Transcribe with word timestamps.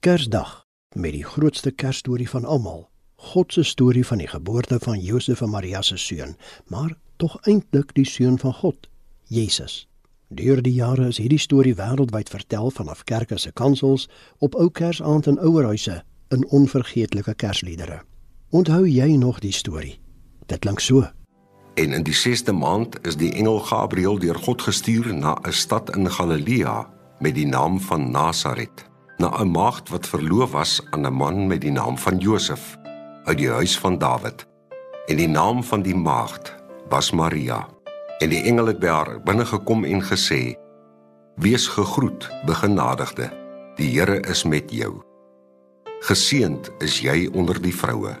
Kersdag 0.00 0.64
met 0.96 1.12
die 1.12 1.24
grootste 1.24 1.70
Kersstorie 1.70 2.28
van 2.28 2.44
almal. 2.44 2.86
God 3.16 3.52
se 3.52 3.62
storie 3.62 4.06
van 4.06 4.18
die 4.18 4.26
geboorte 4.26 4.78
van 4.80 4.98
Josef 4.98 5.40
en 5.40 5.50
Maria 5.50 5.82
se 5.82 5.96
seun, 5.96 6.36
maar 6.66 6.94
tog 7.16 7.36
eintlik 7.44 7.92
die 7.94 8.06
seun 8.08 8.38
van 8.38 8.54
God, 8.54 8.88
Jesus. 9.28 9.88
Deur 10.28 10.62
die 10.62 10.72
jare 10.72 11.10
is 11.12 11.20
hierdie 11.20 11.38
storie 11.38 11.74
wêreldwyd 11.76 12.32
vertel 12.32 12.72
vanaf 12.72 13.04
kerke 13.04 13.36
se 13.38 13.52
kansels, 13.52 14.08
op 14.38 14.56
ou 14.56 14.70
Kersaand 14.70 15.28
in 15.28 15.38
ouerhuise, 15.38 16.00
in 16.32 16.48
onvergeetlike 16.48 17.34
Kersliedere. 17.34 18.00
Onthou 18.50 18.86
jy 18.88 19.16
nog 19.20 19.44
die 19.44 19.52
storie? 19.52 19.98
Dit 20.46 20.64
klink 20.64 20.80
so. 20.80 21.04
En 21.76 21.92
in 21.92 22.08
die 22.08 22.16
6de 22.16 22.56
maand 22.56 22.96
is 23.04 23.20
die 23.20 23.34
engel 23.34 23.60
Gabriël 23.68 24.16
deur 24.18 24.40
God 24.48 24.62
gestuur 24.62 25.12
na 25.14 25.36
'n 25.44 25.52
stad 25.52 25.96
in 25.96 26.10
Galilea 26.10 26.88
met 27.18 27.34
die 27.34 27.46
naam 27.46 27.80
van 27.80 28.10
Nasaret, 28.10 28.89
na 29.20 29.28
'n 29.38 29.50
maagd 29.50 29.88
wat 29.88 30.08
verloof 30.08 30.50
was 30.50 30.80
aan 30.90 31.06
'n 31.06 31.12
man 31.12 31.46
met 31.46 31.60
die 31.60 31.72
naam 31.72 31.98
van 31.98 32.18
Josef 32.18 32.78
uit 33.24 33.38
die 33.38 33.50
huis 33.50 33.78
van 33.78 33.98
Dawid. 33.98 34.46
En 35.06 35.16
die 35.16 35.28
naam 35.28 35.64
van 35.64 35.82
die 35.82 35.94
maagd 35.94 36.54
was 36.88 37.10
Maria. 37.10 37.68
En 38.18 38.28
die 38.28 38.42
engel 38.42 38.66
het 38.66 38.78
by 38.78 38.86
haar 38.86 39.22
binne 39.22 39.44
gekom 39.44 39.84
en 39.84 40.02
gesê: 40.02 40.54
"Wees 41.36 41.68
gegroet, 41.68 42.30
begenadigde. 42.46 43.30
Die 43.74 43.98
Here 43.98 44.20
is 44.20 44.44
met 44.44 44.70
jou. 44.70 45.02
Geseënd 46.00 46.70
is 46.78 47.00
jy 47.00 47.28
onder 47.32 47.62
die 47.62 47.76
vroue." 47.76 48.16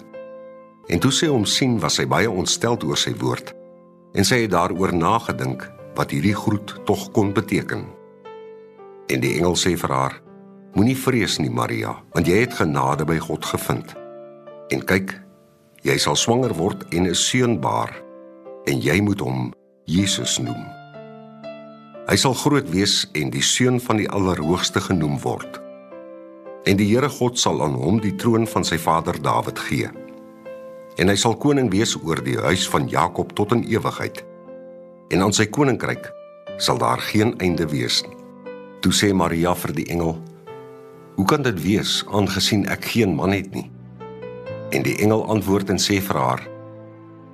En 0.86 0.98
toe 0.98 1.10
sy 1.10 1.26
hom 1.26 1.44
sien, 1.44 1.78
was 1.80 1.94
sy 1.94 2.06
baie 2.06 2.30
ontstel 2.30 2.78
oor 2.84 2.96
sy 2.96 3.14
woord. 3.16 3.54
En 4.12 4.24
sy 4.24 4.40
het 4.40 4.50
daaroor 4.50 4.94
nagedink 4.94 5.72
wat 5.94 6.10
hierdie 6.10 6.34
groet 6.34 6.80
tog 6.84 7.10
kon 7.10 7.32
beteken. 7.32 7.84
En 9.06 9.20
die 9.20 9.34
engel 9.34 9.56
sê 9.56 9.76
vir 9.76 9.90
haar: 9.90 10.29
Moenie 10.74 10.96
vrees 10.96 11.38
nie, 11.38 11.50
Maria, 11.50 11.96
want 12.14 12.28
jy 12.30 12.42
het 12.44 12.54
genade 12.54 13.04
by 13.04 13.18
God 13.18 13.44
gevind. 13.44 13.94
En 14.70 14.84
kyk, 14.86 15.16
jy 15.82 15.96
sal 15.98 16.16
swanger 16.16 16.54
word 16.54 16.84
en 16.94 17.06
'n 17.06 17.14
seun 17.14 17.60
baar, 17.60 17.90
en 18.66 18.80
jy 18.80 19.00
moet 19.00 19.20
hom 19.20 19.52
Jesus 19.86 20.38
noem. 20.38 20.66
Hy 22.08 22.16
sal 22.16 22.34
groot 22.34 22.70
wees 22.70 23.06
en 23.14 23.30
die 23.30 23.42
seun 23.42 23.80
van 23.80 23.96
die 23.96 24.08
Allerhoogste 24.08 24.80
genoem 24.80 25.18
word. 25.18 25.60
En 26.66 26.76
die 26.76 26.94
Here 26.94 27.08
God 27.08 27.38
sal 27.38 27.62
aan 27.62 27.74
hom 27.74 28.00
die 28.00 28.16
troon 28.16 28.46
van 28.46 28.64
sy 28.64 28.78
vader 28.78 29.22
Dawid 29.22 29.58
gee 29.58 29.90
en 31.00 31.08
hy 31.08 31.16
sal 31.16 31.36
koning 31.40 31.70
wees 31.72 31.94
oor 31.96 32.20
die 32.24 32.36
huis 32.40 32.66
van 32.68 32.88
Jakob 32.90 33.32
tot 33.38 33.54
in 33.56 33.64
ewigheid. 33.68 34.20
En 35.10 35.24
aan 35.24 35.34
sy 35.34 35.46
koninkryk 35.48 36.10
sal 36.60 36.80
daar 36.80 37.00
geen 37.10 37.32
einde 37.40 37.66
wees 37.70 38.02
nie. 38.04 38.16
Toe 38.84 38.92
sê 38.96 39.10
Maria 39.16 39.54
vir 39.56 39.72
die 39.76 39.86
engel: 39.92 40.18
"Hoe 41.20 41.28
kan 41.28 41.42
dit 41.44 41.58
wees 41.60 41.98
aangesien 42.08 42.62
ek 42.72 42.86
geen 42.94 43.10
man 43.14 43.34
het 43.36 43.50
nie?" 43.52 43.66
En 44.72 44.80
die 44.82 44.96
engel 45.04 45.26
antwoord 45.28 45.68
en 45.68 45.76
sê 45.76 45.98
vir 46.00 46.16
haar: 46.16 46.40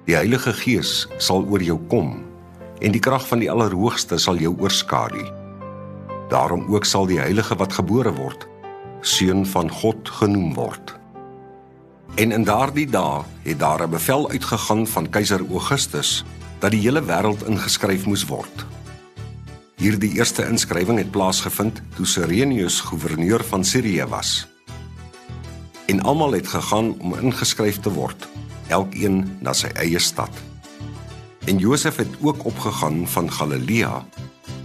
"Die 0.08 0.16
Heilige 0.18 0.52
Gees 0.52 1.06
sal 1.22 1.46
oor 1.46 1.62
jou 1.62 1.78
kom 1.86 2.24
en 2.82 2.90
die 2.90 3.00
krag 3.00 3.22
van 3.28 3.38
die 3.38 3.50
Allerhoogste 3.50 4.18
sal 4.18 4.42
jou 4.42 4.56
oorskadu. 4.58 5.22
Daarom 6.34 6.66
ook 6.66 6.84
sal 6.84 7.06
die 7.06 7.20
heilige 7.20 7.54
wat 7.54 7.78
gebore 7.78 8.10
word 8.10 8.48
seun 9.00 9.46
van 9.46 9.70
God 9.70 10.08
genoem 10.08 10.54
word." 10.54 10.98
En 12.16 12.32
in 12.32 12.44
daardie 12.44 12.90
dae 12.90 13.22
het 13.44 13.58
daar 13.58 13.86
'n 13.86 13.90
bevel 13.90 14.30
uitgegaan 14.30 14.86
van 14.86 15.10
keiser 15.10 15.46
Augustus 15.46 16.24
dat 16.58 16.70
die 16.70 16.80
hele 16.80 17.02
wêreld 17.02 17.46
ingeskryf 17.46 18.06
moes 18.06 18.26
word. 18.26 18.66
Hierdie 19.76 20.14
eerste 20.16 20.46
inskrywing 20.48 20.96
het 20.96 21.10
plaasgevind 21.12 21.82
toe 21.98 22.06
Serenius 22.08 22.78
gouverneur 22.80 23.42
van 23.44 23.64
Sirië 23.64 24.06
was. 24.08 24.46
En 25.86 26.00
almal 26.00 26.32
het 26.38 26.48
gegaan 26.48 26.94
om 26.98 27.12
ingeskryf 27.18 27.82
te 27.84 27.92
word, 27.92 28.24
elkeen 28.72 29.36
na 29.44 29.52
sy 29.52 29.68
eie 29.76 30.00
stad. 30.00 30.32
En 31.44 31.60
Josef 31.60 32.00
het 32.00 32.16
ook 32.24 32.46
opgegaan 32.48 33.04
van 33.04 33.28
Galilea 33.32 34.00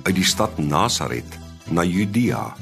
uit 0.08 0.16
die 0.16 0.26
stad 0.26 0.58
Nasaret 0.58 1.38
na 1.68 1.84
Judea, 1.84 2.56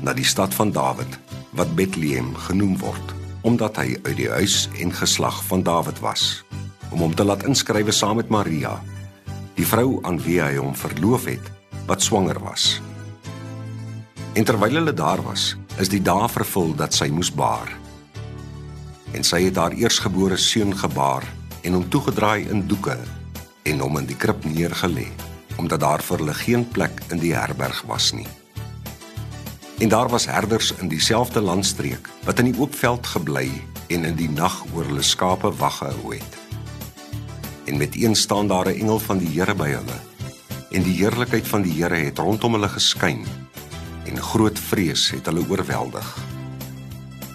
na 0.00 0.16
die 0.16 0.24
stad 0.24 0.56
van 0.56 0.72
Dawid 0.72 1.20
wat 1.52 1.76
Bethlehem 1.76 2.32
genoem 2.48 2.78
word 2.80 3.16
omdat 3.44 3.76
hy 3.76 3.96
uit 4.02 4.16
die 4.16 4.28
huis 4.32 4.68
en 4.80 4.92
geslag 4.92 5.44
van 5.48 5.62
Dawid 5.64 6.00
was, 6.00 6.44
om 6.92 7.00
hom 7.04 7.14
te 7.16 7.24
laat 7.24 7.44
inskrywe 7.48 7.92
saam 7.92 8.18
met 8.20 8.28
Maria, 8.28 8.74
die 9.56 9.64
vrou 9.64 10.00
aan 10.04 10.20
wie 10.24 10.40
hy 10.40 10.56
hom 10.58 10.74
verloof 10.76 11.24
het, 11.28 11.56
wat 11.90 12.02
swanger 12.02 12.38
was. 12.38 12.78
En 14.32 14.44
terwyl 14.46 14.78
hulle 14.78 14.94
daar 14.94 15.22
was, 15.26 15.56
is 15.82 15.90
die 15.90 16.02
dae 16.02 16.28
vervul 16.30 16.70
dat 16.78 16.94
sy 16.94 17.08
moes 17.10 17.32
baar. 17.34 17.72
En 19.10 19.26
sy 19.26 19.40
het 19.48 19.58
haar 19.58 19.74
eersgebore 19.74 20.38
seun 20.38 20.70
gebaar 20.78 21.26
en 21.66 21.74
hom 21.74 21.88
toegedraai 21.90 22.46
in 22.46 22.62
doeke 22.70 22.94
en 23.66 23.82
hom 23.82 23.98
in 23.98 24.06
die 24.06 24.16
krib 24.16 24.46
neergelê, 24.46 25.08
omdat 25.58 25.82
daar 25.82 26.04
vir 26.06 26.22
hulle 26.22 26.36
geen 26.38 26.62
plek 26.76 27.02
in 27.10 27.18
die 27.18 27.32
herberg 27.34 27.82
was 27.90 28.12
nie. 28.14 28.28
En 29.82 29.90
daar 29.90 30.12
was 30.12 30.28
herders 30.30 30.70
in 30.78 30.92
dieselfde 30.92 31.42
landstreek 31.42 32.06
wat 32.28 32.38
in 32.38 32.52
die 32.52 32.60
oop 32.60 32.76
veld 32.76 33.06
gebly 33.16 33.48
en 33.90 34.06
in 34.06 34.14
die 34.14 34.30
nag 34.30 34.60
oor 34.76 34.86
hulle 34.86 35.02
skape 35.02 35.50
wag 35.58 35.80
gehou 35.82 36.14
het. 36.14 36.38
En 37.66 37.82
met 37.82 37.98
een 37.98 38.14
staan 38.14 38.46
daar 38.46 38.70
'n 38.70 38.78
engel 38.78 38.98
van 38.98 39.18
die 39.18 39.32
Here 39.34 39.54
by 39.54 39.68
hulle. 39.74 40.09
En 40.70 40.86
die 40.86 40.96
heerlikheid 41.00 41.48
van 41.48 41.62
die 41.66 41.74
Here 41.76 41.98
het 41.98 42.18
rondom 42.18 42.54
hulle 42.58 42.70
geskyn 42.70 43.24
en 44.06 44.22
groot 44.22 44.58
vrees 44.70 45.10
het 45.10 45.26
hulle 45.26 45.44
oorweldig. 45.48 46.08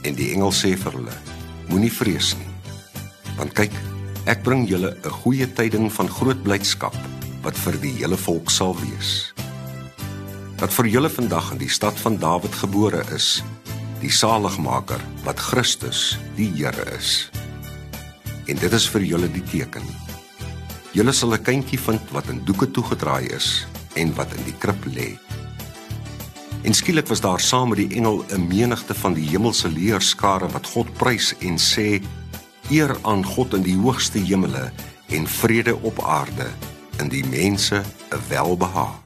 En 0.03 0.15
die 0.15 0.31
engel 0.33 0.53
sê 0.55 0.75
vir 0.79 0.99
hulle: 0.99 1.15
Moenie 1.69 1.91
vrees 1.91 2.35
nie. 2.39 2.51
Want 3.37 3.55
kyk, 3.57 3.73
ek 4.25 4.43
bring 4.43 4.67
julle 4.69 4.95
'n 4.95 5.17
goeie 5.21 5.47
tyding 5.47 5.91
van 5.91 6.07
groot 6.07 6.43
blydskap 6.43 6.95
wat 7.43 7.57
vir 7.57 7.81
die 7.81 7.95
hele 8.01 8.17
volk 8.17 8.49
sal 8.49 8.75
wees 8.79 9.35
dat 10.55 10.73
vir 10.73 10.87
julle 10.87 11.09
vandag 11.11 11.51
in 11.51 11.59
die 11.59 11.71
stad 11.71 11.97
van 11.99 12.17
Dawid 12.19 12.55
gebore 12.55 13.03
is, 13.15 13.43
die 13.99 14.11
saligmaker 14.11 15.01
wat 15.25 15.39
Christus, 15.39 16.15
die 16.39 16.47
Here 16.55 16.85
is. 16.95 17.29
En 18.47 18.59
dit 18.61 18.73
is 18.79 18.87
vir 18.93 19.03
julle 19.03 19.29
die 19.31 19.43
teken. 19.51 19.83
Julle 20.95 21.11
sal 21.11 21.33
'n 21.35 21.43
kindjie 21.43 21.79
vind 21.79 22.11
wat 22.15 22.29
in 22.31 22.37
doeke 22.47 22.71
toegedraai 22.71 23.27
is 23.35 23.67
en 23.99 24.15
wat 24.15 24.31
in 24.31 24.43
die 24.47 24.55
krib 24.57 24.85
lê. 24.95 25.19
En 26.63 26.73
skielik 26.73 27.07
was 27.07 27.21
daar 27.21 27.39
saam 27.39 27.69
met 27.69 27.77
die 27.77 27.97
engel 27.97 28.23
'n 28.31 28.47
menigte 28.47 28.93
van 28.93 29.13
die 29.13 29.27
hemelse 29.27 29.67
leerskare 29.67 30.47
wat 30.47 30.67
God 30.67 30.93
prys 30.93 31.35
en 31.39 31.57
sê: 31.59 32.01
Eer 32.69 32.95
aan 33.03 33.25
God 33.25 33.53
in 33.53 33.63
die 33.63 33.75
hoogste 33.75 34.19
hemele 34.19 34.71
en 35.09 35.27
vrede 35.27 35.75
op 35.81 35.99
aarde 35.99 36.47
in 36.99 37.09
die 37.09 37.25
mense 37.27 37.83
'n 38.11 38.21
welbehaag. 38.29 39.04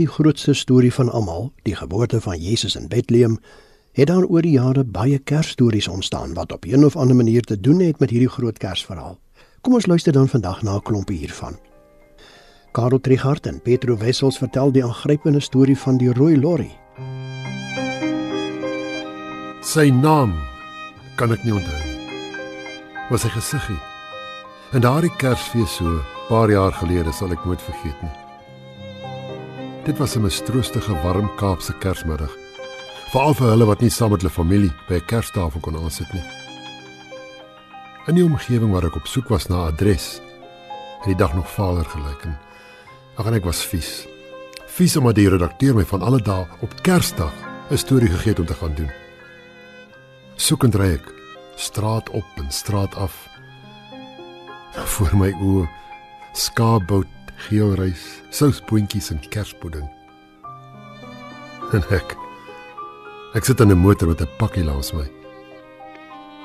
Die 0.00 0.08
grootste 0.08 0.54
storie 0.56 0.92
van 0.92 1.10
almal, 1.12 1.50
die 1.68 1.76
geboorte 1.76 2.20
van 2.24 2.38
Jesus 2.40 2.76
in 2.76 2.88
Bethlehem, 2.88 3.36
het 3.92 4.08
daar 4.08 4.24
oor 4.24 4.42
die 4.42 4.56
jare 4.56 4.84
baie 4.84 5.18
Kersstories 5.18 5.88
ontstaan 5.88 6.34
wat 6.34 6.52
op 6.52 6.64
'n 6.64 6.84
of 6.84 6.96
ander 6.96 7.16
manier 7.16 7.42
te 7.42 7.60
doen 7.60 7.80
het 7.80 7.98
met 8.00 8.10
hierdie 8.10 8.28
groot 8.28 8.58
Kersverhaal. 8.58 9.18
Kom 9.60 9.74
ons 9.74 9.86
luister 9.86 10.12
dan 10.12 10.28
vandag 10.28 10.62
na 10.62 10.74
'n 10.76 10.82
klompie 10.82 11.18
hiervan. 11.18 11.58
Karel 12.72 13.00
Trigard 13.00 13.46
en 13.46 13.62
Petro 13.62 13.96
Wessels 13.96 14.38
vertel 14.38 14.72
die 14.72 14.84
aangrypende 14.84 15.40
storie 15.40 15.78
van 15.78 15.96
die 15.96 16.12
rooi 16.12 16.40
lorry. 16.40 16.70
Sy 19.60 19.90
naam 19.90 20.34
kan 21.16 21.32
ek 21.32 21.44
nie 21.44 21.52
onthou 21.52 21.84
nie. 21.84 21.98
Was 23.10 23.20
sy 23.20 23.28
gesiggie. 23.28 23.80
En 24.72 24.80
daardie 24.80 25.16
Kersfees 25.16 25.74
so 25.76 26.00
paar 26.28 26.50
jaar 26.50 26.72
gelede 26.72 27.12
sal 27.12 27.30
ek 27.30 27.44
nooit 27.44 27.62
vergeet 27.62 28.02
nie. 28.02 28.19
Dit 29.84 29.98
was 29.98 30.14
'n 30.14 30.20
mistroostige 30.20 31.02
warm 31.02 31.34
Kaapse 31.34 31.72
Kersmiddag. 31.78 32.36
Veral 33.10 33.34
vir 33.34 33.48
hulle 33.48 33.64
wat 33.64 33.80
nie 33.80 33.90
saam 33.90 34.10
met 34.10 34.20
hulle 34.20 34.32
familie 34.32 34.72
by 34.88 34.94
'n 34.94 35.04
Kerstafel 35.04 35.60
kon 35.60 35.76
aansit 35.76 36.12
nie. 36.12 36.22
In 38.06 38.14
die 38.14 38.24
omgewing 38.24 38.72
waar 38.72 38.84
ek 38.84 38.96
op 38.96 39.06
soek 39.06 39.28
was 39.28 39.46
na 39.46 39.56
'n 39.56 39.72
adres, 39.72 40.20
het 40.98 41.06
die 41.06 41.16
dag 41.16 41.34
nog 41.34 41.50
vader 41.50 41.84
gelyk 41.84 42.24
en 42.24 42.38
ag 43.14 43.26
en 43.26 43.34
ek 43.34 43.44
was 43.44 43.66
vies. 43.66 44.06
Vies 44.66 44.96
omdat 44.96 45.14
die 45.14 45.28
redakteur 45.28 45.74
my 45.74 45.84
van 45.84 46.02
alle 46.02 46.22
dae 46.22 46.46
op 46.60 46.82
Kersdag 46.82 47.32
'n 47.70 47.76
storie 47.76 48.08
gegee 48.08 48.30
het 48.30 48.38
om 48.38 48.46
te 48.46 48.54
gaan 48.54 48.74
doen. 48.74 48.90
Soekend 50.36 50.74
ry 50.74 50.92
ek 50.92 51.12
straat 51.56 52.10
op 52.10 52.26
en 52.36 52.50
straat 52.50 52.94
af. 52.94 53.28
Voor 54.72 55.16
my 55.16 55.32
oë 55.32 55.68
skaapbout, 56.32 57.06
geelrys, 57.48 58.20
sousboontjies 58.30 59.10
en 59.10 59.20
kerspudding. 59.32 59.88
En 61.72 61.84
ek 61.94 62.16
ek 63.34 63.44
sit 63.44 63.60
in 63.60 63.70
'n 63.70 63.78
motor 63.78 64.08
met 64.08 64.20
'n 64.20 64.36
pakkie 64.38 64.64
langs 64.64 64.92
my. 64.92 65.06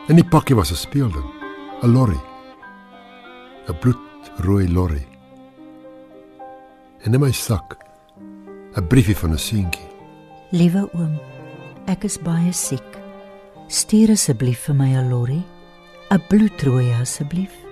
In 0.08 0.16
die 0.16 0.30
pakkie 0.30 0.56
was 0.56 0.72
'n 0.72 0.76
speelding, 0.76 1.30
'n 1.82 1.94
lorry. 1.94 2.22
'n 3.68 3.80
bloedrooi 3.80 4.68
lorry. 4.70 5.08
En 7.04 7.14
in 7.14 7.20
my 7.20 7.32
sak 7.32 7.78
'n 8.76 8.88
briefie 8.88 9.18
van 9.18 9.32
'n 9.32 9.38
seentjie. 9.38 9.90
Liewe 10.52 10.90
oom, 10.94 11.20
ek 11.88 12.04
is 12.04 12.18
baie 12.22 12.52
siek. 12.52 12.92
Stuur 13.68 14.12
asseblief 14.12 14.60
vir 14.60 14.76
my 14.76 14.96
'n 14.96 15.10
lorry, 15.10 15.44
'n 16.12 16.22
bloedrooi 16.30 16.94
asseblief. 17.02 17.65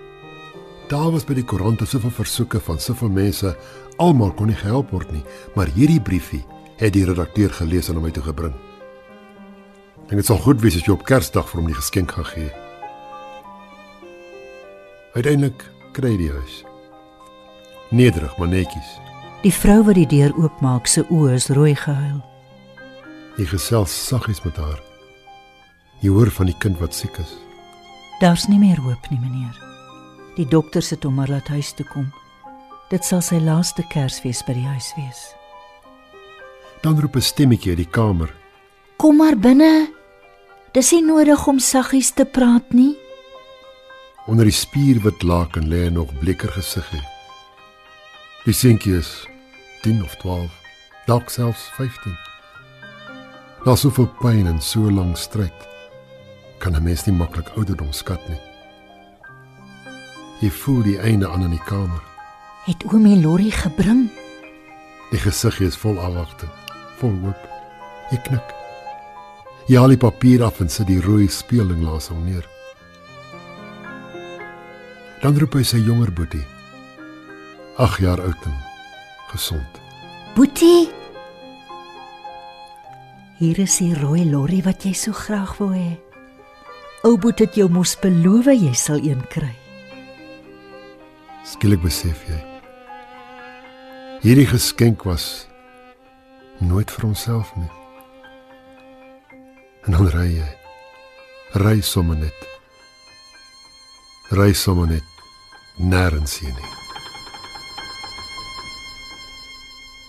Daar 0.94 1.10
was 1.10 1.24
by 1.25 1.34
die 1.34 1.45
koerante 1.50 1.88
soveel 1.90 2.12
versoeke 2.13 2.60
van 2.62 2.78
soveel 2.80 3.10
mense, 3.10 3.56
almal 3.98 4.30
kon 4.38 4.51
nie 4.51 4.57
gehelp 4.60 4.92
word 4.94 5.10
nie, 5.10 5.24
maar 5.57 5.72
hierdie 5.74 6.01
briefie 6.01 6.44
het 6.78 6.94
die 6.94 7.06
redakteur 7.07 7.50
gelees 7.50 7.90
en 7.90 7.98
hom 7.98 8.06
my 8.06 8.12
toe 8.13 8.22
gebring. 8.28 8.54
En 10.13 10.22
dit 10.22 10.28
sal 10.28 10.38
goed 10.44 10.62
wees 10.62 10.78
as 10.78 10.86
jy 10.86 10.94
op 10.94 11.07
Kersdag 11.10 11.50
vir 11.50 11.62
hom 11.63 11.72
die 11.72 11.80
geskenk 11.80 12.13
gaan 12.13 12.30
gee. 12.30 12.51
Uiteindelik 15.18 15.66
kry 15.98 16.13
hy 16.13 16.22
die 16.22 16.30
huis. 16.36 16.62
Nederig, 17.90 18.38
maar 18.38 18.54
netjies. 18.54 18.94
Die 19.42 19.56
vrou 19.63 19.81
wat 19.90 19.98
die 19.98 20.07
deur 20.13 20.38
oopmaak, 20.38 20.86
se 20.86 21.07
oë 21.10 21.34
is 21.40 21.50
rooi 21.57 21.74
gehuil. 21.74 22.22
Hy 23.42 23.50
gesels 23.50 23.98
saggies 24.13 24.45
met 24.45 24.62
haar. 24.62 24.78
Jy 26.06 26.13
hoor 26.13 26.30
van 26.38 26.54
die 26.54 26.60
kind 26.62 26.78
wat 26.78 26.94
siek 26.94 27.18
is. 27.18 27.34
Daar's 28.22 28.45
nie 28.45 28.62
meer 28.62 28.78
hoop 28.86 29.10
nie, 29.10 29.24
meneer. 29.25 29.72
Die 30.35 30.47
dokter 30.50 30.81
sit 30.81 31.03
hom 31.03 31.19
maar 31.19 31.30
laat 31.30 31.47
huis 31.53 31.74
toe 31.77 31.85
kom. 31.85 32.07
Dit 32.89 33.06
sal 33.06 33.21
sy 33.21 33.38
laaste 33.41 33.85
Kersfees 33.89 34.41
by 34.47 34.56
die 34.57 34.65
huis 34.65 34.89
wees. 34.97 35.21
Dan 36.81 37.00
roep 37.00 37.15
'n 37.15 37.21
stemmetjie 37.21 37.71
uit 37.71 37.77
die 37.85 37.89
kamer. 37.91 38.33
Kom 38.97 39.18
maar 39.18 39.38
binne. 39.38 39.94
Dis 40.74 40.91
nie 40.91 41.06
nodig 41.06 41.47
om 41.47 41.59
saggies 41.59 42.12
te 42.12 42.25
praat 42.25 42.74
nie. 42.74 42.97
Onder 44.27 44.45
die 44.45 44.53
spierwit 44.53 45.24
laken 45.24 45.68
lê 45.68 45.89
nog 45.91 46.19
bleker 46.19 46.51
gesiggie. 46.51 47.03
Die 48.45 48.53
seentjie 48.53 48.97
is 48.97 49.27
10 49.81 50.03
of 50.03 50.15
12, 50.15 50.51
dalk 51.06 51.30
selfs 51.30 51.69
15. 51.75 52.18
Na 53.65 53.75
soveel 53.75 54.09
pyn 54.19 54.47
en 54.47 54.62
so 54.62 54.91
lank 54.91 55.18
stryd, 55.18 55.68
kan 56.59 56.75
'n 56.75 56.83
mens 56.83 57.06
nie 57.06 57.15
maklik 57.15 57.50
ouderdom 57.56 57.94
skat 57.94 58.30
nie. 58.30 58.52
Jy 60.44 60.50
voel 60.51 60.81
die 60.84 60.98
einde 61.00 61.30
aan 61.31 61.45
in 61.45 61.54
die 61.56 61.63
kamer. 61.63 62.01
Het 62.66 62.81
oomie 62.92 63.16
Lorry 63.22 63.48
gebring? 63.56 64.10
Die 65.13 65.19
gesiggie 65.24 65.69
is 65.69 65.78
vol 65.80 65.95
afwagting, 66.04 66.51
vol 67.00 67.13
hoop. 67.22 67.45
Jy 68.12 68.19
knik. 68.25 68.51
Jy 69.72 69.78
haal 69.80 69.95
die 69.95 70.01
papier 70.01 70.44
af 70.44 70.60
en 70.60 70.68
sit 70.68 70.90
die 70.92 71.00
rooi 71.00 71.30
speelding 71.31 71.80
langs 71.86 72.10
hom 72.12 72.25
neer. 72.28 72.44
Dan 75.24 75.40
roep 75.40 75.56
hy 75.56 75.63
sy 75.63 75.80
jonger 75.80 76.12
boetie. 76.12 76.44
8 77.80 78.04
jaar 78.04 78.19
oud 78.19 78.51
en 78.51 78.60
gesond. 79.31 79.81
Boetie. 80.36 80.92
Hier 83.40 83.63
is 83.63 83.80
die 83.80 83.94
rooi 83.95 84.28
lorry 84.28 84.60
wat 84.68 84.84
jy 84.84 84.92
so 84.92 85.16
graag 85.16 85.56
wou 85.63 85.72
hê. 85.72 85.94
Ou 87.07 87.16
boet 87.16 87.48
het 87.48 87.56
jou 87.56 87.72
mos 87.72 87.95
beloof 88.04 88.51
jy 88.51 88.75
sal 88.75 89.00
een 89.00 89.24
kry. 89.31 89.62
Skielik 91.44 91.81
besef 91.84 92.22
jy. 92.24 92.38
Hierdie 94.24 94.48
geskenk 94.48 95.04
was 95.04 95.48
nooit 96.63 96.92
vir 96.92 97.04
homself 97.10 97.50
nie. 97.60 97.72
En 99.84 99.98
dan 99.98 100.07
ry 100.13 100.30
jy. 100.38 100.51
Ry 101.60 101.81
sommer 101.84 102.16
net. 102.16 102.45
Ry 104.31 104.54
sommer 104.56 104.88
net 104.88 105.04
nêrens 105.75 106.38
heen 106.40 106.56
nie. 106.56 106.72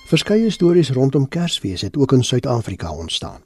Verskeie 0.07 0.53
stories 0.55 0.93
rondom 0.95 1.27
Kersfees 1.29 1.83
het 1.83 1.97
ook 1.99 2.15
in 2.15 2.23
Suid-Afrika 2.23 2.93
ontstaan. 2.95 3.43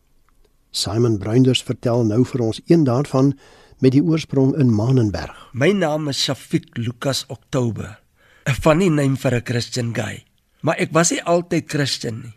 Simon 0.70 1.16
Bruinders 1.18 1.62
vertel 1.64 2.04
nou 2.04 2.20
vir 2.28 2.44
ons 2.50 2.60
een 2.66 2.84
daarvan 2.84 3.32
met 3.78 3.94
die 3.94 4.02
oorsprong 4.02 4.56
in 4.58 4.70
Manenberg. 4.74 5.34
My 5.54 5.70
naam 5.70 6.08
is 6.10 6.18
Shafiq 6.24 6.74
Lucas 6.78 7.24
Oktober. 7.30 7.98
'n 8.46 8.54
Funny 8.54 8.88
name 8.88 9.16
vir 9.16 9.34
'n 9.34 9.44
Christian 9.44 9.94
guy. 9.94 10.24
Maar 10.62 10.76
ek 10.78 10.92
was 10.92 11.10
nie 11.10 11.22
altyd 11.22 11.70
Christen 11.70 12.20
nie. 12.22 12.34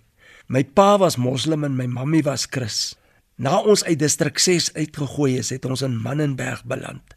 My 0.47 0.63
pa 0.63 0.97
was 0.97 1.17
moslim 1.17 1.63
en 1.63 1.75
my 1.75 1.85
mammie 1.85 2.23
was 2.23 2.45
Chris. 2.45 2.95
Na 3.37 3.57
ons 3.57 3.83
uit 3.83 3.99
distrik 3.99 4.37
6 4.39 4.73
uitgegooi 4.73 5.37
is, 5.37 5.49
het 5.49 5.65
ons 5.65 5.81
in 5.81 6.01
Manenberg 6.01 6.63
beland. 6.65 7.13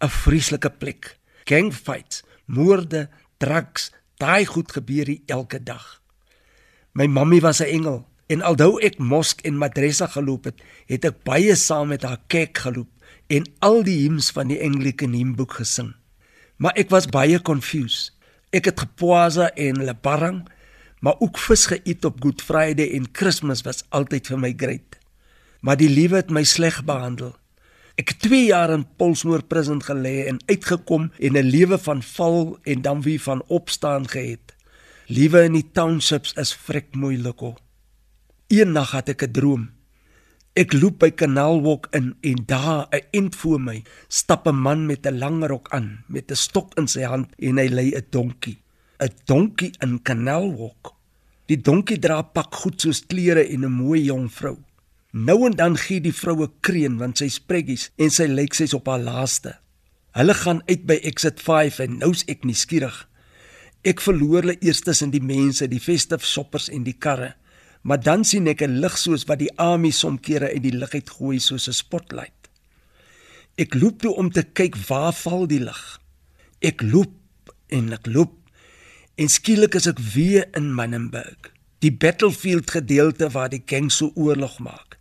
'n 0.00 0.08
Vreeslike 0.08 0.70
plek. 0.70 1.18
Gangfights, 1.44 2.22
moorde, 2.46 3.08
drugs, 3.38 3.92
daai 4.16 4.46
goed 4.46 4.72
gebeur 4.72 5.06
hier 5.06 5.20
elke 5.26 5.62
dag. 5.62 6.00
My 6.92 7.06
mammie 7.06 7.40
was 7.40 7.60
'n 7.60 7.68
engel 7.68 8.06
en 8.26 8.42
alhoewel 8.42 8.80
ek 8.80 8.98
mosk 8.98 9.40
en 9.44 9.58
madrasa 9.58 10.06
geloop 10.06 10.44
het, 10.44 10.62
het 10.86 11.04
ek 11.04 11.24
baie 11.24 11.54
saam 11.54 11.88
met 11.88 12.02
haar 12.02 12.20
kerk 12.26 12.58
geloop 12.58 12.95
en 13.26 13.46
al 13.58 13.82
die 13.86 13.98
hymns 14.02 14.30
van 14.30 14.48
die 14.48 14.58
Anglican 14.62 15.14
hymnboek 15.16 15.58
gesing. 15.60 15.94
Maar 16.56 16.76
ek 16.80 16.90
was 16.90 17.08
baie 17.12 17.40
confused. 17.42 18.12
Ek 18.54 18.70
het 18.70 18.80
gepoasa 18.80 19.50
en 19.54 19.82
lebarang, 19.84 20.44
maar 21.00 21.18
ook 21.20 21.38
vis 21.38 21.66
geëet 21.66 22.04
op 22.08 22.22
Good 22.22 22.42
Friday 22.42 22.94
en 22.96 23.10
Kersfees 23.10 23.64
was 23.66 23.84
altyd 23.88 24.30
vir 24.30 24.40
my 24.40 24.52
great. 24.56 24.96
Maar 25.60 25.76
die 25.76 25.90
liewe 25.90 26.22
het 26.22 26.30
my 26.30 26.44
sleg 26.46 26.80
behandel. 26.86 27.34
Ek 27.96 28.12
het 28.12 28.26
2 28.28 28.50
jaar 28.50 28.70
in 28.74 28.84
Polsmoor 29.00 29.42
prison 29.48 29.80
gelê 29.82 30.26
en 30.28 30.40
uitgekom 30.46 31.10
en 31.18 31.36
'n 31.36 31.50
lewe 31.50 31.78
van 31.78 32.02
val 32.02 32.58
en 32.62 32.82
dan 32.82 33.02
weer 33.02 33.20
van 33.20 33.42
opstaan 33.46 34.08
gehad. 34.08 34.54
Liewe 35.06 35.44
in 35.44 35.52
die 35.52 35.70
townships 35.72 36.32
is 36.32 36.54
vrek 36.54 36.94
moeilik. 36.94 37.40
Eendag 38.46 38.90
het 38.90 39.08
ek 39.08 39.22
'n 39.22 39.32
droom. 39.32 39.75
Ek 40.56 40.72
loop 40.72 41.02
by 41.02 41.10
Kanaalwalk 41.12 41.90
in 41.92 42.14
en 42.24 42.38
daar, 42.48 42.88
'n 42.88 43.04
ent 43.12 43.34
voor 43.36 43.60
my, 43.60 43.82
stap 44.08 44.46
'n 44.48 44.56
man 44.56 44.86
met 44.86 45.06
'n 45.06 45.18
lang 45.18 45.44
rok 45.44 45.68
aan, 45.70 46.04
met 46.08 46.30
'n 46.30 46.34
stok 46.34 46.72
in 46.78 46.88
sy 46.88 47.02
hand 47.02 47.28
en 47.38 47.58
hy 47.58 47.68
lei 47.68 47.90
'n 47.92 48.06
donkie. 48.10 48.58
'n 48.98 49.10
Donkie 49.26 49.72
in 49.80 50.02
Kanaalwalk. 50.02 50.94
Die 51.46 51.60
donkie 51.60 51.98
dra 51.98 52.22
pak 52.22 52.54
goed 52.54 52.80
soos 52.80 53.06
klere 53.06 53.44
en 53.48 53.64
'n 53.64 53.72
mooi 53.72 54.04
jong 54.04 54.32
vrou. 54.32 54.56
Nou 55.12 55.46
en 55.46 55.52
dan 55.52 55.76
gee 55.76 56.00
die 56.00 56.14
vroue 56.14 56.50
kreun 56.60 56.96
want 56.98 57.18
sy 57.18 57.28
spreggies 57.28 57.90
en 57.96 58.10
sy 58.10 58.26
lyk 58.26 58.54
sy's 58.54 58.74
op 58.74 58.86
haar 58.86 59.00
laaste. 59.00 59.58
Hulle 60.12 60.34
gaan 60.34 60.62
uit 60.66 60.86
by 60.86 60.98
Exit 61.02 61.40
5 61.40 61.78
en 61.78 61.98
nou's 61.98 62.24
ek 62.26 62.44
nuuskierig. 62.44 63.08
Ek 63.84 64.00
verloor 64.00 64.40
hulle 64.40 64.56
eers 64.60 64.80
tussen 64.80 65.10
die 65.10 65.22
mense, 65.22 65.68
die 65.68 65.80
festive 65.80 66.24
shoppers 66.24 66.68
en 66.68 66.82
die 66.82 66.96
karre. 66.98 67.34
Maar 67.86 68.02
dan 68.02 68.24
sien 68.26 68.48
ek 68.50 68.62
'n 68.66 68.80
lig 68.82 68.98
soos 68.98 69.24
wat 69.30 69.38
die 69.38 69.52
Ami 69.62 69.90
somkere 69.90 70.50
uit 70.50 70.62
die 70.62 70.74
lug 70.74 70.90
uit 70.94 71.10
gooi 71.10 71.38
soos 71.38 71.68
'n 71.68 71.72
spotlight. 71.72 72.50
Ek 73.54 73.74
loop 73.74 74.00
toe 74.00 74.14
om 74.14 74.30
te 74.30 74.42
kyk 74.42 74.76
waar 74.88 75.12
val 75.12 75.46
die 75.46 75.60
lig. 75.60 76.00
Ek 76.60 76.82
loop 76.82 77.14
en 77.68 77.92
ek 77.92 78.06
loop 78.06 78.34
en 79.14 79.28
skielik 79.28 79.74
is 79.74 79.86
ek 79.86 79.98
weer 79.98 80.48
in 80.56 80.74
Manenberg, 80.74 81.52
die 81.78 81.92
battlefield 81.92 82.70
gedeelte 82.70 83.30
waar 83.30 83.48
die 83.48 83.62
gang 83.66 83.92
so 83.92 84.10
oorlog 84.14 84.58
maak. 84.58 84.98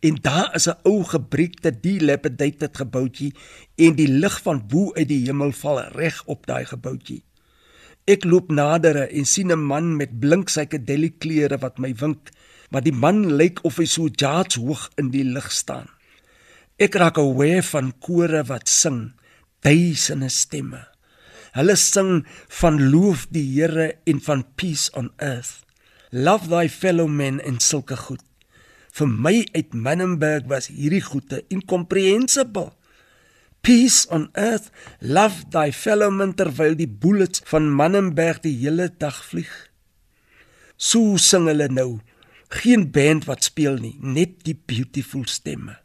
En 0.00 0.18
daar 0.20 0.54
is 0.54 0.66
'n 0.66 0.78
ou 0.82 1.04
gebreekte 1.04 1.80
dilapidated 1.80 2.76
gebouetjie 2.76 3.34
en 3.76 3.94
die 3.94 4.08
lig 4.08 4.42
van 4.42 4.66
bo 4.66 4.92
uit 4.94 5.08
die 5.08 5.24
hemel 5.26 5.52
val 5.52 5.80
reg 5.80 6.24
op 6.26 6.46
daai 6.46 6.64
gebouetjie. 6.64 7.22
Ek 8.04 8.26
loop 8.28 8.50
nader 8.52 9.06
en 9.06 9.24
sien 9.24 9.48
'n 9.52 9.64
man 9.64 9.96
met 9.96 10.18
blink 10.20 10.50
psychedelic 10.52 11.20
klere 11.24 11.56
wat 11.58 11.78
my 11.78 11.94
wink, 11.96 12.28
maar 12.70 12.84
die 12.84 12.92
man 12.92 13.36
lyk 13.40 13.64
of 13.64 13.78
hy 13.80 13.86
so 13.88 14.08
jaats 14.08 14.60
hoog 14.60 14.90
in 15.00 15.08
die 15.10 15.24
lug 15.24 15.48
staan. 15.52 15.88
Ek 16.76 16.94
raak 17.00 17.16
aware 17.18 17.62
van 17.62 17.92
kore 18.00 18.42
wat 18.44 18.68
sing, 18.68 19.14
duisende 19.62 20.28
stemme. 20.28 20.84
Hulle 21.54 21.76
sing 21.76 22.26
van 22.60 22.90
loof 22.90 23.26
die 23.30 23.46
Here 23.54 23.94
en 24.04 24.20
van 24.20 24.44
peace 24.54 24.90
on 24.92 25.10
earth. 25.16 25.64
Love 26.10 26.48
thy 26.48 26.68
fellow 26.68 27.08
men 27.08 27.40
en 27.40 27.58
sulke 27.58 27.96
goed. 27.96 28.20
Vir 28.92 29.08
my 29.08 29.46
uit 29.54 29.72
Menenberg 29.72 30.44
was 30.46 30.66
hierdie 30.66 31.00
goeie 31.00 31.44
incomprehensible. 31.48 32.74
Peace 33.64 34.06
on 34.10 34.28
earth, 34.36 34.70
love 35.00 35.48
thy 35.48 35.70
fellow 35.72 36.10
man 36.12 36.34
terwyl 36.36 36.74
die 36.76 36.88
bullets 36.88 37.40
van 37.48 37.70
Menenberg 37.72 38.42
die 38.44 38.52
hele 38.58 38.90
dag 39.00 39.22
vlieg. 39.24 39.52
So 40.76 41.16
sing 41.16 41.48
hulle 41.48 41.70
nou. 41.72 42.02
Geen 42.52 42.90
band 42.92 43.24
wat 43.24 43.48
speel 43.48 43.78
nie, 43.80 43.94
net 44.04 44.42
die 44.44 44.52
beautiful 44.54 45.24
stemme. 45.32 45.78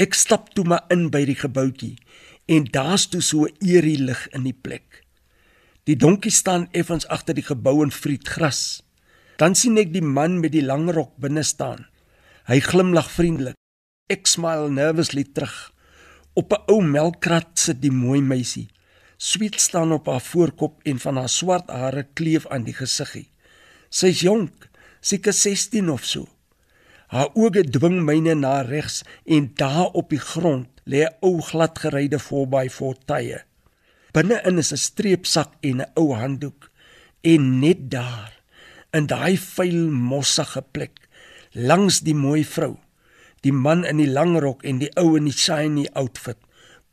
Ek 0.00 0.16
stap 0.16 0.48
toe 0.56 0.64
maar 0.64 0.88
in 0.88 1.10
by 1.12 1.26
die 1.28 1.36
gebouetjie 1.36 1.98
en 2.48 2.64
daar's 2.72 3.04
toe 3.12 3.20
so 3.20 3.44
'n 3.44 3.52
eerie 3.60 4.00
lig 4.00 4.26
in 4.32 4.48
die 4.48 4.56
plek. 4.56 5.04
Die 5.84 6.00
donkie 6.00 6.32
staan 6.32 6.68
effens 6.72 7.06
agter 7.12 7.34
die 7.34 7.44
gebou 7.44 7.82
en 7.84 7.92
vriet 7.92 8.28
gras. 8.28 8.82
Dan 9.36 9.54
sien 9.54 9.76
ek 9.76 9.92
die 9.92 10.02
man 10.02 10.40
met 10.40 10.52
die 10.52 10.64
lang 10.64 10.88
rok 10.88 11.12
binne 11.20 11.44
staan. 11.44 11.86
Hy 12.48 12.60
glimlag 12.60 13.10
vriendelik. 13.10 13.54
Ek 14.08 14.26
smile 14.26 14.70
nervously 14.70 15.24
terug. 15.24 15.75
Op 16.36 16.52
'n 16.52 16.62
ou 16.72 16.82
melkkrat 16.84 17.48
sit 17.58 17.80
die 17.80 17.92
mooi 17.92 18.20
meisie. 18.20 18.68
Sweet 19.16 19.60
staan 19.60 19.92
op 19.92 20.06
haar 20.06 20.20
voorkop 20.20 20.80
en 20.84 20.98
van 20.98 21.16
haar 21.16 21.28
swart 21.28 21.70
hare 21.70 22.06
kleef 22.12 22.46
aan 22.46 22.64
die 22.64 22.74
gesiggie. 22.76 23.28
Sy's 23.88 24.20
jonk, 24.20 24.68
seker 25.00 25.32
16 25.32 25.90
of 25.90 26.04
so. 26.04 26.28
Haar 27.06 27.30
oë 27.34 27.62
dwing 27.70 28.02
myne 28.04 28.34
na 28.34 28.60
regs 28.60 29.02
en 29.24 29.50
daar 29.54 29.94
op 29.94 30.10
die 30.10 30.20
grond 30.20 30.68
lê 30.84 31.06
'n 31.06 31.16
ou 31.20 31.40
gladgeryde 31.40 32.18
voorby 32.18 32.68
voortuie. 32.68 33.40
Binne-in 34.12 34.58
is 34.58 34.72
'n 34.72 34.76
streepsak 34.76 35.50
en 35.60 35.80
'n 35.80 35.90
ou 35.94 36.14
handdoek 36.14 36.70
en 37.20 37.60
net 37.60 37.90
daar 37.90 38.32
in 38.92 39.06
daai 39.06 39.36
vuil 39.38 39.90
mossige 39.90 40.62
plek 40.72 41.08
langs 41.52 42.00
die 42.00 42.14
mooi 42.14 42.44
vrou, 42.44 42.76
die 43.46 43.54
man 43.54 43.84
in 43.86 44.00
die 44.02 44.10
lang 44.10 44.34
rok 44.42 44.64
en 44.66 44.80
die 44.82 44.90
ou 44.98 45.14
in 45.18 45.28
die 45.30 45.36
shiny 45.36 45.86
outfit, 45.94 46.40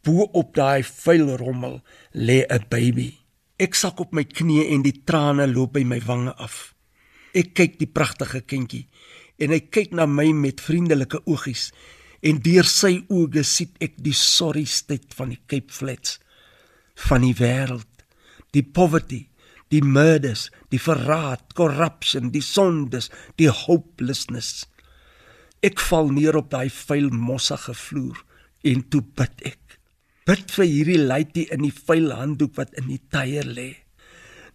bo 0.05 0.27
op 0.37 0.53
daai 0.57 0.83
vuil 0.85 1.33
rommel 1.41 1.79
lê 2.13 2.45
'n 2.45 2.65
baby. 2.69 3.09
Ek 3.57 3.75
sak 3.75 3.99
op 3.99 4.13
my 4.13 4.23
knieë 4.23 4.69
en 4.73 4.83
die 4.83 5.01
trane 5.05 5.47
loop 5.47 5.73
by 5.73 5.83
my 5.83 5.99
wange 6.05 6.33
af. 6.37 6.75
Ek 7.33 7.53
kyk 7.57 7.79
die 7.79 7.89
pragtige 7.89 8.41
kindjie 8.41 8.87
en 9.39 9.49
hy 9.49 9.59
kyk 9.59 9.93
na 9.93 10.05
my 10.05 10.31
met 10.31 10.61
vriendelike 10.61 11.19
oogies 11.25 11.71
en 12.21 12.39
deur 12.39 12.67
sy 12.69 13.03
oë 13.09 13.43
sien 13.43 13.71
ek 13.81 13.97
die 13.97 14.13
sorry 14.13 14.65
state 14.65 15.15
van 15.17 15.33
die 15.33 15.41
Cape 15.47 15.73
Flats 15.73 16.19
van 17.09 17.21
die 17.25 17.33
wêreld, 17.33 18.05
die 18.53 18.63
poverty, 18.63 19.27
die 19.73 19.81
murders, 19.81 20.51
die 20.69 20.79
verraad, 20.79 21.55
corruption, 21.57 22.29
die 22.31 22.43
sondes, 22.45 23.09
die 23.41 23.49
hopelessness. 23.49 24.67
Ek 25.63 25.79
val 25.79 26.09
neer 26.11 26.35
op 26.35 26.49
daai 26.51 26.67
vuil 26.67 27.07
mossige 27.15 27.73
vloer 27.77 28.19
en 28.67 28.81
toe 28.91 29.01
bid 29.15 29.45
ek. 29.53 29.77
Bid 30.27 30.51
vir 30.55 30.67
hierdie 30.67 30.99
lady 30.99 31.45
in 31.55 31.63
die 31.63 31.75
vuil 31.75 32.11
handdoek 32.15 32.57
wat 32.59 32.75
in 32.79 32.89
die 32.91 32.99
tyer 33.11 33.47
lê. 33.47 33.69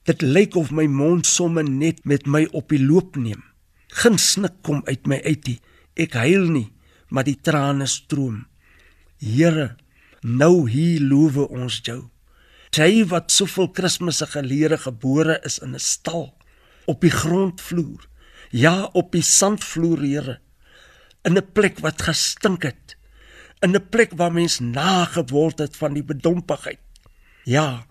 Dit 0.09 0.21
lyk 0.25 0.57
of 0.57 0.71
my 0.73 0.85
mond 0.89 1.29
somme 1.29 1.65
net 1.65 2.05
met 2.09 2.27
my 2.29 2.45
op 2.57 2.69
die 2.73 2.81
loop 2.81 3.17
neem. 3.17 3.43
Geen 4.01 4.19
snik 4.21 4.61
kom 4.65 4.83
uit 4.89 5.09
my 5.09 5.19
uit 5.25 5.49
nie. 5.49 5.59
Ek 5.97 6.17
huil 6.17 6.49
nie, 6.53 6.69
maar 7.09 7.25
die 7.25 7.39
trane 7.41 7.89
stroom. 7.89 8.45
Here, 9.19 9.77
nou 10.23 10.69
hier 10.69 11.01
loof 11.01 11.41
ons 11.49 11.81
jou. 11.85 12.03
Jy 12.77 13.07
wat 13.09 13.33
soveel 13.33 13.71
Kersfees 13.73 14.21
gelede 14.33 14.77
gebore 14.79 15.41
is 15.45 15.59
in 15.65 15.75
'n 15.75 15.81
stal 15.81 16.35
op 16.87 17.01
die 17.01 17.11
grondvloer. 17.11 18.05
Ja, 18.51 18.85
op 18.93 19.13
die 19.13 19.23
sandvloer, 19.23 20.01
Here. 20.01 20.41
In 21.23 21.37
'n 21.37 21.53
plek 21.53 21.79
wat 21.81 22.03
gestink 22.03 22.63
het. 22.63 22.97
In 23.61 23.75
'n 23.75 23.89
plek 23.91 24.13
waar 24.17 24.33
mens 24.33 24.59
nageword 24.59 25.59
het 25.59 25.77
van 25.77 25.95
die 25.95 26.05
bedompigheid. 26.05 26.81
Ja, 27.45 27.87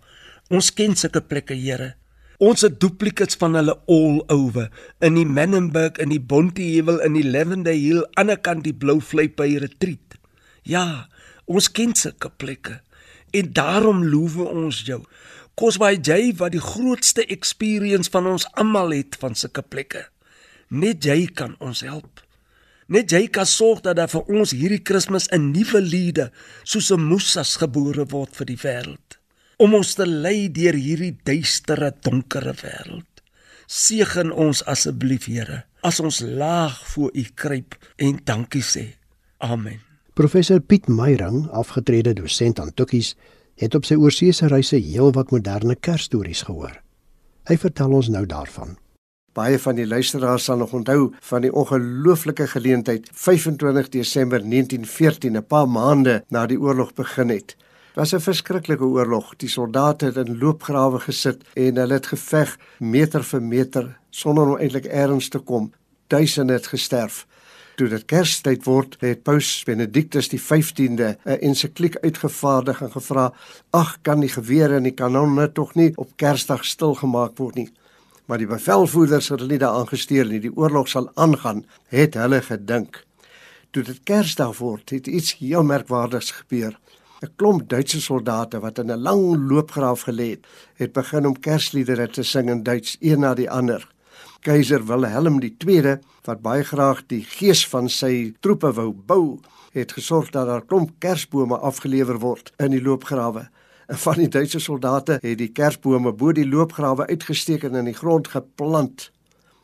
ons 0.49 0.73
ken 0.73 0.95
sulke 0.95 1.21
plekke, 1.21 1.53
Here. 1.53 1.95
Ons 2.37 2.61
het 2.61 2.79
duplicates 2.79 3.35
van 3.41 3.55
hulle 3.57 3.73
all 3.89 4.19
over 4.29 4.67
in 5.01 5.15
die 5.17 5.25
Menenberg 5.25 5.97
in 5.97 6.11
die 6.13 6.21
Bonteheuwel 6.21 6.99
in 7.01 7.15
die 7.17 7.25
Lavender 7.25 7.73
Hill 7.73 8.03
aan 8.13 8.29
die 8.29 8.37
kant 8.37 8.63
die 8.67 8.75
Blou 8.77 8.99
Vlei 9.01 9.25
by 9.33 9.57
Retreat. 9.57 10.19
Ja, 10.61 11.09
ons 11.49 11.71
ken 11.71 11.95
sulke 11.97 12.29
plekke 12.29 12.81
en 13.33 13.49
daarom 13.57 14.03
loof 14.05 14.37
ons 14.37 14.83
jou. 14.85 15.01
Kosbaai 15.57 15.97
jy 16.05 16.35
wat 16.37 16.53
die 16.53 16.61
grootste 16.61 17.25
experience 17.25 18.13
van 18.13 18.29
ons 18.29 18.45
almal 18.53 18.93
het 18.93 19.17
van 19.17 19.33
sulke 19.33 19.65
plekke. 19.65 20.05
Net 20.69 21.09
jy 21.09 21.25
kan 21.33 21.55
ons 21.57 21.81
help. 21.81 22.21
Net 22.87 23.11
jy 23.11 23.25
kan 23.27 23.47
sorg 23.47 23.81
dat 23.83 23.97
daar 23.99 24.07
vir 24.07 24.29
ons 24.31 24.53
hierdie 24.55 24.79
Kersfees 24.79 25.27
'n 25.35 25.51
nuwe 25.51 25.81
liede 25.81 26.31
soos 26.63 26.91
'n 26.91 27.01
Moses 27.01 27.57
gebore 27.59 28.05
word 28.05 28.35
vir 28.35 28.45
die 28.45 28.61
wêreld. 28.63 29.19
Om 29.57 29.73
ons 29.73 29.93
te 29.93 30.05
lei 30.05 30.51
deur 30.51 30.73
hierdie 30.73 31.17
duistere, 31.23 31.91
donkere 32.01 32.53
wêreld. 32.53 33.05
Seën 33.67 34.31
ons 34.31 34.63
asseblief, 34.65 35.25
Here, 35.25 35.65
as 35.83 35.99
ons 35.99 36.19
laag 36.19 36.87
voor 36.87 37.11
U 37.13 37.25
kruip 37.35 37.75
en 37.97 38.19
dankie 38.23 38.63
sê. 38.63 38.95
Amen. 39.39 39.81
Professor 40.13 40.59
Piet 40.59 40.87
Meyring, 40.87 41.49
afgetrede 41.51 42.13
dosent 42.13 42.59
aan 42.59 42.73
Tukkies, 42.73 43.15
het 43.55 43.75
op 43.75 43.85
sy 43.85 43.95
oorseese 43.95 44.47
reise 44.47 44.77
heelwat 44.77 45.31
moderne 45.31 45.75
Kersstories 45.75 46.41
gehoor. 46.41 46.81
Hy 47.47 47.57
vertel 47.57 47.91
ons 47.91 48.09
nou 48.09 48.25
daarvan. 48.25 48.77
Baie 49.37 49.59
van 49.61 49.77
die 49.77 49.85
luisteraars 49.85 50.47
sal 50.47 50.57
nog 50.57 50.71
onthou 50.73 51.11
van 51.29 51.43
die 51.45 51.51
ongelooflike 51.53 52.47
geleentheid 52.55 53.09
25 53.13 53.89
Desember 53.93 54.41
1914, 54.41 55.37
'n 55.37 55.45
paar 55.45 55.69
maande 55.69 56.23
na 56.29 56.45
die 56.45 56.57
oorlog 56.59 56.93
begin 56.93 57.29
het. 57.29 57.47
Dit 57.47 57.95
was 58.01 58.13
'n 58.13 58.19
verskriklike 58.19 58.83
oorlog. 58.83 59.35
Die 59.35 59.49
soldate 59.49 60.05
het 60.05 60.17
in 60.17 60.37
loopgrawe 60.37 60.99
gesit 60.99 61.43
en 61.53 61.77
hulle 61.77 61.93
het 61.93 62.05
geveg 62.05 62.57
meter 62.79 63.23
vir 63.23 63.41
meter 63.41 63.97
sonder 64.09 64.47
om 64.47 64.57
eintlik 64.57 64.85
ergens 64.85 65.29
te 65.29 65.39
kom. 65.39 65.71
Duisende 66.07 66.53
het 66.53 66.67
gesterf 66.67 67.27
toe 67.75 67.87
dit 67.87 68.05
Kerstyd 68.05 68.63
word, 68.65 68.97
het 68.99 69.23
Paus 69.23 69.63
Benedictus 69.63 70.29
die 70.29 70.41
15de 70.41 71.17
'n 71.25 71.39
ensikliek 71.41 71.97
uitgevaardig 72.01 72.81
en 72.81 72.91
gevra: 72.91 73.33
"Ag, 73.69 73.97
kan 74.01 74.19
die 74.19 74.29
gewere 74.29 74.75
en 74.75 74.83
die 74.83 74.91
kanonne 74.91 75.51
tog 75.51 75.75
nie 75.75 75.91
op 75.95 76.09
Kersdag 76.15 76.65
stilgemaak 76.65 77.37
word 77.37 77.55
nie?" 77.55 77.71
Maar 78.27 78.41
die 78.43 78.47
bevelvoerders 78.47 79.29
het 79.31 79.39
hulle 79.39 79.55
nie 79.55 79.61
daaraan 79.61 79.87
gesteer 79.87 80.27
nie. 80.27 80.41
Die 80.43 80.51
oorlog 80.51 80.89
sal 80.91 81.07
aangaan, 81.15 81.63
het 81.93 82.17
hulle 82.19 82.41
gedink. 82.43 83.03
Toe 83.71 83.83
dit 83.87 84.03
Kersdag 84.03 84.57
word, 84.59 84.91
het 84.91 85.07
iets 85.07 85.37
heel 85.39 85.63
merkwaardigs 85.63 86.31
gebeur. 86.41 86.75
'n 87.23 87.31
Klomp 87.35 87.69
Duitse 87.69 88.01
soldate 88.01 88.59
wat 88.59 88.77
in 88.77 88.91
'n 88.91 89.01
lang 89.01 89.49
loopgraaf 89.49 90.01
gelê 90.09 90.29
het, 90.29 90.45
het 90.75 90.91
begin 90.93 91.25
om 91.25 91.39
Kersliedere 91.39 92.07
te 92.07 92.23
sing 92.23 92.49
in 92.49 92.63
Duits, 92.63 92.97
een 92.99 93.19
na 93.19 93.33
die 93.33 93.49
ander. 93.49 93.87
Keiser 94.41 94.85
Wilhelm 94.85 95.41
II, 95.41 95.97
wat 96.23 96.41
baie 96.41 96.63
graag 96.63 97.03
die 97.07 97.23
gees 97.23 97.67
van 97.67 97.89
sy 97.89 98.33
troepe 98.39 98.73
wou 98.73 98.93
bou, 98.93 99.39
het 99.71 99.91
gesorg 99.91 100.29
dat 100.29 100.47
daar 100.47 100.65
klomp 100.65 100.91
kersbome 100.99 101.57
afgelewer 101.57 102.19
word 102.19 102.51
in 102.57 102.71
die 102.71 102.81
loopgrawe. 102.81 103.49
Van 104.03 104.17
die 104.19 104.27
Duitse 104.27 104.59
soldate 104.59 105.15
het 105.21 105.37
die 105.39 105.51
kersbome 105.55 106.11
bo 106.11 106.33
die 106.35 106.47
loopgrawe 106.47 107.05
uitgesteek 107.07 107.63
en 107.63 107.77
in 107.79 107.85
die 107.87 107.95
grond 107.95 108.27
geplant. 108.27 109.11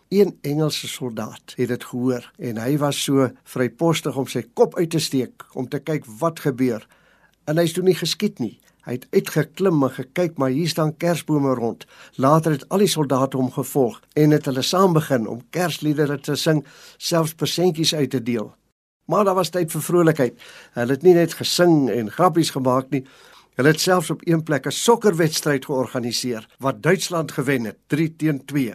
Een 0.07 0.37
Engelse 0.47 0.87
soldaat 0.87 1.55
het 1.57 1.67
dit 1.67 1.83
gehoor 1.83 2.29
en 2.37 2.61
hy 2.61 2.77
was 2.79 3.01
so 3.03 3.27
vrypostig 3.43 4.15
om 4.15 4.29
sy 4.31 4.45
kop 4.55 4.77
uit 4.79 4.93
te 4.95 5.01
steek 5.03 5.43
om 5.59 5.67
te 5.67 5.81
kyk 5.83 6.07
wat 6.21 6.39
gebeur. 6.39 6.85
En 7.51 7.59
hy's 7.59 7.75
toe 7.75 7.83
nie 7.83 7.97
geskiet 7.99 8.39
nie. 8.39 8.61
Hy 8.87 8.95
het 8.95 9.09
uitgeklim 9.11 9.83
en 9.83 9.91
gekyk, 9.91 10.39
maar 10.39 10.55
hier 10.55 10.71
staan 10.71 10.95
kersbome 10.97 11.55
rond. 11.59 11.83
Later 12.15 12.55
het 12.55 12.65
al 12.69 12.83
die 12.83 12.91
soldate 12.91 13.39
hom 13.39 13.51
gevolg 13.51 13.99
en 14.15 14.31
het 14.31 14.47
hulle 14.47 14.63
saam 14.63 14.95
begin 14.95 15.27
om 15.27 15.43
kersliedere 15.51 16.19
te 16.23 16.39
sing, 16.39 16.63
selfs 16.97 17.35
persentjies 17.35 17.95
uit 17.95 18.11
te 18.15 18.23
deel. 18.23 18.53
Maar 19.11 19.27
daar 19.27 19.35
was 19.35 19.51
tyd 19.51 19.71
vir 19.71 19.83
vrolikheid. 19.83 20.39
Hulle 20.79 20.95
het 20.95 21.03
nie 21.03 21.15
net 21.15 21.35
gesing 21.35 21.89
en 21.91 22.11
grappies 22.11 22.55
gemaak 22.55 22.91
nie. 22.95 23.03
Hulle 23.53 23.69
het 23.69 23.81
selfs 23.81 24.09
op 24.09 24.21
een 24.25 24.43
plek 24.43 24.65
'n 24.65 24.71
sokkerwedstryd 24.71 25.65
georganiseer 25.65 26.47
wat 26.57 26.81
Duitsland 26.83 27.31
gewen 27.31 27.63
het, 27.63 27.77
3 27.87 28.15
teen 28.15 28.45
2. 28.45 28.73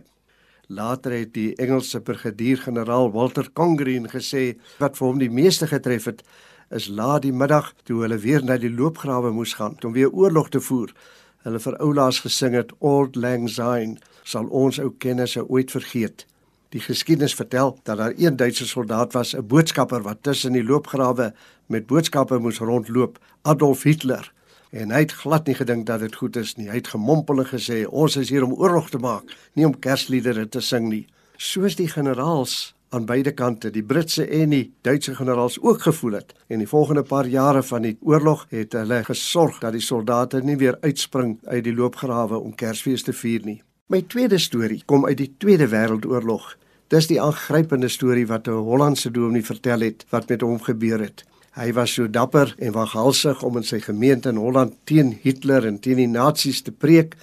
Later 0.67 1.13
het 1.13 1.33
die 1.35 1.57
Engelse 1.57 2.01
brigadier-generaal 2.01 3.13
Walter 3.13 3.53
Congreen 3.53 4.09
gesê 4.09 4.61
wat 4.79 4.97
vir 4.97 5.07
hom 5.07 5.19
die 5.19 5.31
meeste 5.31 5.67
getref 5.67 6.05
het, 6.05 6.23
is 6.71 6.87
laat 6.87 7.23
die 7.23 7.33
middag 7.33 7.75
toe 7.83 8.03
hulle 8.03 8.19
weer 8.19 8.45
na 8.45 8.57
die 8.57 8.71
loopgrawe 8.71 9.31
moes 9.31 9.55
gaan 9.55 9.77
om 9.85 9.93
weer 9.93 10.11
oorlog 10.11 10.49
te 10.49 10.61
voer. 10.61 10.95
Hulle 11.43 11.59
vir 11.59 11.77
oulaas 11.77 12.21
gesing 12.21 12.55
het 12.55 12.73
Old 12.79 13.17
Lang 13.17 13.49
Syne 13.49 13.97
sal 14.23 14.47
ons 14.47 14.79
ou 14.79 14.95
kennisse 14.99 15.49
ooit 15.49 15.71
vergeet. 15.71 16.27
Die 16.69 16.81
geskiedenis 16.81 17.35
vertel 17.35 17.79
dat 17.83 17.99
daar 17.99 18.13
een 18.17 18.37
Duitse 18.37 18.67
soldaat 18.67 19.13
was, 19.13 19.35
'n 19.35 19.47
boodskapper 19.47 20.03
wat 20.03 20.23
tussen 20.23 20.53
die 20.53 20.65
loopgrawe 20.65 21.35
met 21.67 21.87
boodskappe 21.87 22.39
moes 22.39 22.59
rondloop, 22.59 23.19
Adolf 23.43 23.83
Hitler. 23.83 24.33
En 24.71 24.91
hy 24.91 25.01
het 25.07 25.13
glad 25.13 25.47
nie 25.47 25.57
gedink 25.57 25.87
dat 25.87 26.01
dit 26.01 26.15
goed 26.15 26.37
is 26.37 26.57
nie. 26.57 26.69
Hy 26.69 26.81
het 26.81 26.89
gemompel 26.93 27.39
en 27.39 27.47
gesê: 27.49 27.87
"Ons 27.87 28.17
is 28.17 28.29
hier 28.29 28.45
om 28.45 28.53
oorlog 28.53 28.91
te 28.91 28.99
maak, 28.99 29.37
nie 29.53 29.67
om 29.67 29.79
kersliedere 29.79 30.49
te 30.49 30.61
sing 30.61 30.89
nie." 30.89 31.07
Soos 31.37 31.77
die 31.77 31.89
generaals 31.89 32.75
aan 32.89 33.05
beide 33.05 33.33
kante, 33.33 33.71
die 33.71 33.83
Britse 33.83 34.27
en 34.27 34.51
die 34.51 34.73
Duitse 34.83 35.15
generaals 35.15 35.61
ook 35.61 35.83
gevoel 35.83 36.13
het. 36.13 36.35
En 36.47 36.59
die 36.59 36.69
volgende 36.69 37.03
paar 37.03 37.27
jare 37.27 37.63
van 37.63 37.83
die 37.83 37.97
oorlog 38.01 38.47
het 38.49 38.73
hulle 38.73 39.05
gesorg 39.05 39.59
dat 39.59 39.73
die 39.73 39.85
soldate 39.85 40.41
nie 40.43 40.57
weer 40.57 40.79
uitspring 40.81 41.39
uit 41.45 41.65
die 41.65 41.75
loopgrawe 41.75 42.39
om 42.39 42.55
Kersfees 42.55 43.03
te 43.03 43.13
vier 43.13 43.45
nie. 43.45 43.63
My 43.87 44.03
tweede 44.03 44.39
storie 44.39 44.83
kom 44.85 45.07
uit 45.07 45.17
die 45.17 45.35
Tweede 45.39 45.69
Wêreldoorlog. 45.69 46.57
Dis 46.89 47.07
die 47.07 47.21
aangrypende 47.21 47.89
storie 47.89 48.27
wat 48.27 48.49
'n 48.49 48.51
Hollandse 48.51 49.11
dominee 49.11 49.45
vertel 49.45 49.81
het 49.81 50.07
wat 50.11 50.29
met 50.29 50.41
hom 50.41 50.61
gebeur 50.61 51.01
het. 51.01 51.25
Hy 51.59 51.73
was 51.75 51.91
so 51.97 52.07
dapper 52.07 52.53
en 52.63 52.71
waghalsig 52.71 53.41
om 53.43 53.57
in 53.59 53.65
sy 53.67 53.81
gemeente 53.83 54.31
in 54.31 54.37
Holland 54.39 54.77
teen 54.87 55.09
Hitler 55.25 55.65
en 55.67 55.81
teen 55.83 55.99
die 55.99 56.07
nasies 56.07 56.61
te 56.63 56.71
preek. 56.71 57.17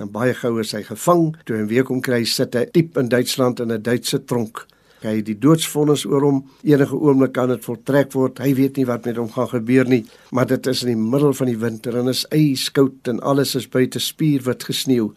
En 0.00 0.08
baie 0.14 0.32
gou 0.38 0.54
is 0.62 0.72
hy 0.72 0.80
gevang, 0.86 1.34
toe 1.44 1.58
'n 1.58 1.68
week 1.68 1.90
om 1.90 2.00
kry 2.00 2.24
sit 2.24 2.54
hy 2.54 2.64
diep 2.72 2.96
in 2.96 3.10
Duitsland 3.12 3.60
in 3.60 3.72
'n 3.72 3.82
Duitse 3.82 4.24
tronk. 4.24 4.66
Hy 5.02 5.20
die 5.20 5.36
doodsvonnis 5.38 6.06
oor 6.06 6.22
hom. 6.22 6.48
Enige 6.64 6.96
oomblik 6.96 7.32
kan 7.32 7.48
dit 7.48 7.64
voltrek 7.64 8.12
word. 8.12 8.38
Hy 8.38 8.54
weet 8.54 8.76
nie 8.76 8.86
wat 8.86 9.04
met 9.04 9.16
hom 9.16 9.28
gaan 9.28 9.48
gebeur 9.48 9.84
nie. 9.84 10.06
Maar 10.30 10.46
dit 10.46 10.66
is 10.66 10.82
in 10.82 10.88
die 10.88 11.10
middel 11.10 11.34
van 11.34 11.46
die 11.46 11.58
winter 11.58 11.98
en 11.98 12.08
is 12.08 12.26
yskoud 12.30 13.08
en 13.08 13.20
alles 13.20 13.54
is 13.54 13.68
buite 13.68 13.98
spierwit 13.98 14.64
gesneeu 14.64 15.12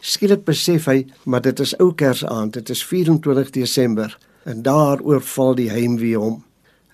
skielik 0.00 0.44
besef 0.44 0.86
hy 0.86 1.06
maar 1.24 1.42
dit 1.42 1.60
is 1.60 1.78
ou 1.78 1.92
kersaand. 1.94 2.52
Dit 2.52 2.70
is 2.70 2.84
24 2.84 3.50
desember. 3.50 4.18
En 4.44 4.62
daar 4.62 5.00
oorval 5.00 5.54
die 5.54 5.70
heimwee 5.70 6.16
hom 6.16 6.42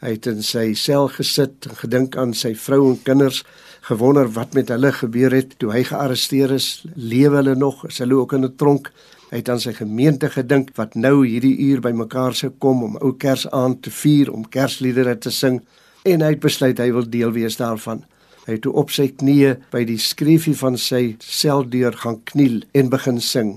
hy 0.01 0.17
het 0.17 0.27
in 0.27 0.43
sy 0.43 0.75
sel 0.75 1.09
gesit 1.09 1.67
en 1.71 1.77
gedink 1.77 2.17
aan 2.17 2.35
sy 2.35 2.55
vrou 2.55 2.91
en 2.91 3.03
kinders 3.03 3.45
gewonder 3.89 4.29
wat 4.35 4.55
met 4.55 4.69
hulle 4.69 4.93
gebeur 4.93 5.33
het 5.33 5.59
toe 5.59 5.73
hy 5.73 5.83
gearresteer 5.89 6.53
is 6.53 6.85
lewe 6.95 7.37
hulle 7.37 7.55
nog 7.57 7.87
is 7.89 7.99
hulle 8.03 8.15
ook 8.15 8.33
in 8.33 8.45
'n 8.45 8.57
tronk 8.57 8.93
Hy 9.27 9.41
het 9.41 9.49
aan 9.51 9.61
sy 9.61 9.73
gemeente 9.75 10.29
gedink 10.31 10.71
wat 10.79 10.95
nou 10.95 11.25
hierdie 11.27 11.57
uur 11.67 11.81
bymekaar 11.83 12.37
sou 12.39 12.53
kom 12.63 12.85
om 12.87 12.95
ou 13.03 13.11
Kersaand 13.19 13.83
te 13.83 13.91
vier, 13.91 14.31
om 14.31 14.47
Kersliedere 14.47 15.17
te 15.19 15.33
sing 15.35 15.65
en 16.07 16.23
hy 16.23 16.37
het 16.37 16.45
besluit 16.45 16.79
hy 16.79 16.93
wil 16.95 17.09
deel 17.11 17.35
wees 17.35 17.59
daarvan. 17.59 18.05
Hy 18.47 18.55
het 18.55 18.63
toe 18.63 18.77
op 18.79 18.95
sy 18.95 19.09
knieë 19.11 19.57
by 19.73 19.83
die 19.89 19.99
skreefie 19.99 20.55
van 20.55 20.79
sy 20.79 21.17
seldeur 21.19 21.99
gaan 21.99 22.21
kniel 22.31 22.61
en 22.79 22.93
begin 22.93 23.19
sing. 23.19 23.57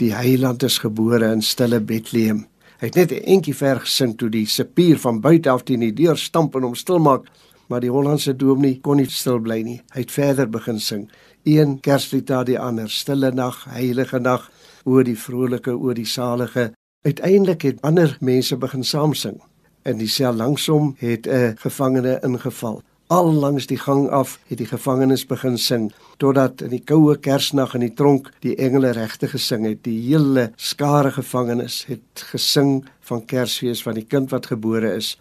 Die 0.00 0.14
Heiland 0.16 0.64
is 0.64 0.80
gebore 0.80 1.28
in 1.28 1.44
stille 1.44 1.82
Bethlehem. 1.84 2.46
Hy 2.80 2.86
het 2.88 2.94
net 2.96 3.10
'n 3.12 3.24
entjie 3.34 3.54
ver 3.54 3.80
gesing 3.80 4.16
toe 4.16 4.30
die 4.30 4.46
sepier 4.46 4.98
van 4.98 5.20
buite 5.20 5.50
af 5.50 5.62
teen 5.62 5.80
die 5.80 5.92
deur 5.92 6.16
stamp 6.16 6.54
en 6.54 6.62
hom 6.62 6.74
stilmaak, 6.74 7.26
maar 7.68 7.80
die 7.80 7.90
Hollandse 7.90 8.36
dominee 8.36 8.80
kon 8.80 8.96
nie 8.96 9.06
stil 9.06 9.38
bly 9.38 9.62
nie. 9.62 9.82
Hy 9.92 10.00
het 10.00 10.10
verder 10.10 10.48
begin 10.50 10.80
sing. 10.80 11.10
Een 11.44 11.80
Kerslied 11.80 12.28
na 12.28 12.44
die 12.44 12.58
ander, 12.58 12.88
Stille 12.90 13.32
nag, 13.32 13.64
Heilige 13.64 14.18
nag 14.18 14.50
oor 14.84 15.04
die 15.04 15.18
vrolike, 15.18 15.70
oor 15.70 15.94
die 15.94 16.06
salige. 16.06 16.72
Uiteindelik 17.04 17.62
het 17.62 17.82
ander 17.82 18.16
mense 18.20 18.56
begin 18.56 18.84
saam 18.84 19.14
sing. 19.14 19.42
In 19.84 19.98
die 19.98 20.08
sel 20.08 20.32
langsom 20.32 20.94
het 20.98 21.26
'n 21.26 21.56
gevangene 21.56 22.18
ingeval. 22.22 22.82
Al 23.10 23.32
langs 23.32 23.66
die 23.66 23.78
gang 23.78 24.04
af 24.14 24.36
het 24.46 24.60
die 24.60 24.68
gevangenes 24.70 25.24
begin 25.26 25.56
sing 25.58 25.88
totdat 26.22 26.60
in 26.62 26.70
die 26.70 26.84
koue 26.86 27.16
Kersnag 27.18 27.72
in 27.74 27.82
die 27.82 27.94
tronk 27.98 28.28
die 28.46 28.52
engele 28.54 28.92
regte 28.94 29.26
gesing 29.32 29.66
het. 29.66 29.80
Die 29.82 29.96
hele 30.04 30.52
skare 30.54 31.10
gevangenes 31.16 31.80
het 31.88 32.22
gesing 32.28 32.84
van 33.10 33.24
Kersfees 33.26 33.82
van 33.82 33.98
die 33.98 34.06
kind 34.06 34.30
wat 34.30 34.46
gebore 34.52 34.94
is. 34.94 35.16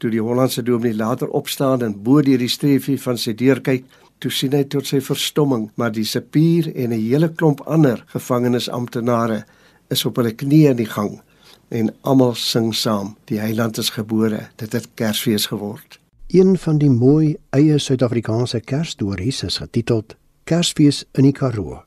Toe 0.00 0.08
die 0.16 0.24
Hollandse 0.24 0.64
dominee 0.64 0.96
later 0.96 1.28
opstaan 1.28 1.84
en 1.84 1.98
bo 2.08 2.24
deur 2.24 2.40
die 2.40 2.48
streefie 2.48 2.96
van 3.04 3.20
sy 3.20 3.36
deur 3.36 3.60
kyk, 3.68 3.84
toe 4.16 4.32
sien 4.32 4.56
hy 4.56 4.64
tot 4.64 4.88
sy 4.88 5.04
verstomming, 5.04 5.68
maar 5.76 5.92
die 5.92 6.08
sepier 6.08 6.72
en 6.72 6.96
'n 6.96 7.04
hele 7.04 7.28
klomp 7.28 7.60
ander 7.68 8.00
gevangenisamptenare 8.16 9.44
is 9.90 10.06
op 10.06 10.16
hulle 10.16 10.32
knieë 10.32 10.70
in 10.70 10.76
die 10.76 10.92
gang 10.96 11.20
en 11.68 11.94
almal 12.00 12.34
sing 12.34 12.74
saam. 12.74 13.16
Die 13.26 13.40
Heiland 13.40 13.78
is 13.78 13.90
gebore. 13.90 14.48
Dit 14.56 14.72
het 14.72 14.88
Kersfees 14.94 15.46
geword. 15.46 15.99
Een 16.30 16.58
van 16.58 16.78
die 16.78 16.90
mooi 16.90 17.32
eie 17.50 17.78
Suid-Afrikaanse 17.78 18.60
Kersstories 18.60 19.42
is 19.42 19.56
getiteld 19.58 20.14
Kersfees 20.46 21.00
in 21.18 21.26
die 21.26 21.32
Karoo. 21.34 21.80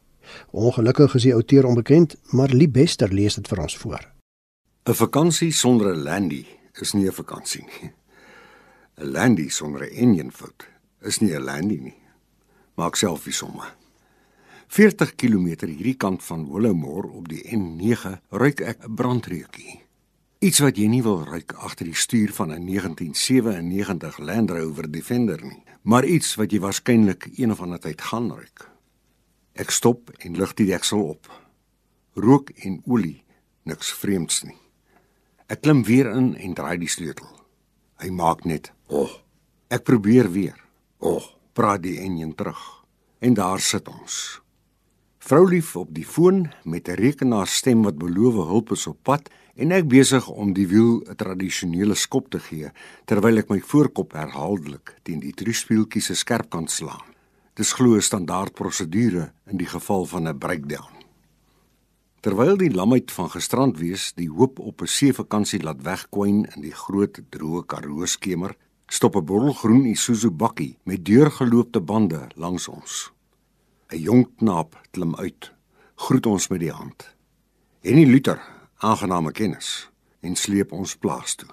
Ongelukkig 0.51 1.15
is 1.15 1.23
die 1.23 1.31
outeur 1.33 1.63
onbekend, 1.69 2.17
maar 2.35 2.51
Liebester 2.51 3.13
lees 3.13 3.39
dit 3.39 3.47
vir 3.47 3.61
ons 3.63 3.77
voor. 3.77 4.03
'n 4.83 4.93
Vakansie 4.93 5.51
sonder 5.51 5.95
'n 5.95 6.03
landy 6.03 6.45
is 6.81 6.91
nie 6.93 7.07
'n 7.07 7.13
vakansie 7.13 7.63
nie. 7.63 7.91
'n 8.97 9.11
Landy 9.11 9.49
sonder 9.49 9.81
'n 9.81 9.95
enjin 9.95 10.31
fout 10.31 10.67
is 11.01 11.19
nie 11.19 11.35
'n 11.35 11.43
landy 11.43 11.79
nie 11.79 12.03
maak 12.75 12.95
self 12.95 13.23
die 13.23 13.33
somme. 13.33 13.63
40 14.67 15.15
km 15.15 15.67
hierdie 15.67 15.97
kant 15.97 16.23
van 16.23 16.51
Willowmore 16.51 17.07
op 17.07 17.27
die 17.29 17.43
N9 17.55 18.19
ruik 18.29 18.59
ek 18.59 18.83
'n 18.83 18.95
brandreukie. 18.95 19.82
Iets 20.43 20.59
wat 20.59 20.75
jy 20.75 20.89
nie 20.91 21.03
wil 21.05 21.21
ruik 21.23 21.53
agter 21.63 21.87
die 21.87 21.95
stuur 21.95 22.33
van 22.35 22.51
'n 22.51 22.65
1997 22.67 24.17
Land 24.19 24.49
Rover 24.51 24.91
Defender 24.91 25.39
nie, 25.43 25.63
maar 25.81 26.05
iets 26.05 26.35
wat 26.35 26.51
jy 26.51 26.59
waarskynlik 26.59 27.29
een 27.37 27.51
of 27.51 27.61
ander 27.61 27.79
tyd 27.79 28.01
gaan 28.01 28.31
ruik. 28.31 28.69
Ek 29.53 29.69
stop 29.69 30.09
en 30.19 30.35
lig 30.35 30.53
die 30.53 30.65
deksel 30.65 31.03
op. 31.03 31.31
Rook 32.13 32.49
en 32.49 32.81
olie, 32.85 33.23
niks 33.63 33.93
vreemds 33.93 34.43
nie. 34.43 34.57
Ek 35.47 35.61
klim 35.61 35.83
weer 35.83 36.11
in 36.11 36.35
en 36.35 36.53
draai 36.53 36.77
die 36.77 36.89
sleutel. 36.89 37.29
Hy 37.97 38.09
maak 38.09 38.45
net. 38.45 38.71
Oh. 38.87 39.11
Ek 39.67 39.83
probeer 39.83 40.31
weer. 40.31 40.59
Oh 40.99 41.23
praat 41.53 41.83
die 41.83 41.99
enjin 42.01 42.35
terug. 42.35 42.61
En 43.19 43.33
daar 43.33 43.59
sit 43.59 43.87
ons. 43.87 44.41
Vroulief 45.23 45.75
op 45.75 45.93
die 45.95 46.05
foon 46.05 46.51
met 46.63 46.87
'n 46.87 46.99
rekenaarstem 46.99 47.83
wat 47.83 47.97
beloof 47.97 48.33
hulp 48.33 48.71
is 48.71 48.87
op 48.87 48.97
pad 49.03 49.29
en 49.55 49.71
ek 49.71 49.85
besig 49.89 50.27
om 50.29 50.53
die 50.53 50.67
wiel 50.67 51.03
'n 51.05 51.15
tradisionele 51.15 51.95
skop 51.95 52.29
te 52.29 52.39
gee 52.39 52.71
terwyl 53.05 53.37
ek 53.37 53.49
my 53.49 53.59
voorkop 53.59 54.13
herhaaldelik 54.13 54.95
teen 55.03 55.19
die 55.19 55.33
truspieltjie 55.33 56.01
se 56.01 56.15
skerpkant 56.15 56.71
slaan. 56.71 57.13
Dis 57.55 57.73
glo 57.73 57.95
'n 57.95 58.01
standaard 58.01 58.53
prosedure 58.53 59.31
in 59.45 59.57
die 59.57 59.69
geval 59.69 60.05
van 60.05 60.27
'n 60.27 60.37
breakdown. 60.37 61.03
Terwyl 62.21 62.57
die 62.57 62.71
lamheid 62.71 63.11
van 63.11 63.29
gisterand 63.29 63.77
wees 63.77 64.13
die 64.15 64.29
hoop 64.29 64.59
op 64.59 64.81
'n 64.81 64.87
seevakansie 64.87 65.61
laat 65.61 65.81
wegkwyn 65.83 66.45
in 66.55 66.61
die 66.61 66.71
groot 66.71 67.19
droë 67.29 67.65
Karoo 67.65 68.05
skemer, 68.05 68.55
stop 68.87 69.15
'n 69.15 69.25
borrelgroen 69.25 69.85
Isuzu 69.85 70.31
bakkie 70.31 70.77
met 70.83 71.05
deurgeloopte 71.05 71.81
bande 71.81 72.27
langs 72.35 72.67
ons. 72.67 73.11
'n 73.91 73.97
Jong 73.97 74.27
knaap 74.37 74.87
klim 74.91 75.15
uit, 75.15 75.51
groet 75.95 76.25
ons 76.25 76.47
met 76.47 76.59
die 76.59 76.71
hand. 76.71 77.15
Henny 77.81 78.05
Luther, 78.05 78.39
aangename 78.83 79.31
kennis, 79.31 79.89
en 80.21 80.35
sleep 80.35 80.71
ons 80.71 80.95
plaas 80.99 81.35
toe. 81.35 81.49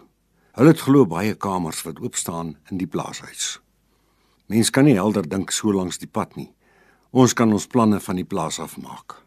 Hulle 0.59 0.75
het 0.75 0.83
glo 0.83 1.07
baie 1.07 1.35
kamers 1.35 1.83
wat 1.87 2.01
oop 2.03 2.19
staan 2.19 2.57
in 2.71 2.79
die 2.79 2.91
plaashuis. 2.91 3.59
Mens 4.51 4.71
kan 4.75 4.85
nie 4.85 4.99
helder 4.99 5.27
dink 5.29 5.53
so 5.55 5.71
langs 5.73 6.01
die 6.03 6.11
pad 6.11 6.35
nie. 6.37 6.51
Ons 7.11 7.35
kan 7.39 7.53
ons 7.55 7.69
planne 7.71 8.01
van 8.03 8.19
die 8.19 8.27
plaas 8.27 8.59
af 8.63 8.77
maak. 8.83 9.21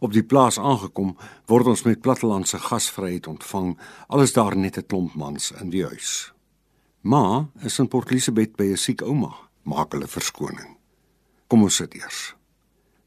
Op 0.00 0.14
die 0.16 0.24
plaas 0.24 0.56
aangekom, 0.58 1.12
word 1.48 1.68
ons 1.68 1.84
met 1.84 2.00
plattelandse 2.00 2.58
gasvryheid 2.58 3.28
ontvang. 3.28 3.74
Alles 4.08 4.32
daar 4.32 4.56
net 4.56 4.78
'n 4.78 4.86
klomp 4.86 5.14
mans 5.14 5.52
in 5.60 5.70
die 5.70 5.84
huis. 5.84 6.32
Ma 7.02 7.48
is 7.62 7.78
in 7.78 7.88
Port 7.88 8.10
Elizabeth 8.10 8.56
by 8.56 8.64
'n 8.64 8.76
siek 8.76 9.02
ouma. 9.02 9.34
Maak 9.62 9.92
hulle 9.92 10.08
verskoning. 10.08 10.76
Kom 11.48 11.62
ons 11.62 11.76
sit 11.76 11.94
eers. 11.94 12.34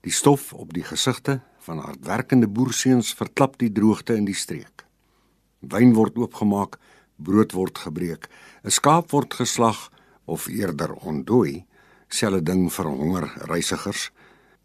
Die 0.01 0.11
stof 0.11 0.53
op 0.53 0.73
die 0.73 0.83
gesigte 0.83 1.41
van 1.63 1.79
hardwerkende 1.79 2.47
boerseuns 2.47 3.13
verklap 3.15 3.57
die 3.61 3.71
droogte 3.71 4.15
in 4.19 4.25
die 4.27 4.37
streek. 4.37 4.83
Wyn 5.59 5.93
word 5.95 6.17
oopgemaak, 6.19 6.77
brood 7.15 7.53
word 7.55 7.77
gebreek, 7.77 8.27
'n 8.63 8.71
skaap 8.71 9.11
word 9.11 9.33
geslag 9.33 9.91
of 10.25 10.47
eerder 10.47 10.93
ontdooi, 10.93 11.65
selfe 12.09 12.43
ding 12.43 12.69
vir 12.71 12.85
honger 12.85 13.31
reisigers. 13.49 14.11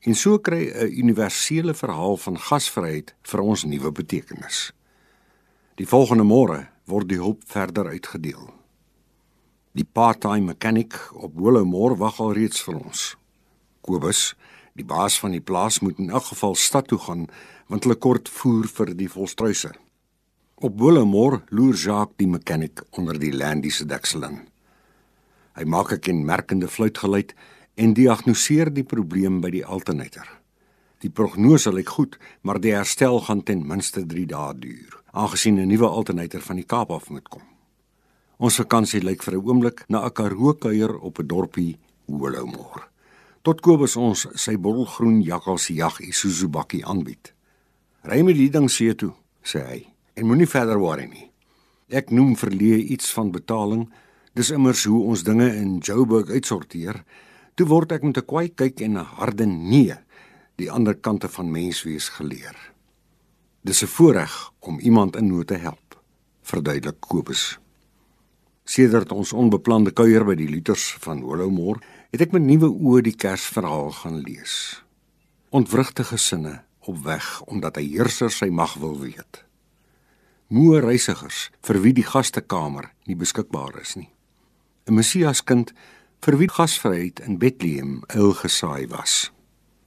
En 0.00 0.14
so 0.14 0.38
kry 0.38 0.70
'n 0.70 0.92
universele 1.02 1.74
verhaal 1.74 2.16
van 2.16 2.38
gasvryheid 2.38 3.14
vir 3.22 3.40
ons 3.40 3.64
nuwe 3.64 3.92
betekenis. 3.92 4.72
Die 5.74 5.86
volgende 5.86 6.24
môre 6.24 6.68
word 6.86 7.08
die 7.08 7.20
hulp 7.20 7.42
verder 7.46 7.86
uitgedeel. 7.86 8.54
Die 9.72 9.84
part-time 9.84 10.46
mechanic 10.46 10.96
op 11.14 11.34
Willowmore 11.34 11.96
wag 11.96 12.20
al 12.20 12.32
reeds 12.32 12.62
vir 12.62 12.74
ons. 12.74 13.16
Kobus, 13.80 14.34
die 14.78 14.86
baas 14.86 15.18
van 15.18 15.34
die 15.34 15.42
plaas 15.42 15.80
moet 15.82 15.98
in 15.98 16.10
elk 16.14 16.30
geval 16.30 16.54
stad 16.54 16.88
toe 16.88 16.98
gaan 17.02 17.26
want 17.68 17.84
hulle 17.84 17.98
kort 18.00 18.30
voer 18.32 18.64
vir 18.78 18.94
die 18.96 19.10
volstruise. 19.12 19.74
Op 20.64 20.78
Willowmore 20.80 21.42
loer 21.54 21.76
Jacques 21.76 22.16
die 22.18 22.30
mechanic 22.30 22.80
onder 22.96 23.18
die 23.20 23.34
landie 23.34 23.70
se 23.70 23.84
deksel 23.86 24.24
in. 24.24 24.38
Hy 25.54 25.64
maak 25.64 25.92
'n 25.92 26.00
kenmerkende 26.00 26.68
fluitgeluid 26.68 27.34
en 27.76 27.94
diagnoseer 27.94 28.72
die 28.72 28.84
probleem 28.84 29.40
by 29.40 29.50
die 29.50 29.64
alternator. 29.64 30.26
Die 30.98 31.10
prognose 31.10 31.72
lyk 31.72 31.88
goed, 31.88 32.18
maar 32.42 32.60
die 32.60 32.74
herstel 32.74 33.20
gaan 33.20 33.42
ten 33.42 33.66
minste 33.66 34.06
3 34.06 34.26
dae 34.26 34.54
duur, 34.58 35.02
aangesien 35.12 35.58
'n 35.58 35.68
nuwe 35.68 35.86
alternator 35.86 36.40
van 36.40 36.56
die 36.56 36.66
Kaap 36.66 36.90
af 36.90 37.10
moet 37.10 37.28
kom. 37.28 37.42
Ons 38.38 38.56
vakansie 38.56 39.02
lyk 39.02 39.22
vir 39.22 39.34
'n 39.34 39.46
oomblik 39.46 39.84
na 39.88 40.04
'n 40.04 40.12
karookuier 40.12 40.98
op 40.98 41.18
'n 41.18 41.26
dorpie 41.26 41.78
Holomor. 42.06 42.87
Tot 43.48 43.62
Kobus 43.64 43.94
ons 43.96 44.26
sy 44.36 44.58
bolgroen 44.60 45.22
jakkals 45.24 45.70
jag 45.72 46.02
Isuzu 46.04 46.50
bakkie 46.52 46.82
aanbied. 46.84 47.30
Ry 48.04 48.18
met 48.20 48.36
die 48.36 48.50
ding 48.52 48.66
see 48.68 48.92
toe, 48.92 49.14
sê 49.40 49.62
hy, 49.64 49.78
En 50.20 50.26
moenie 50.28 50.48
verder 50.50 50.76
worry 50.76 51.06
nie. 51.08 51.30
Ek 51.88 52.10
noem 52.12 52.34
verlee 52.36 52.82
iets 52.92 53.08
van 53.16 53.30
betaling. 53.32 53.86
Dis 54.36 54.50
immers 54.52 54.82
hoe 54.84 54.98
ons 55.14 55.22
dinge 55.24 55.46
in 55.56 55.78
Joburg 55.80 56.28
uitsorteer. 56.28 56.98
Toe 57.56 57.66
word 57.70 57.94
ek 57.96 58.04
met 58.04 58.18
'n 58.18 58.26
kwaai 58.28 58.52
kyk 58.52 58.82
en 58.84 58.98
'n 58.98 59.08
harde 59.16 59.46
nee 59.46 59.96
die 60.56 60.70
ander 60.70 60.94
kante 60.94 61.28
van 61.28 61.50
menswees 61.50 62.08
geleer. 62.08 62.56
Dis 63.64 63.82
'n 63.82 63.86
voorreg 63.86 64.52
om 64.60 64.78
iemand 64.80 65.16
in 65.16 65.28
nood 65.28 65.46
te 65.46 65.56
help, 65.56 65.96
verduidelik 66.42 67.00
Kobus. 67.00 67.58
Sedert 68.64 69.12
ons 69.12 69.32
onbeplande 69.32 69.90
kuier 69.90 70.24
by 70.24 70.34
die 70.34 70.48
Luthers 70.48 70.96
van 71.00 71.22
Hollowmore, 71.22 71.80
het 72.08 72.22
ek 72.24 72.32
met 72.32 72.44
nuwe 72.44 72.70
oë 72.72 73.02
die 73.04 73.16
Kersverhaal 73.20 73.90
gaan 74.00 74.22
lees. 74.24 74.54
Ontwrigtige 75.52 76.16
sinne 76.16 76.62
op 76.88 77.02
weg 77.04 77.42
omdat 77.44 77.76
'n 77.76 77.84
heerser 77.84 78.30
sy 78.30 78.48
mag 78.48 78.74
wil 78.74 78.98
weet. 79.00 79.44
Moe 80.48 80.80
reisigers 80.80 81.50
vir 81.60 81.80
wie 81.80 81.92
die 81.92 82.08
gastekamer 82.08 82.92
nie 83.04 83.16
beskikbaar 83.16 83.80
is 83.80 83.96
nie. 83.96 84.10
'n 84.86 84.94
Messiaskind 84.94 85.72
vir 86.20 86.38
wie 86.38 86.48
gasvryheid 86.48 87.20
in 87.20 87.38
Bethlehem 87.38 88.02
il 88.14 88.32
gesaai 88.32 88.88
was. 88.88 89.30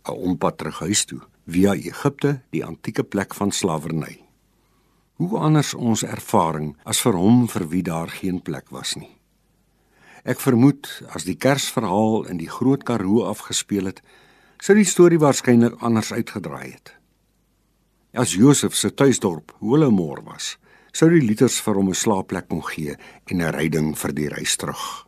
'n 0.05 0.11
Ompad 0.13 0.57
terug 0.57 0.79
huis 0.79 1.05
toe 1.05 1.21
via 1.47 1.73
Egipte, 1.73 2.41
die 2.49 2.65
antieke 2.65 3.03
plek 3.03 3.33
van 3.33 3.51
slawerny. 3.51 4.21
Hoe 5.13 5.37
anders 5.37 5.73
ons 5.73 6.03
ervaring 6.03 6.77
as 6.83 7.01
vir 7.01 7.13
hom 7.13 7.47
vir 7.47 7.67
wie 7.69 7.83
daar 7.83 8.09
geen 8.09 8.41
plek 8.41 8.69
was 8.69 8.95
nie. 8.95 9.20
Ek 10.23 10.39
vermoed 10.39 10.87
as 11.15 11.25
die 11.25 11.35
Kersverhaal 11.35 12.27
in 12.29 12.37
die 12.37 12.49
Groot 12.49 12.83
Karoo 12.85 13.25
afgespeel 13.25 13.89
het, 13.89 14.01
sou 14.61 14.75
die 14.77 14.85
storie 14.85 15.17
waarskynlik 15.21 15.81
anders 15.81 16.11
uitgedraai 16.13 16.69
het. 16.69 16.93
As 18.13 18.35
Josef 18.37 18.75
se 18.77 18.91
tuisdorp 18.93 19.55
Holemore 19.61 20.21
was, 20.27 20.57
sou 20.93 21.09
die 21.09 21.23
liters 21.25 21.57
vir 21.65 21.79
hom 21.79 21.89
'n 21.89 21.97
slaapplek 21.97 22.49
kon 22.49 22.61
gee 22.61 22.95
en 23.31 23.41
'n 23.41 23.53
ryding 23.55 23.97
vir 23.97 24.13
die 24.13 24.29
reis 24.29 24.55
terug. 24.57 25.07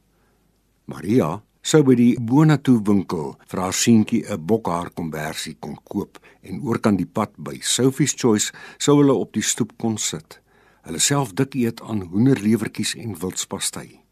Maria 0.88 1.44
sou 1.62 1.84
by 1.84 1.96
die 1.96 2.18
Bonatu 2.20 2.80
winkel 2.84 3.38
vir 3.48 3.60
haar 3.60 3.74
seentjie 3.74 4.26
'n 4.26 4.46
bokhaar 4.46 4.90
kombersie 4.90 5.58
kon 5.60 5.78
koop 5.84 6.18
en 6.42 6.62
oorkant 6.62 6.98
die 6.98 7.06
pad 7.06 7.32
by 7.38 7.60
Sophie's 7.62 8.16
Choice 8.16 8.52
sou 8.78 8.98
hulle 8.98 9.14
op 9.14 9.34
die 9.34 9.42
stoep 9.42 9.78
kon 9.78 9.98
sit. 9.98 10.40
Hulle 10.84 11.00
self 11.00 11.34
dik 11.34 11.56
eet 11.56 11.82
aan 11.82 12.02
hoenderlewertjies 12.02 12.96
en 12.96 13.20
wildspastei. 13.20 14.03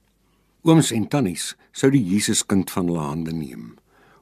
Ooms 0.62 0.92
en 0.94 1.08
tannies 1.10 1.56
sou 1.74 1.88
die 1.90 2.04
Jesuskind 2.06 2.70
van 2.70 2.86
hulle 2.86 3.02
hande 3.02 3.32
neem 3.34 3.72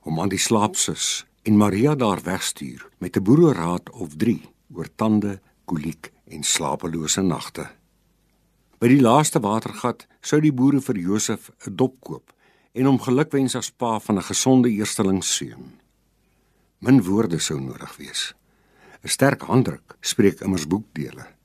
om 0.07 0.21
aan 0.23 0.29
die 0.31 0.39
slaapsus 0.39 1.25
en 1.43 1.57
Maria 1.59 1.97
daar 1.99 2.21
wegstuur 2.23 2.85
met 3.03 3.17
'n 3.17 3.23
boereraad 3.23 3.89
of 3.89 4.15
3 4.15 4.47
oor 4.73 4.87
tande, 4.95 5.41
koliek 5.65 6.13
en 6.27 6.43
slapelose 6.43 7.21
nagte. 7.21 7.67
By 8.79 8.87
die 8.87 9.01
laaste 9.01 9.39
watergat 9.39 10.07
sou 10.21 10.39
die 10.39 10.53
boere 10.53 10.81
vir 10.81 10.97
Josef 10.97 11.51
'n 11.67 11.75
dop 11.75 11.99
koop 11.99 12.31
en 12.73 12.85
hom 12.85 12.99
gelukwens 12.99 13.55
as 13.55 13.69
pa 13.69 13.99
van 13.99 14.17
'n 14.17 14.29
gesonde 14.31 14.69
eersteling 14.69 15.23
seun. 15.23 15.79
Min 16.79 17.03
woorde 17.03 17.39
sou 17.39 17.59
nodig 17.59 17.97
wees. 17.97 18.33
'n 19.03 19.07
Sterk 19.09 19.41
handdruk 19.41 19.97
spreek 20.01 20.39
immers 20.39 20.67
boekdele. 20.67 21.38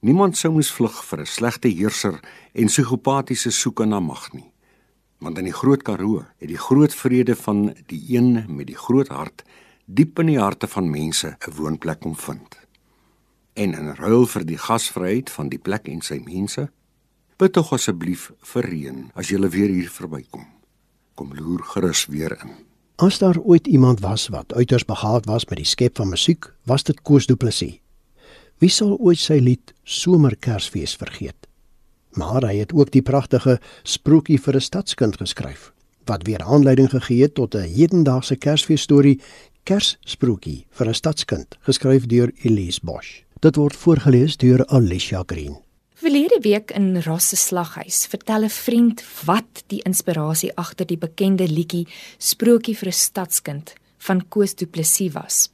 Niemand 0.00 0.36
sou 0.36 0.52
moes 0.52 0.72
vlug 0.72 1.04
vir 1.04 1.20
'n 1.20 1.26
slegte 1.26 1.68
heerser 1.68 2.20
en 2.54 2.66
psigopatiese 2.66 3.50
soeke 3.50 3.86
na 3.86 4.00
mag 4.00 4.32
nie 4.32 4.50
want 5.20 5.38
in 5.38 5.48
die 5.48 5.56
groot 5.56 5.82
Karoo 5.84 6.24
het 6.40 6.48
die 6.48 6.58
groot 6.58 6.94
vrede 6.96 7.36
van 7.36 7.70
die 7.92 8.00
een 8.16 8.44
met 8.48 8.66
die 8.70 8.78
groot 8.78 9.08
hart 9.12 9.44
diep 9.84 10.20
in 10.22 10.32
die 10.32 10.40
harte 10.40 10.68
van 10.68 10.90
mense 10.90 11.36
'n 11.36 11.54
woonplek 11.56 12.00
kom 12.00 12.16
vind. 12.16 12.56
En 13.52 13.74
in 13.74 13.94
ruil 13.94 14.26
vir 14.26 14.44
die 14.44 14.58
gasvryheid 14.58 15.30
van 15.30 15.48
die 15.48 15.58
plek 15.58 15.88
en 15.88 16.00
sy 16.00 16.22
mense, 16.24 16.70
bid 17.36 17.52
tog 17.52 17.72
asseblief 17.72 18.32
vir 18.40 18.62
reën 18.62 19.10
as 19.14 19.28
jy 19.28 19.38
weer 19.38 19.68
hier 19.68 19.90
verbykom. 19.90 20.46
Kom 21.14 21.34
loer 21.34 21.62
gerus 21.62 22.06
weer 22.06 22.38
in. 22.42 22.50
As 22.96 23.18
daar 23.18 23.38
ooit 23.38 23.66
iemand 23.66 24.00
was 24.00 24.28
wat 24.28 24.54
uiters 24.54 24.84
begaafd 24.84 25.26
was 25.26 25.46
met 25.46 25.56
die 25.56 25.66
skep 25.66 25.96
van 25.96 26.08
musiek, 26.08 26.52
was 26.64 26.82
dit 26.82 27.02
Koos 27.02 27.26
Du 27.26 27.36
Plessis. 27.36 27.80
Wie 28.60 28.68
sal 28.68 28.98
ooit 29.00 29.16
sy 29.16 29.38
lied 29.40 29.72
Somerkersfees 29.88 30.92
vergeet? 31.00 31.46
Maar 32.20 32.44
hy 32.44 32.58
het 32.58 32.72
ook 32.76 32.90
die 32.92 33.00
pragtige 33.00 33.58
Sprokie 33.82 34.36
vir 34.36 34.56
'n 34.56 34.60
stadskind 34.60 35.16
geskryf 35.16 35.72
wat 36.04 36.26
weer 36.26 36.42
aanleiding 36.42 36.90
gegee 36.90 37.22
het 37.22 37.34
tot 37.34 37.54
'n 37.54 37.72
hedendaagse 37.76 38.36
Kersfees 38.36 38.82
storie 38.82 39.20
Kerssprokie 39.64 40.66
vir 40.70 40.88
'n 40.88 40.94
stadskind 40.94 41.56
geskryf 41.60 42.06
deur 42.06 42.32
Elise 42.42 42.80
Bosch. 42.82 43.22
Dit 43.40 43.56
word 43.56 43.76
voorgeles 43.76 44.36
deur 44.36 44.66
Alicia 44.66 45.22
Green. 45.26 45.56
Verlede 45.94 46.38
week 46.42 46.70
in 46.70 47.02
Ross 47.02 47.28
se 47.28 47.36
slaghuis 47.36 48.06
vertel 48.06 48.44
'n 48.44 48.50
vriend 48.50 49.02
wat 49.24 49.64
die 49.66 49.82
inspirasie 49.82 50.56
agter 50.56 50.86
die 50.86 50.98
bekende 50.98 51.48
liedjie 51.48 51.86
Sprokie 52.18 52.76
vir 52.76 52.88
'n 52.88 52.92
stadskind 52.92 53.72
van 53.98 54.28
Koos 54.28 54.54
Du 54.54 54.66
Plessis 54.66 55.12
was. 55.12 55.48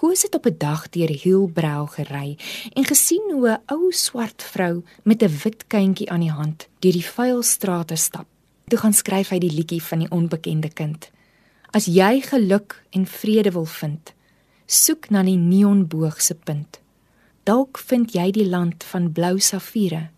Koos 0.00 0.22
het 0.22 0.34
op 0.34 0.46
'n 0.46 0.54
dag 0.58 0.88
deur 0.88 1.08
Hielbrau 1.22 1.86
gery 1.86 2.38
en 2.72 2.84
gesien 2.84 3.24
hoe 3.32 3.48
'n 3.48 3.62
ou 3.66 3.92
swart 3.92 4.42
vrou 4.42 4.84
met 5.02 5.22
'n 5.22 5.36
wit 5.42 5.66
kindjie 5.66 6.10
aan 6.10 6.20
die 6.20 6.30
hand 6.30 6.68
deur 6.78 6.92
die 6.92 7.04
vuil 7.04 7.42
strate 7.42 7.96
stap. 7.96 8.26
Toe 8.68 8.78
gaan 8.78 8.92
skryf 8.92 9.28
hy 9.28 9.38
die 9.38 9.52
liedjie 9.52 9.82
van 9.82 9.98
die 9.98 10.10
onbekende 10.10 10.68
kind. 10.68 11.10
As 11.70 11.84
jy 11.84 12.20
geluk 12.20 12.84
en 12.90 13.06
vrede 13.06 13.50
wil 13.50 13.64
vind, 13.64 14.12
soek 14.66 15.10
na 15.10 15.22
die 15.22 15.36
neonboog 15.36 16.22
se 16.22 16.34
punt. 16.34 16.80
Dalk 17.42 17.78
vind 17.78 18.12
jy 18.12 18.30
die 18.30 18.48
land 18.48 18.84
van 18.84 19.12
blou 19.12 19.38
safiere 19.38 20.08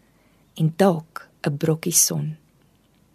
en 0.54 0.72
dalk 0.76 1.28
'n 1.42 1.56
brokkie 1.56 1.92
son. 1.92 2.36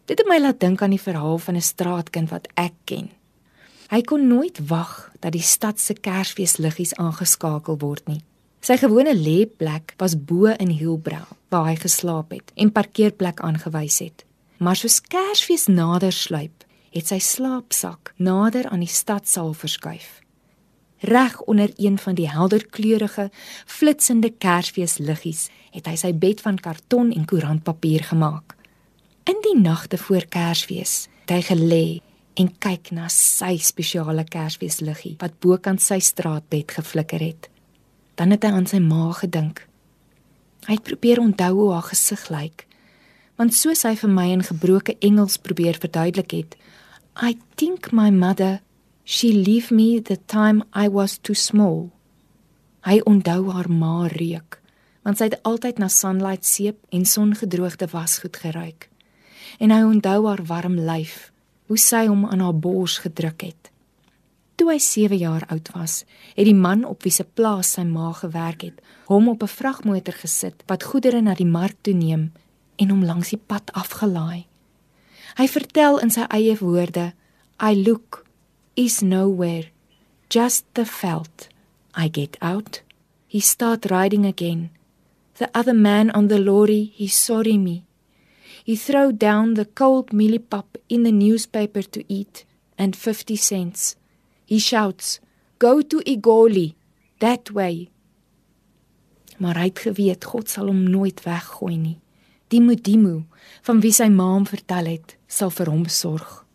Dit 0.05 0.17
het 0.17 0.27
my 0.27 0.39
laat 0.39 0.59
dink 0.59 0.81
aan 0.81 0.89
die 0.89 1.01
verhaal 1.01 1.37
van 1.37 1.55
'n 1.55 1.61
straatkind 1.61 2.29
wat 2.29 2.47
ek 2.53 2.73
ken. 2.83 3.09
Hy 3.87 4.01
kon 4.03 4.25
nooit 4.27 4.59
wag 4.67 5.11
dat 5.23 5.31
die 5.31 5.43
stad 5.43 5.79
se 5.79 5.93
Kersfeesliggies 5.93 6.91
aangeskakel 6.99 7.77
word 7.79 8.03
nie. 8.11 8.19
Sy 8.59 8.75
gewone 8.81 9.13
lêplek 9.15 9.93
was 10.01 10.17
bo 10.19 10.51
in 10.59 10.73
Hielbrau 10.75 11.23
waar 11.53 11.69
hy 11.69 11.77
geslaap 11.79 12.33
het 12.35 12.51
en 12.59 12.73
parkeerplek 12.75 13.39
aangewys 13.39 14.01
het. 14.03 14.25
Maar 14.59 14.75
soos 14.75 14.99
Kersfees 14.99 15.69
nader 15.71 16.11
sluip, 16.11 16.65
het 16.91 17.07
sy 17.07 17.21
slaapsak 17.23 18.11
nader 18.19 18.67
aan 18.67 18.83
die 18.83 18.91
stadsaal 18.91 19.53
verskuif. 19.55 20.17
Reg 21.07 21.37
onder 21.45 21.71
een 21.77 21.95
van 22.01 22.17
die 22.17 22.27
helderkleurige, 22.27 23.29
flitsende 23.65 24.33
Kersfeesliggies 24.35 25.47
het 25.71 25.87
hy 25.87 25.95
sy 25.95 26.11
bed 26.11 26.43
van 26.43 26.59
karton 26.59 27.13
en 27.15 27.29
koerantpapier 27.29 28.03
gemaak. 28.09 28.57
In 29.29 29.39
die 29.45 29.55
nagte 29.61 29.95
voor 30.01 30.27
Kersfees 30.27 31.05
het 31.23 31.37
hy 31.37 31.41
gelê 31.53 31.85
en 32.37 32.49
kyk 32.61 32.91
na 32.93 33.07
sy 33.09 33.55
spesiale 33.61 34.25
Kersfeesliggie 34.29 35.15
wat 35.21 35.39
bokant 35.41 35.81
sy 35.81 35.97
straatbed 36.03 36.75
geflikker 36.77 37.23
het. 37.23 37.49
Dan 38.17 38.33
het 38.33 38.45
hy 38.45 38.51
aan 38.53 38.69
sy 38.69 38.79
ma 38.81 39.09
gedink. 39.17 39.63
Hy 40.67 40.77
het 40.77 40.85
probeer 40.85 41.21
onthou 41.21 41.53
hoe 41.57 41.71
haar 41.73 41.87
gesig 41.89 42.27
lyk. 42.33 42.65
Want 43.37 43.53
soos 43.57 43.83
hy 43.85 43.93
vir 43.97 44.13
my 44.13 44.27
in 44.33 44.45
gebroke 44.45 44.97
Engels 45.05 45.37
probeer 45.41 45.77
verduidelik 45.81 46.33
het, 46.33 46.57
I 47.17 47.37
think 47.57 47.91
my 47.91 48.09
mother 48.13 48.59
she 49.03 49.31
leave 49.33 49.73
me 49.73 50.01
the 50.01 50.17
time 50.27 50.63
I 50.73 50.89
was 50.89 51.17
too 51.17 51.37
small. 51.37 51.89
Hy 52.85 52.99
onthou 53.09 53.49
haar 53.53 53.69
ma 53.69 54.09
reuk, 54.11 54.59
want 55.05 55.17
sy 55.17 55.29
het 55.29 55.39
altyd 55.47 55.79
na 55.81 55.89
sunlight 55.89 56.45
seep 56.45 56.77
en 56.93 57.05
songedroogde 57.05 57.89
wasgoed 57.93 58.37
geruik. 58.41 58.89
En 59.57 59.73
hy 59.73 59.81
onthou 59.87 60.19
haar 60.27 60.43
warm 60.49 60.77
lyf 60.77 61.31
hoe 61.67 61.77
sy 61.77 62.05
hom 62.07 62.25
aan 62.25 62.43
haar 62.43 62.55
bors 62.55 62.97
gedruk 63.03 63.41
het. 63.41 63.71
Toe 64.57 64.71
hy 64.71 64.79
7 64.81 65.17
jaar 65.17 65.45
oud 65.53 65.69
was, 65.75 66.03
het 66.33 66.47
die 66.47 66.57
man 66.57 66.85
op 66.85 67.03
wie 67.05 67.13
se 67.13 67.23
plaas 67.23 67.75
sy 67.77 67.83
ma 67.85 68.11
gewerk 68.17 68.63
het, 68.65 68.81
hom 69.05 69.29
op 69.29 69.43
'n 69.43 69.55
vragmotor 69.59 70.13
gesit 70.13 70.63
wat 70.67 70.83
goedere 70.83 71.21
na 71.21 71.33
die 71.33 71.51
mark 71.59 71.75
toe 71.81 71.93
neem 71.93 72.31
en 72.75 72.89
hom 72.89 73.03
langs 73.05 73.29
die 73.29 73.43
pad 73.45 73.71
afgelaai. 73.73 74.45
Hy 75.37 75.47
vertel 75.47 75.99
in 75.99 76.09
sy 76.09 76.25
eie 76.29 76.55
woorde: 76.57 77.13
"I 77.59 77.73
look 77.87 78.25
is 78.73 79.01
nowhere, 79.01 79.69
just 80.29 80.65
the 80.73 80.85
felt. 80.85 81.47
I 81.97 82.09
get 82.09 82.37
out. 82.41 82.81
He 83.27 83.39
start 83.39 83.89
riding 83.89 84.25
again. 84.25 84.69
The 85.37 85.49
other 85.53 85.73
man 85.73 86.11
on 86.11 86.27
the 86.27 86.39
lorry, 86.39 86.91
he 86.95 87.07
sorry 87.07 87.57
me. 87.57 87.86
He 88.67 88.75
throw 88.75 89.13
down 89.13 89.53
the 89.53 89.63
cold 89.63 90.11
mealie 90.11 90.43
pap 90.43 90.75
in 90.89 91.03
the 91.03 91.11
newspaper 91.13 91.81
to 91.83 92.03
eat 92.09 92.43
and 92.77 92.97
50 92.97 93.37
cents. 93.37 93.95
He 94.45 94.59
shouts, 94.59 95.21
"Go 95.57 95.81
to 95.81 96.01
Igoli, 96.05 96.75
that 97.19 97.51
way." 97.51 97.89
Maar 99.37 99.55
hy 99.55 99.63
het 99.63 99.79
geweet 99.79 100.25
God 100.25 100.49
sal 100.49 100.65
hom 100.65 100.83
nooit 100.83 101.23
weggooi 101.23 101.77
nie. 101.77 101.99
Die 102.47 102.59
Mudimu, 102.59 103.23
van 103.61 103.79
wie 103.79 103.91
sy 103.91 104.09
ma 104.09 104.33
hom 104.33 104.45
vertel 104.45 104.85
het, 104.85 105.15
sal 105.27 105.49
vir 105.49 105.69
hom 105.71 105.85
sorg. 105.85 106.45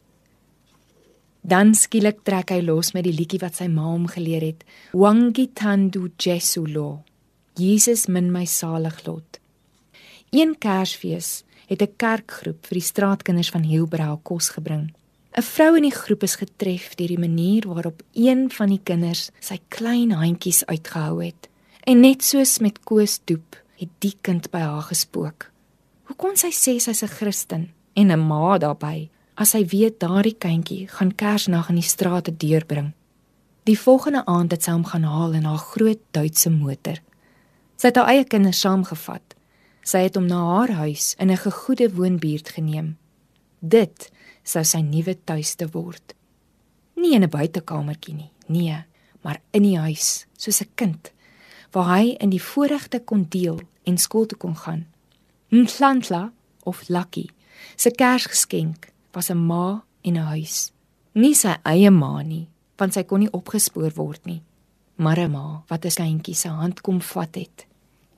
Dan 1.41 1.75
skielik 1.75 2.25
trek 2.25 2.51
hy 2.51 2.61
los 2.61 2.93
met 2.93 3.05
die 3.05 3.17
liedjie 3.17 3.41
wat 3.41 3.55
sy 3.55 3.69
ma 3.69 3.83
hom 3.83 4.07
geleer 4.07 4.43
het, 4.43 4.65
Wangi 4.93 5.47
Tandu 5.55 6.13
Jesulo. 6.19 7.05
Jesus 7.57 8.07
min 8.07 8.31
my 8.33 8.45
salig 8.45 9.07
lot. 9.07 9.39
Een 10.31 10.59
Kersfees 10.59 11.45
het 11.73 11.83
'n 11.83 11.97
kerkgroep 11.97 12.67
vir 12.67 12.77
die 12.79 12.89
straatkinders 12.91 13.51
van 13.51 13.63
Hielbrau 13.63 14.19
kos 14.23 14.49
gebring. 14.49 14.93
'n 15.37 15.43
Vrou 15.43 15.77
in 15.77 15.83
die 15.83 15.99
groep 16.03 16.23
is 16.23 16.37
getref 16.37 16.95
deur 16.95 17.09
die 17.09 17.19
manier 17.19 17.67
waarop 17.67 18.03
een 18.13 18.51
van 18.51 18.69
die 18.69 18.81
kinders 18.83 19.31
sy 19.41 19.59
klein 19.69 20.13
handjies 20.13 20.65
uitgehou 20.67 21.25
het. 21.25 21.49
En 21.85 22.01
net 22.01 22.23
soos 22.25 22.59
met 22.59 22.85
Koos 22.85 23.21
doep, 23.25 23.57
het 23.77 23.89
die 23.99 24.15
kind 24.21 24.51
by 24.51 24.59
haar 24.59 24.83
gespook. 24.83 25.51
Hoe 26.03 26.17
kon 26.17 26.37
sy 26.37 26.51
sê 26.51 26.79
sy's 26.79 27.03
'n 27.03 27.09
Christen 27.09 27.73
en 27.95 28.13
'n 28.13 28.27
ma 28.27 28.59
daarbey 28.59 29.11
as 29.35 29.51
sy 29.51 29.65
weet 29.65 30.01
daardie 30.01 30.37
kindjie 30.39 30.89
gaan 30.89 31.15
Kersnag 31.15 31.69
in 31.69 31.75
die 31.75 31.91
strate 31.95 32.37
deurbring? 32.37 32.93
Die 33.65 33.79
volgende 33.79 34.27
aand 34.27 34.51
het 34.51 34.63
sy 34.63 34.71
hom 34.71 34.85
gaan 34.85 35.05
haal 35.05 35.33
in 35.33 35.45
haar 35.45 35.59
groot 35.59 36.01
Duitse 36.11 36.51
motor. 36.51 36.99
Sy 37.77 37.87
het 37.87 37.97
haar 37.97 38.09
eie 38.09 38.25
kinders 38.25 38.61
saamgevat 38.61 39.23
Sy 39.83 40.05
het 40.07 40.15
hom 40.15 40.27
na 40.31 40.39
haar 40.47 40.71
huis 40.71 41.15
in 41.19 41.31
'n 41.31 41.37
gegoede 41.37 41.95
woonbuurt 41.95 42.49
geneem. 42.49 42.97
Dit 43.59 44.11
sou 44.43 44.65
sy 44.65 44.81
nuwe 44.81 45.17
tuiste 45.25 45.69
word. 45.73 46.15
Nie 46.95 47.15
in 47.15 47.23
'n 47.23 47.31
buitekamertjie 47.31 48.15
nie, 48.15 48.31
nee, 48.47 48.85
maar 49.23 49.41
in 49.51 49.63
die 49.63 49.79
huis, 49.79 50.27
soos 50.37 50.61
'n 50.61 50.71
kind, 50.75 51.13
waar 51.71 51.99
hy 51.99 52.17
in 52.19 52.31
die 52.31 52.43
voorregte 52.43 53.01
kon 53.01 53.27
deel 53.29 53.61
en 53.83 53.99
skool 53.99 54.27
toe 54.27 54.39
kon 54.39 54.57
gaan. 54.57 54.87
Mhlantla 55.49 56.33
of 56.63 56.89
Lucky, 56.89 57.29
se 57.77 57.91
Kersgeskenk 57.91 58.89
was 59.13 59.31
'n 59.31 59.47
ma 59.47 59.85
en 60.03 60.17
'n 60.17 60.27
huis. 60.27 60.73
Nie 61.13 61.35
sy 61.35 61.57
eie 61.63 61.91
ma 61.91 62.23
nie, 62.23 62.49
want 62.77 62.93
sy 62.93 63.03
kon 63.03 63.21
nie 63.21 63.33
opgespoor 63.33 63.93
word 63.95 64.25
nie, 64.25 64.43
maar 64.97 65.19
'n 65.19 65.31
ma 65.31 65.63
wat 65.69 65.85
'n 65.85 65.91
kindjie 65.91 66.35
se 66.35 66.49
hand 66.49 66.81
kom 66.81 67.01
vat 67.01 67.35
het. 67.35 67.67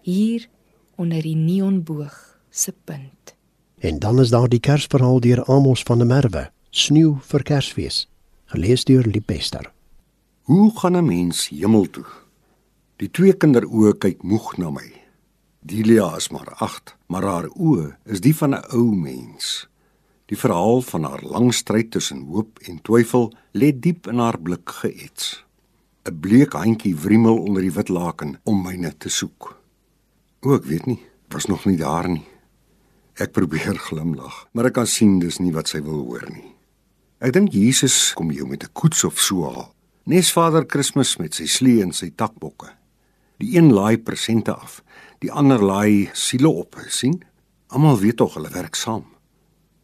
Hier 0.03 0.49
onder 0.97 1.23
die 1.23 1.37
neonboog 1.37 2.39
se 2.51 2.75
punt. 2.85 3.35
En 3.79 3.99
dan 3.99 4.21
is 4.21 4.31
daar 4.31 4.49
die 4.49 4.61
Kersverhaal 4.61 5.21
deur 5.21 5.45
Amos 5.45 5.83
van 5.83 5.99
der 5.99 6.07
Merwe, 6.07 6.51
Sneeu 6.71 7.17
vir 7.21 7.43
Kersfees, 7.43 8.09
gelees 8.45 8.85
deur 8.85 9.05
Lipester. 9.07 9.73
Hoe 10.43 10.71
gaan 10.79 10.97
'n 10.97 11.07
mens 11.07 11.49
hemel 11.49 11.91
toe? 11.91 12.07
Die 12.97 13.11
twee 13.11 13.33
kinderoë 13.33 13.99
kyk 13.99 14.23
moeg 14.23 14.57
na 14.57 14.71
my. 14.71 14.93
Delia 15.61 16.17
is 16.17 16.29
maar 16.29 16.55
8, 16.59 16.97
maar 17.07 17.23
haar 17.23 17.49
oë 17.49 17.97
is 18.05 18.21
die 18.21 18.37
van 18.37 18.55
'n 18.55 18.65
ou 18.73 18.95
mens. 18.95 19.69
Die 20.27 20.39
verhaal 20.39 20.81
van 20.83 21.05
haar 21.05 21.23
lang 21.23 21.55
stryd 21.55 21.91
tussen 21.91 22.21
hoop 22.21 22.59
en 22.59 22.83
twyfel 22.83 23.33
lê 23.53 23.73
diep 23.81 24.07
in 24.07 24.19
haar 24.19 24.39
blik 24.39 24.71
geets. 24.71 25.45
'n 26.05 26.21
Bleek 26.21 26.53
handjie 26.53 26.97
wrimmel 26.97 27.39
onder 27.39 27.63
die 27.63 27.73
wit 27.73 27.89
laken 27.89 28.41
om 28.45 28.63
myne 28.63 28.95
te 28.99 29.09
soek. 29.09 29.64
O, 30.45 30.53
ek 30.59 30.67
weet 30.69 30.85
nie, 30.85 30.99
was 31.33 31.47
nog 31.49 31.63
nie 31.65 31.79
daar 31.81 32.05
nie. 32.05 32.27
Ek 33.17 33.33
probeer 33.33 33.79
glimlag, 33.81 34.43
maar 34.53 34.69
ek 34.69 34.75
kan 34.77 34.89
sien 34.91 35.17
dis 35.23 35.39
nie 35.41 35.55
wat 35.55 35.71
sy 35.73 35.81
wil 35.81 36.03
hoor 36.05 36.27
nie. 36.29 36.51
Ek 37.25 37.33
dink 37.33 37.55
Jesus 37.57 38.13
kom 38.13 38.29
jou 38.35 38.45
met 38.45 38.65
'n 38.65 38.73
koets 38.77 39.05
of 39.05 39.17
so 39.19 39.49
al. 39.49 39.73
Nes 40.05 40.33
Vader 40.33 40.67
Kersfees 40.67 41.17
met 41.17 41.35
sy 41.35 41.47
slee 41.47 41.81
en 41.81 41.93
sy 41.93 42.11
takbokke. 42.11 42.69
Die 43.39 43.57
een 43.57 43.73
laai 43.73 43.97
presente 43.97 44.53
af, 44.53 44.83
die 45.21 45.33
ander 45.33 45.63
laai 45.63 46.11
siele 46.13 46.49
op, 46.49 46.77
sien? 46.89 47.25
Almal 47.69 47.99
weet 47.99 48.17
tog 48.17 48.35
hulle 48.35 48.51
werk 48.51 48.75
saam. 48.75 49.05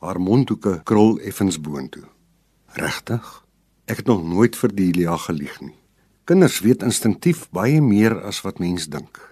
Haar 0.01 0.21
mondhoeke 0.21 0.83
krul 0.85 1.19
effens 1.21 1.61
boontoe. 1.61 2.05
Regtig? 2.77 3.45
Ek 3.87 3.97
het 3.97 4.07
nog 4.07 4.25
nooit 4.25 4.57
vir 4.57 4.75
Delia 4.75 5.17
gelieg 5.17 5.61
nie. 5.61 5.77
Kinders 6.25 6.61
weet 6.61 6.83
instinktief 6.83 7.49
baie 7.51 7.81
meer 7.81 8.23
as 8.23 8.43
wat 8.43 8.59
mens 8.59 8.87
dink. 8.87 9.30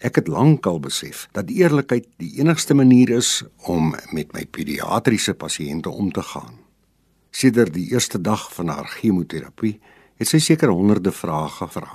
Ek 0.00 0.16
het 0.16 0.30
lankal 0.32 0.78
besef 0.80 1.26
dat 1.36 1.50
eerlikheid 1.52 2.06
die 2.22 2.38
enigste 2.40 2.74
manier 2.74 3.10
is 3.18 3.42
om 3.68 3.92
met 4.16 4.32
my 4.32 4.46
pediatriese 4.48 5.34
pasiënte 5.36 5.92
om 5.92 6.08
te 6.12 6.22
gaan. 6.24 6.56
Sedert 7.30 7.74
die 7.74 7.90
eerste 7.92 8.20
dag 8.20 8.46
van 8.54 8.72
haar 8.72 8.88
chemoterapie 8.88 9.76
het 10.16 10.28
sy 10.28 10.40
seker 10.40 10.72
honderde 10.72 11.12
vrae 11.12 11.52
gevra. 11.52 11.90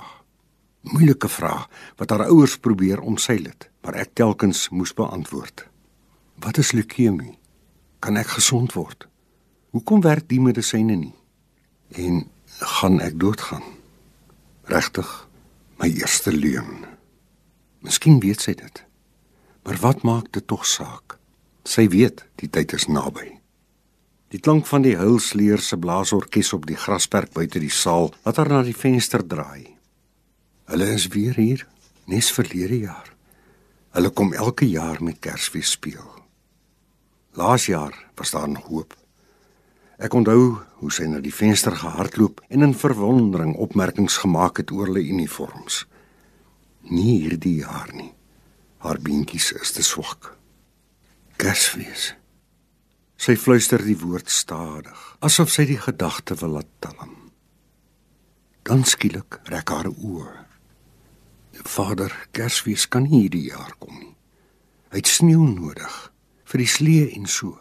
Moeilike 0.86 1.28
vrae 1.28 1.66
wat 1.98 2.14
haar 2.14 2.28
ouers 2.30 2.54
probeer 2.62 3.02
omseil 3.02 3.50
het, 3.50 3.66
maar 3.82 3.98
ek 3.98 4.14
telkens 4.14 4.68
moes 4.70 4.94
beantwoord. 4.94 5.66
Wat 6.38 6.62
is 6.62 6.76
leukemie? 6.78 7.34
Kan 7.98 8.16
ek 8.22 8.36
gesond 8.38 8.78
word? 8.78 9.08
Hoekom 9.74 10.06
werk 10.06 10.28
die 10.30 10.40
medisyne 10.40 10.94
nie? 10.94 11.14
En 11.98 12.28
gaan 12.62 13.00
ek 13.02 13.18
doodgaan? 13.18 13.66
Regtig, 14.70 15.10
my 15.82 15.90
eerste 15.90 16.30
leuen. 16.30 16.95
Miskien 17.86 18.18
weet 18.18 18.42
sy 18.42 18.56
dit. 18.58 18.82
Maar 19.62 19.78
wat 19.78 20.02
maak 20.02 20.32
dit 20.34 20.46
tog 20.50 20.64
saak? 20.66 21.20
Sy 21.66 21.86
weet 21.92 22.24
die 22.42 22.48
tyd 22.50 22.74
is 22.74 22.88
naby. 22.90 23.36
Die 24.34 24.42
klank 24.42 24.66
van 24.66 24.82
die 24.82 24.96
huilsleer 24.98 25.62
se 25.62 25.78
blaasorkes 25.78 26.50
op 26.56 26.66
die 26.66 26.78
grasperk 26.78 27.30
buite 27.34 27.62
die 27.62 27.70
saal 27.70 28.10
wat 28.24 28.40
haar 28.42 28.50
na 28.50 28.64
die 28.66 28.74
venster 28.74 29.22
draai. 29.22 29.70
Hulle 30.66 30.90
is 30.96 31.06
weer 31.14 31.38
hier, 31.38 31.62
nes 32.10 32.32
verlede 32.34 32.80
jaar. 32.88 33.12
Hulle 33.94 34.10
kom 34.10 34.34
elke 34.34 34.66
jaar 34.66 34.98
met 34.98 35.22
Kersfees 35.22 35.76
speel. 35.78 36.10
Laas 37.38 37.70
jaar 37.70 37.94
was 38.18 38.34
daar 38.34 38.50
nog 38.50 38.66
hoop. 38.66 38.96
Ek 40.02 40.14
onthou 40.14 40.56
hoe 40.82 40.90
sy 40.92 41.06
na 41.06 41.22
die 41.22 41.34
venster 41.34 41.78
gehardloop 41.78 42.42
en 42.50 42.66
in 42.66 42.74
verwondering 42.74 43.54
opmerkings 43.54 44.18
gemaak 44.26 44.58
het 44.58 44.74
oor 44.74 44.90
hulle 44.90 45.06
uniforms. 45.06 45.84
Nie 46.90 47.20
hierdie 47.24 47.58
jaar 47.64 47.90
nie. 47.94 48.12
Haar 48.78 49.00
beentjies 49.02 49.50
is 49.56 49.72
te 49.74 49.82
swak. 49.82 50.36
Kersfees. 51.36 52.14
Sy 53.16 53.34
fluister 53.40 53.82
die 53.82 53.96
woord 53.98 54.28
stadig, 54.30 54.98
asof 55.24 55.50
sy 55.50 55.64
die 55.66 55.80
gedagte 55.80 56.36
wil 56.42 56.58
laat 56.58 56.68
talm. 56.84 57.14
Dan 58.66 58.84
skielik 58.84 59.40
rek 59.50 59.72
haar 59.72 59.88
oë. 59.90 60.46
Vader, 61.66 62.12
Kersfees 62.36 62.86
kan 62.88 63.06
nie 63.08 63.24
hierdie 63.24 63.48
jaar 63.48 63.72
kom 63.80 63.96
nie. 63.96 64.12
Hy 64.92 65.00
het 65.00 65.10
sneeu 65.10 65.46
nodig 65.48 65.94
vir 66.46 66.62
die 66.62 66.70
slee 66.70 67.08
en 67.16 67.26
so. 67.26 67.56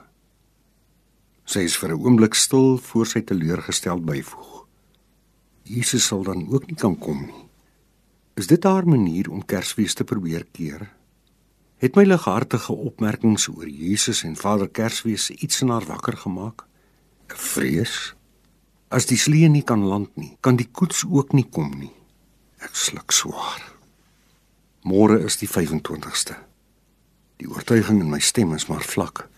Sy 1.46 1.66
is 1.66 1.78
vir 1.78 1.94
'n 1.94 2.02
oomblik 2.02 2.36
stil 2.36 2.78
voor 2.78 3.08
sy 3.08 3.22
teleurgesteld 3.22 4.06
byvoeg. 4.06 4.66
Jesus 5.64 6.06
sal 6.06 6.24
dan 6.24 6.48
ook 6.50 6.68
nie 6.68 6.76
kan 6.76 6.98
kom 7.00 7.26
nie. 7.26 7.45
Is 8.36 8.48
dit 8.48 8.64
haar 8.64 8.84
manier 8.88 9.30
om 9.32 9.46
Kersfees 9.46 9.94
te 9.94 10.04
probeer 10.04 10.44
keer? 10.52 10.90
Het 11.80 11.96
my 11.96 12.04
lighartige 12.04 12.74
opmerkings 12.74 13.48
oor 13.48 13.70
Jesus 13.70 14.26
en 14.28 14.36
Vader 14.36 14.68
Kersfees 14.68 15.30
iets 15.30 15.62
in 15.64 15.72
haar 15.72 15.86
wakker 15.88 16.18
gemaak? 16.18 16.66
'n 17.32 17.40
Vrees? 17.52 18.16
As 18.88 19.06
die 19.06 19.18
slee 19.18 19.48
nie 19.48 19.64
kan 19.64 19.84
land 19.84 20.16
nie, 20.16 20.38
kan 20.42 20.56
die 20.56 20.68
koets 20.72 21.06
ook 21.08 21.32
nie 21.32 21.48
kom 21.50 21.80
nie. 21.80 21.94
Ek 22.60 22.76
sluk 22.76 23.12
swaar. 23.12 23.64
Môre 24.84 25.24
is 25.24 25.38
die 25.38 25.50
25ste. 25.50 26.36
Die 27.38 27.48
oortuiging 27.48 28.02
in 28.02 28.10
my 28.10 28.20
stem 28.20 28.54
is 28.54 28.68
maar 28.68 28.84
vlak. 28.84 29.30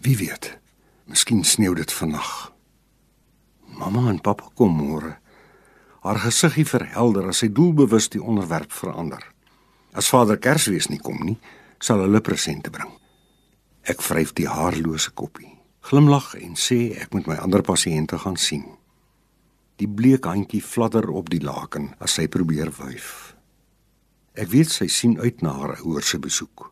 Wie 0.00 0.16
weet? 0.16 0.58
Miskien 1.04 1.44
sneeu 1.44 1.74
dit 1.74 1.92
vannag. 1.92 2.52
Mamma 3.66 4.08
en 4.08 4.20
pappa 4.20 4.48
kom 4.54 4.76
môre. 4.76 5.21
Haar 6.02 6.18
gesiggie 6.18 6.66
verhelder 6.66 7.28
as 7.30 7.44
sy 7.44 7.48
doelbewus 7.54 8.08
die 8.10 8.22
onderwerp 8.22 8.72
verander. 8.74 9.22
As 9.94 10.08
Vader 10.10 10.38
Kersfees 10.42 10.88
nie 10.90 10.98
kom 10.98 11.20
nie, 11.22 11.36
sal 11.78 12.02
hulle 12.02 12.22
presente 12.24 12.72
bring. 12.74 12.90
Ek 13.86 14.02
vryf 14.02 14.32
die 14.34 14.48
haarlose 14.50 15.12
koppie, 15.14 15.52
glimlag 15.86 16.32
en 16.38 16.56
sê 16.58 16.96
ek 16.98 17.14
moet 17.14 17.30
my 17.30 17.38
ander 17.42 17.62
pasiënte 17.66 18.18
gaan 18.24 18.38
sien. 18.38 18.64
Die 19.78 19.86
bleek 19.86 20.26
handjie 20.26 20.62
fladder 20.62 21.06
op 21.10 21.30
die 21.30 21.42
laken 21.42 21.92
as 22.02 22.18
sy 22.18 22.26
probeer 22.30 22.74
wuif. 22.78 23.34
Ek 24.34 24.50
weet 24.50 24.74
sy 24.74 24.90
sien 24.90 25.18
uit 25.20 25.42
na 25.42 25.54
haar 25.60 25.78
ouers 25.84 26.14
se 26.14 26.18
besoek. 26.18 26.70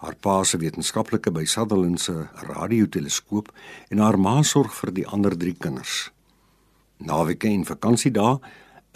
Haar 0.00 0.16
pa 0.20 0.42
se 0.44 0.60
wetenskaplike 0.60 1.32
by 1.32 1.44
Sutherland 1.44 2.00
se 2.00 2.28
radioteleskoop 2.48 3.48
en 3.90 4.04
haar 4.04 4.16
ma 4.20 4.38
sorg 4.44 4.72
vir 4.80 4.92
die 5.00 5.06
ander 5.08 5.36
3 5.36 5.56
kinders. 5.60 6.06
Naweke 6.98 7.48
en 7.48 7.64
vakansiedae 7.64 8.38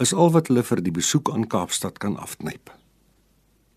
is 0.01 0.13
al 0.13 0.31
wat 0.33 0.49
hulle 0.49 0.63
vir 0.65 0.81
die 0.81 0.93
besoek 0.93 1.29
aan 1.33 1.47
Kaapstad 1.47 1.99
kan 2.01 2.17
afknyp. 2.17 2.71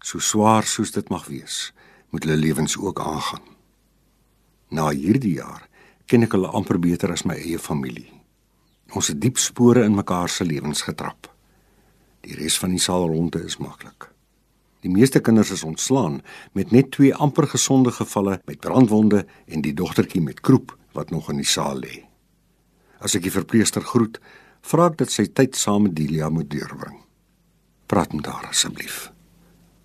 So 0.04 0.20
swaar 0.20 0.64
soos 0.68 0.94
dit 0.96 1.08
mag 1.12 1.26
wees, 1.28 1.72
moet 2.10 2.24
hulle 2.24 2.36
lewens 2.40 2.76
ook 2.76 3.00
aangaan. 3.00 3.44
Na 4.70 4.88
hierdie 4.90 5.36
jaar 5.36 5.68
ken 6.08 6.24
ek 6.24 6.36
hulle 6.36 6.52
amper 6.52 6.80
beter 6.80 7.12
as 7.12 7.24
my 7.28 7.36
eie 7.36 7.60
familie. 7.60 8.08
Ons 8.94 9.10
het 9.12 9.20
diep 9.20 9.40
spore 9.40 9.84
in 9.84 9.96
mekaar 9.96 10.28
se 10.28 10.44
lewens 10.44 10.84
getrap. 10.86 11.28
Die 12.24 12.36
res 12.36 12.56
van 12.60 12.72
die 12.72 12.80
saal 12.80 13.08
rondte 13.10 13.42
is 13.44 13.58
maklik. 13.60 14.08
Die 14.84 14.92
meeste 14.92 15.20
kinders 15.24 15.50
is 15.50 15.64
ontslaan 15.64 16.20
met 16.52 16.72
net 16.72 16.90
twee 16.92 17.14
amper 17.14 17.48
gesonde 17.48 17.92
gevalle 17.92 18.40
met 18.44 18.60
brandwonde 18.60 19.24
en 19.48 19.64
die 19.64 19.72
dogtertjie 19.76 20.20
met 20.20 20.40
kroep 20.40 20.76
wat 20.92 21.10
nog 21.10 21.30
in 21.32 21.40
die 21.40 21.48
saal 21.48 21.80
lê. 21.80 22.03
As 23.04 23.14
ek 23.16 23.26
die 23.26 23.34
verpleester 23.34 23.84
groet, 23.84 24.16
vra 24.64 24.88
ek 24.88 25.02
dat 25.02 25.12
sy 25.12 25.26
tyd 25.28 25.58
saam 25.60 25.84
met 25.86 25.96
Delia 25.98 26.30
moet 26.32 26.48
deurbring. 26.48 27.02
Praat 27.86 28.16
met 28.16 28.26
haar 28.26 28.48
asseblief. 28.48 29.10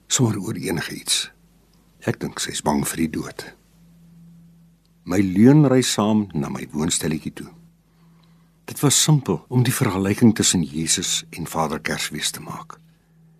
sonder 0.09 0.39
oor 0.41 0.57
enigiets. 0.57 1.29
Ek 2.09 2.17
dink 2.17 2.39
sy 2.41 2.55
is 2.55 2.63
bang 2.65 2.81
vir 2.87 3.03
die 3.03 3.11
dood. 3.19 3.43
My 5.05 5.19
leuen 5.21 5.67
ry 5.69 5.83
saam 5.85 6.27
na 6.33 6.49
my 6.49 6.65
woonstelletjie 6.73 7.33
toe. 7.37 7.49
Dit 8.65 8.81
was 8.81 8.97
simpel 8.97 9.43
om 9.49 9.63
die 9.65 9.73
vergelyking 9.73 10.33
tussen 10.37 10.63
Jesus 10.65 11.23
en 11.29 11.45
Vader 11.45 11.79
Kersfees 11.79 12.31
te 12.33 12.41
maak. 12.41 12.79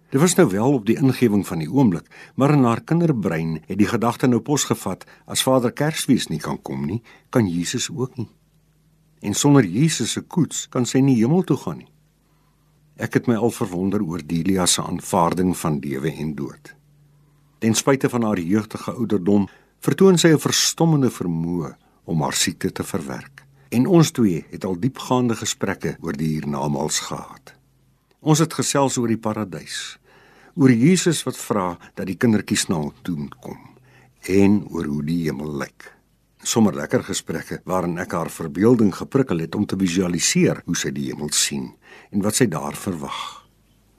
Dit 0.10 0.22
was 0.22 0.36
nou 0.38 0.48
wel 0.50 0.78
op 0.78 0.86
die 0.86 0.98
ingewing 0.98 1.44
van 1.46 1.62
die 1.62 1.70
oomblik, 1.70 2.06
maar 2.36 2.54
in 2.54 2.66
haar 2.66 2.82
kinderbrein 2.82 3.60
het 3.68 3.78
die 3.78 3.90
gedagte 3.90 4.28
nou 4.28 4.42
pos 4.42 4.66
gevat: 4.70 5.06
as 5.26 5.44
Vader 5.46 5.72
Kersfees 5.72 6.30
nie 6.30 6.42
kan 6.42 6.62
kom 6.62 6.86
nie, 6.86 7.02
kan 7.30 7.50
Jesus 7.50 7.90
ook 7.90 8.18
nie. 8.18 8.30
En 9.20 9.34
sonder 9.34 9.66
Jesus 9.66 10.12
se 10.12 10.22
koets 10.22 10.68
kan 10.70 10.86
sy 10.86 11.02
nie 11.04 11.18
hemel 11.20 11.44
toe 11.44 11.58
gaan 11.58 11.82
nie. 11.84 11.92
Ek 13.00 13.16
het 13.16 13.28
my 13.32 13.36
al 13.40 13.52
verwonder 13.56 14.04
oor 14.04 14.24
Delia 14.26 14.66
se 14.68 14.84
aanvaarding 14.84 15.54
van 15.58 15.80
lewe 15.80 16.12
en 16.12 16.34
dood. 16.36 16.74
Ten 17.60 17.76
spyte 17.76 18.10
van 18.10 18.24
haar 18.24 18.40
jeugtige 18.40 18.92
ouderdom, 18.92 19.48
vertoon 19.80 20.18
sy 20.18 20.28
'n 20.28 20.40
verstommende 20.40 21.10
vermoë 21.10 21.76
om 22.04 22.22
haar 22.22 22.34
siekte 22.34 22.72
te 22.72 22.84
verwerk. 22.84 23.46
En 23.70 23.86
ons 23.86 24.12
twee 24.12 24.46
het 24.50 24.66
al 24.66 24.80
diepgaande 24.80 25.36
gesprekke 25.36 25.98
oor 26.02 26.14
die 26.14 26.28
hiernamaals 26.28 27.00
gehad. 27.00 27.54
Ons 28.20 28.40
het 28.40 28.54
gesels 28.54 28.98
oor 28.98 29.08
die 29.08 29.18
paradys, 29.18 30.00
oor 30.56 30.72
Jesus 30.72 31.24
wat 31.24 31.38
vra 31.38 31.78
dat 31.96 32.06
die 32.06 32.18
kindertjies 32.18 32.68
na 32.68 32.76
hom 32.76 32.94
toe 33.02 33.28
kom 33.40 33.60
en 34.28 34.66
oor 34.70 34.86
hoe 34.86 35.04
die 35.04 35.24
hemel 35.24 35.58
lyk. 35.58 35.99
Sommige 36.44 36.76
lekker 36.80 37.04
gesprekke 37.04 37.60
waarin 37.68 37.98
ek 38.00 38.14
haar 38.16 38.30
verbeelding 38.32 38.94
geprikkel 38.96 39.44
het 39.44 39.56
om 39.56 39.66
te 39.68 39.76
visualiseer 39.80 40.62
hoe 40.66 40.76
sy 40.76 40.92
die 40.96 41.10
hemel 41.10 41.32
sien 41.36 41.74
en 42.12 42.24
wat 42.24 42.40
sy 42.40 42.48
daar 42.48 42.78
verwag. 42.80 43.20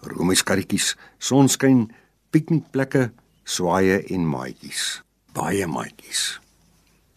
Romeis 0.01 0.43
karretjies, 0.43 0.95
sonskyn, 1.21 1.91
piknikplekke, 2.33 3.11
swaaye 3.45 4.01
en 4.15 4.25
maatjies. 4.29 5.03
Baie 5.37 5.67
maatjies. 5.69 6.41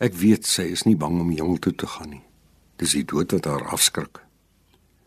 Ek 0.03 0.13
weet 0.19 0.45
sy 0.45 0.67
is 0.75 0.83
nie 0.83 0.97
bang 0.99 1.15
om 1.21 1.31
hemel 1.31 1.57
toe 1.63 1.71
te 1.71 1.87
gaan 1.87 2.11
nie. 2.17 2.23
Dis 2.77 2.97
die 2.97 3.05
dood 3.07 3.31
wat 3.31 3.47
haar 3.47 3.63
afskrik. 3.71 4.19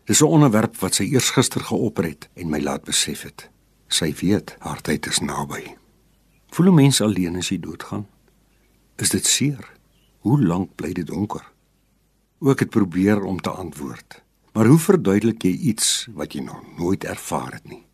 Dis 0.07 0.21
'n 0.21 0.33
onderwerp 0.33 0.77
wat 0.81 0.95
sy 0.95 1.03
eers 1.03 1.29
gister 1.29 1.61
geopper 1.61 2.05
het 2.05 2.29
en 2.35 2.49
my 2.49 2.59
laat 2.59 2.83
besef 2.83 3.21
het. 3.21 3.49
Sy 3.87 4.13
weet 4.21 4.55
haar 4.59 4.81
tyd 4.81 5.05
is 5.05 5.19
naby. 5.19 5.75
Voel 6.49 6.67
'n 6.67 6.75
mens 6.75 7.01
alleen 7.01 7.35
as 7.35 7.49
hy 7.49 7.59
doodgaan? 7.59 8.07
Is 8.97 9.09
dit 9.09 9.25
seer? 9.25 9.76
Hoe 10.27 10.41
lank 10.43 10.73
bly 10.75 10.89
dit 10.91 11.07
donker? 11.07 11.43
Ook 12.43 12.59
het 12.59 12.69
probeer 12.69 13.23
om 13.23 13.39
te 13.41 13.49
antwoord. 13.49 14.23
Maar 14.51 14.65
hoe 14.65 14.79
verduidelik 14.79 15.45
jy 15.47 15.53
iets 15.71 16.09
wat 16.11 16.33
jy 16.35 16.41
nog 16.43 16.59
nooit 16.77 17.05
ervaar 17.07 17.53
het 17.55 17.63
nie? 17.63 17.85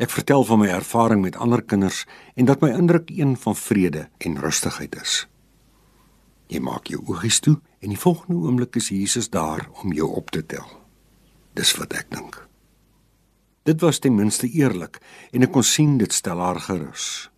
Ek 0.00 0.08
vertel 0.10 0.46
van 0.48 0.62
my 0.62 0.70
ervaring 0.72 1.20
met 1.20 1.36
ander 1.36 1.60
kinders 1.60 2.06
en 2.40 2.48
dat 2.48 2.64
my 2.64 2.70
indruk 2.72 3.12
een 3.12 3.36
van 3.36 3.56
vrede 3.56 4.06
en 4.24 4.40
rustigheid 4.40 4.96
is. 4.96 5.26
Jy 6.48 6.62
maak 6.64 6.88
jou 6.88 7.02
oogies 7.04 7.42
toe 7.44 7.58
en 7.84 7.92
die 7.92 8.00
volgende 8.00 8.40
oomblik 8.40 8.80
is 8.80 8.88
Jesus 8.88 9.28
daar 9.28 9.68
om 9.82 9.92
jou 9.92 10.08
op 10.08 10.32
te 10.32 10.40
tel. 10.40 10.66
Dis 11.52 11.76
wat 11.76 11.92
ek 11.92 12.08
dink. 12.16 12.40
Dit 13.68 13.84
was 13.84 14.00
ten 14.00 14.16
minste 14.16 14.48
eerlik 14.48 15.02
en 15.36 15.44
ek 15.44 15.52
kon 15.52 15.66
sien 15.66 15.98
dit 16.00 16.12
stel 16.12 16.40
haar 16.40 16.64
gerus. 16.64 17.28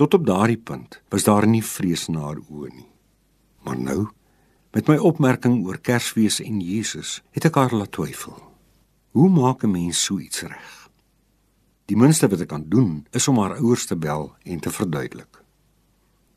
Tot 0.00 0.16
op 0.16 0.24
daardie 0.24 0.62
punt 0.64 1.02
was 1.12 1.28
daar 1.28 1.44
nie 1.44 1.64
vrees 1.64 2.08
na 2.08 2.30
haar 2.30 2.40
oë 2.48 2.72
nie. 2.72 2.89
Maar 3.62 3.78
nou, 3.78 4.08
met 4.72 4.86
my 4.86 4.96
opmerking 4.96 5.64
oor 5.66 5.80
Kersfees 5.80 6.40
en 6.40 6.60
Jesus, 6.60 7.22
het 7.30 7.44
ek 7.44 7.54
haar 7.54 7.74
laat 7.74 7.92
twyfel. 7.92 8.38
Hoe 9.10 9.28
maak 9.28 9.62
'n 9.64 9.70
mens 9.70 10.04
so 10.04 10.18
iets 10.18 10.42
reg? 10.42 10.88
Die 11.84 11.96
minste 11.96 12.28
wat 12.28 12.40
ek 12.40 12.48
kan 12.48 12.64
doen, 12.68 13.06
is 13.10 13.28
om 13.28 13.38
haar 13.38 13.56
ouers 13.58 13.86
te 13.86 13.96
bel 13.96 14.34
en 14.42 14.60
te 14.60 14.70
verduidelik. 14.70 15.42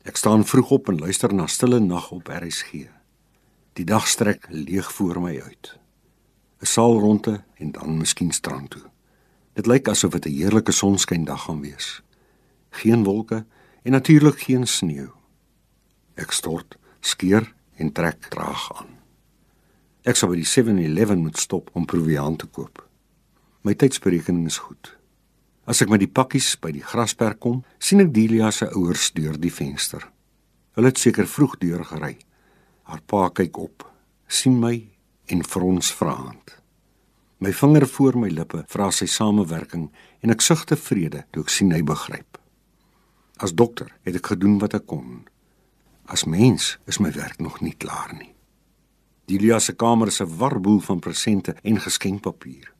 Ek 0.02 0.16
staan 0.16 0.44
vroeg 0.44 0.70
op 0.70 0.88
en 0.88 0.98
luister 0.98 1.34
na 1.34 1.46
Stille 1.46 1.78
Nag 1.80 2.10
op 2.10 2.28
RSG. 2.28 2.88
Die 3.72 3.84
dag 3.84 4.08
strek 4.08 4.46
leeg 4.50 4.92
voor 4.92 5.20
my 5.20 5.40
uit. 5.40 5.78
'n 6.60 6.66
Saal 6.66 6.98
ronde 6.98 7.44
en 7.54 7.72
dan 7.72 7.98
miskien 7.98 8.32
strand 8.32 8.70
toe. 8.70 8.82
Dit 9.52 9.66
lyk 9.66 9.88
asof 9.88 10.12
dit 10.12 10.26
'n 10.26 10.36
heerlike 10.36 10.72
sonskyndag 10.72 11.42
gaan 11.42 11.60
wees. 11.60 12.02
Geen 12.70 13.04
wolke 13.04 13.46
en 13.82 13.92
natuurlik 13.92 14.40
geen 14.40 14.66
sneeu. 14.66 15.10
Ek 16.14 16.30
stort, 16.30 16.76
skeer 17.04 17.46
en 17.76 17.92
trek 17.92 18.30
traag 18.32 18.66
aan. 18.78 18.90
Ek 20.04 20.18
sou 20.18 20.28
by 20.30 20.40
die 20.40 20.48
7-Eleven 20.48 21.22
moet 21.24 21.40
stop 21.40 21.70
om 21.76 21.86
proviant 21.88 22.40
te 22.42 22.48
koop. 22.48 22.82
My 23.64 23.72
tydsberekening 23.76 24.48
is 24.50 24.60
goed. 24.60 24.92
As 25.64 25.80
ek 25.80 25.88
met 25.88 26.02
die 26.02 26.10
pakkies 26.10 26.54
by 26.60 26.74
die 26.76 26.84
grasperk 26.84 27.40
kom, 27.40 27.62
sien 27.80 28.04
ek 28.04 28.12
Delia 28.12 28.50
se 28.52 28.68
ouers 28.76 29.08
deur 29.16 29.38
die 29.40 29.52
venster. 29.52 30.04
Hulle 30.76 30.92
het 30.92 31.00
seker 31.00 31.28
vroeg 31.30 31.56
deur 31.62 31.86
gery. 31.88 32.18
Haar 32.84 33.00
pa 33.08 33.30
kyk 33.32 33.56
op, 33.62 33.86
sien 34.28 34.58
my 34.60 34.74
en 35.32 35.44
frons 35.48 35.88
vraend. 35.96 36.58
My 37.40 37.52
vinger 37.56 37.86
voor 37.88 38.18
my 38.20 38.28
lippe 38.32 38.60
vra 38.72 38.90
sy 38.92 39.08
samewerking 39.10 39.88
en 40.20 40.32
ek 40.32 40.44
sug 40.44 40.66
tevrede 40.68 41.24
toe 41.32 41.44
ek 41.44 41.52
sien 41.52 41.72
hy 41.72 41.80
begryp. 41.84 42.38
As 43.40 43.56
dokter 43.56 43.88
het 44.04 44.20
ek 44.20 44.34
gedoen 44.34 44.60
wat 44.60 44.76
ek 44.76 44.86
kon. 44.92 45.24
As 46.04 46.24
mens 46.24 46.78
is 46.84 46.98
my 46.98 47.10
werk 47.12 47.38
nog 47.40 47.60
nie 47.60 47.74
klaar 47.76 48.12
nie. 48.18 48.34
Delia 49.24 49.58
se 49.58 49.72
kamer 49.72 50.06
is 50.06 50.20
'n 50.20 50.36
warboel 50.36 50.80
van 50.80 50.98
presente 50.98 51.56
en 51.62 51.80
geskenkpapier. 51.80 52.72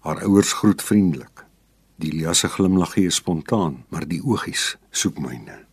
Haar 0.00 0.22
ouers 0.22 0.52
groet 0.52 0.82
vriendelik. 0.82 1.44
Delia 1.96 2.32
se 2.32 2.48
glimlaggie 2.48 3.06
is 3.06 3.14
spontaan, 3.14 3.84
maar 3.88 4.08
die 4.08 4.22
oogies 4.22 4.76
soek 4.90 5.18
myne. 5.18 5.64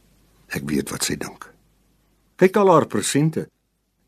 Ek 0.48 0.64
weet 0.70 0.90
wat 0.90 1.04
sy 1.04 1.16
dink. 1.16 1.54
Kyk 2.36 2.56
al 2.58 2.72
haar 2.72 2.88
presente. 2.88 3.50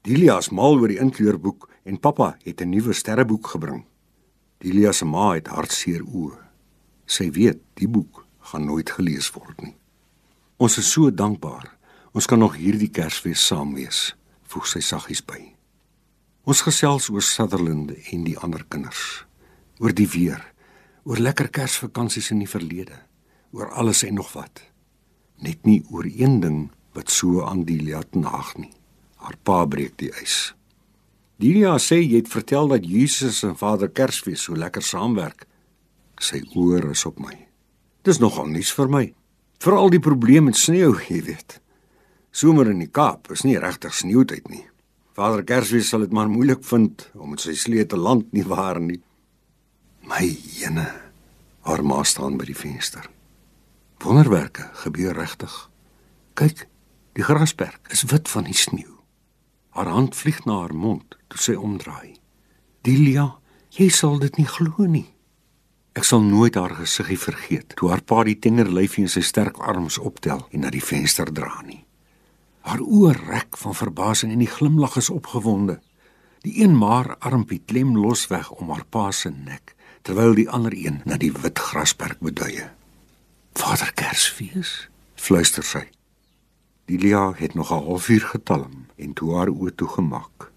Delia 0.01 0.38
is 0.38 0.49
mal 0.49 0.79
oor 0.79 0.88
die 0.88 0.99
inkleurboek 0.99 1.69
en 1.84 1.99
pappa 1.99 2.38
het 2.43 2.62
'n 2.62 2.69
nuwe 2.69 2.93
sterreboek 2.93 3.47
gebring. 3.47 3.86
Delia 4.58 4.91
se 4.91 5.05
ma 5.05 5.34
het 5.34 5.47
hartseer 5.47 6.01
oë. 6.01 6.38
Sy 7.05 7.31
weet 7.31 7.60
die 7.73 7.88
boek 7.88 8.25
gaan 8.39 8.65
nooit 8.65 8.89
gelees 8.89 9.31
word 9.31 9.62
nie. 9.62 9.75
Ons 10.58 10.77
is 10.77 10.91
so 10.91 11.12
dankbaar. 11.12 11.75
Ons 12.15 12.30
kan 12.32 12.39
nog 12.39 12.54
hierdie 12.56 12.88
Kersfees 12.95 13.41
saam 13.43 13.73
wees, 13.75 14.13
voeg 14.47 14.69
sy 14.71 14.80
saggies 14.80 15.19
by. 15.28 15.41
Ons 16.47 16.62
gesels 16.63 17.10
oor 17.12 17.25
Sutherland 17.25 17.89
en 17.91 18.21
die 18.23 18.38
ander 18.39 18.63
kinders, 18.71 19.25
oor 19.84 19.91
die 19.91 20.08
weer, 20.08 20.39
oor 21.04 21.19
lekker 21.19 21.49
Kersvakansies 21.51 22.30
in 22.32 22.39
die 22.39 22.47
verlede, 22.47 23.01
oor 23.51 23.73
alles 23.75 24.06
en 24.08 24.15
nog 24.15 24.30
wat. 24.38 24.62
Net 25.43 25.67
nie 25.67 25.82
oor 25.91 26.08
een 26.08 26.39
ding 26.39 26.62
wat 26.95 27.12
so 27.12 27.43
aan 27.43 27.65
Delia 27.67 27.99
naag 28.15 28.54
nie. 28.62 28.71
Haar 29.19 29.36
pa 29.43 29.65
breek 29.67 29.97
die 29.99 30.13
ys. 30.21 30.54
Delia 31.41 31.75
sê 31.84 31.99
jy 31.99 32.21
het 32.21 32.32
vertel 32.32 32.71
dat 32.71 32.88
Jesus 32.88 33.41
en 33.43 33.60
Vader 33.60 33.91
Kersfees 33.91 34.47
so 34.47 34.56
lekker 34.56 34.86
saamwerk. 34.86 35.43
Sy 36.23 36.45
oor 36.56 36.93
is 36.95 37.04
op 37.04 37.19
my. 37.19 37.36
Dis 38.08 38.23
nogal 38.23 38.47
nuus 38.56 38.71
vir 38.71 38.88
my. 38.88 39.06
Veral 39.60 39.91
die 39.91 39.99
probleem 39.99 40.47
met 40.47 40.56
sneeu, 40.56 40.93
jy 41.10 41.19
weet. 41.28 41.60
Somer 42.36 42.67
in 42.67 42.82
die 42.84 42.91
Kaap 42.91 43.30
is 43.32 43.45
nie 43.48 43.56
regtig 43.56 43.93
sneeutyd 43.95 44.50
nie. 44.52 44.65
Vader 45.15 45.45
Kersfees 45.48 45.88
sal 45.88 46.02
dit 46.04 46.12
maar 46.12 46.28
moeilik 46.28 46.65
vind 46.67 47.06
om 47.15 47.32
met 47.32 47.39
sy 47.45 47.54
slee 47.56 47.86
te 47.88 47.95
land 47.95 48.34
nie 48.36 48.43
waar 48.43 48.82
nie. 48.84 49.00
My 50.04 50.26
jene. 50.58 50.89
Haar 51.63 51.84
ma 51.88 52.02
staan 52.04 52.36
by 52.36 52.50
die 52.50 52.58
venster. 52.58 53.08
Wonderwerke 54.04 54.67
gebeur 54.82 55.15
regtig. 55.15 55.56
Kyk, 56.36 56.65
die 57.15 57.23
grasperk 57.23 57.88
is 57.96 58.04
wit 58.12 58.27
van 58.27 58.50
die 58.52 58.58
sneeu. 58.60 59.00
Haar 59.71 59.94
hand 59.96 60.19
vlieg 60.19 60.44
na 60.44 60.60
haar 60.65 60.75
mond 60.75 61.15
toe 61.31 61.40
sy 61.40 61.56
omdraai. 61.56 62.19
Delia, 62.83 63.29
jy 63.79 63.88
sal 63.88 64.19
dit 64.19 64.44
nie 64.44 64.50
glo 64.58 64.92
nie. 64.92 65.08
Ek 65.96 66.04
sal 66.04 66.19
nooit 66.19 66.60
haar 66.60 66.75
gesiggie 66.83 67.15
vergeet 67.15 67.79
toe 67.79 67.96
haar 67.96 68.04
pa 68.04 68.27
die 68.27 68.36
tenger 68.36 68.67
lyfie 68.67 69.08
in 69.08 69.12
sy 69.12 69.23
sterk 69.23 69.63
arms 69.63 70.04
optel 70.04 70.44
en 70.52 70.67
na 70.67 70.75
die 70.75 70.83
venster 70.83 71.31
dra 71.31 71.62
nie. 71.63 71.86
Haar 72.66 72.82
oë 72.82 73.12
rek 73.13 73.58
van 73.62 73.76
verbasing 73.78 74.32
en 74.34 74.42
die 74.42 74.50
glimlag 74.50 74.96
is 74.98 75.12
opgewonde. 75.13 75.78
Die 76.42 76.63
een 76.63 76.74
maar 76.78 77.16
armpie 77.18 77.62
klem 77.66 77.94
los 77.98 78.26
weg 78.28 78.50
om 78.52 78.72
haar 78.74 78.86
pa 78.90 79.12
se 79.12 79.30
nek, 79.30 79.76
terwyl 80.02 80.34
die 80.34 80.50
ander 80.50 80.74
een 80.74 81.02
na 81.06 81.18
die 81.22 81.32
wit 81.34 81.62
grasperk 81.62 82.24
beduie. 82.26 82.66
Vader 83.54 83.92
Kersfees, 83.94 84.90
fluister 85.16 85.63
sy. 85.63 85.84
Delia 86.90 87.34
het 87.38 87.54
nog 87.54 87.72
'n 87.72 87.86
halfuur 87.86 88.26
getalm 88.34 88.86
en 88.96 89.13
toe 89.13 89.36
haar 89.36 89.50
oë 89.50 89.76
toegemaak. 89.76 90.52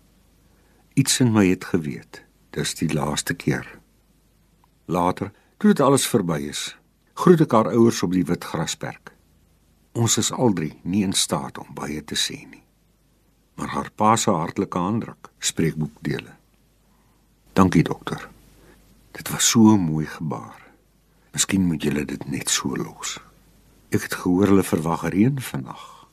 Iets 0.94 1.20
in 1.20 1.32
my 1.32 1.46
het 1.48 1.64
geweet, 1.64 2.24
dis 2.50 2.74
die 2.74 2.92
laaste 2.92 3.34
keer. 3.34 3.78
Later, 4.84 5.32
toe 5.56 5.70
dit 5.74 5.80
alles 5.80 6.06
verby 6.06 6.40
is, 6.48 6.76
groet 7.14 7.40
ek 7.40 7.52
haar 7.52 7.68
ouers 7.68 8.02
op 8.02 8.12
die 8.12 8.24
wit 8.24 8.44
grasperk. 8.44 9.17
Ons 9.98 10.14
is 10.20 10.30
al 10.30 10.52
drie 10.54 10.76
nie 10.86 11.02
in 11.02 11.12
staat 11.12 11.58
om 11.58 11.74
baie 11.74 11.98
te 12.06 12.14
sê 12.14 12.36
nie. 12.46 12.62
Maar 13.58 13.72
haar 13.74 13.88
pa 13.90 14.14
se 14.16 14.30
hartlike 14.30 14.78
handdruk 14.78 15.30
spreek 15.42 15.74
boekdele. 15.74 16.36
Dankie 17.58 17.82
dokter. 17.82 18.28
Dit 19.18 19.28
was 19.34 19.48
so 19.50 19.74
'n 19.74 19.80
mooi 19.90 20.06
gebaar. 20.06 20.62
Miskien 21.32 21.66
moet 21.66 21.82
julle 21.82 22.04
dit 22.04 22.28
net 22.30 22.50
so 22.50 22.76
los. 22.76 23.18
Ek 23.90 24.02
het 24.02 24.14
gehoor 24.14 24.46
hulle 24.46 24.62
verwag 24.62 25.02
reën 25.08 25.40
vandag. 25.40 26.08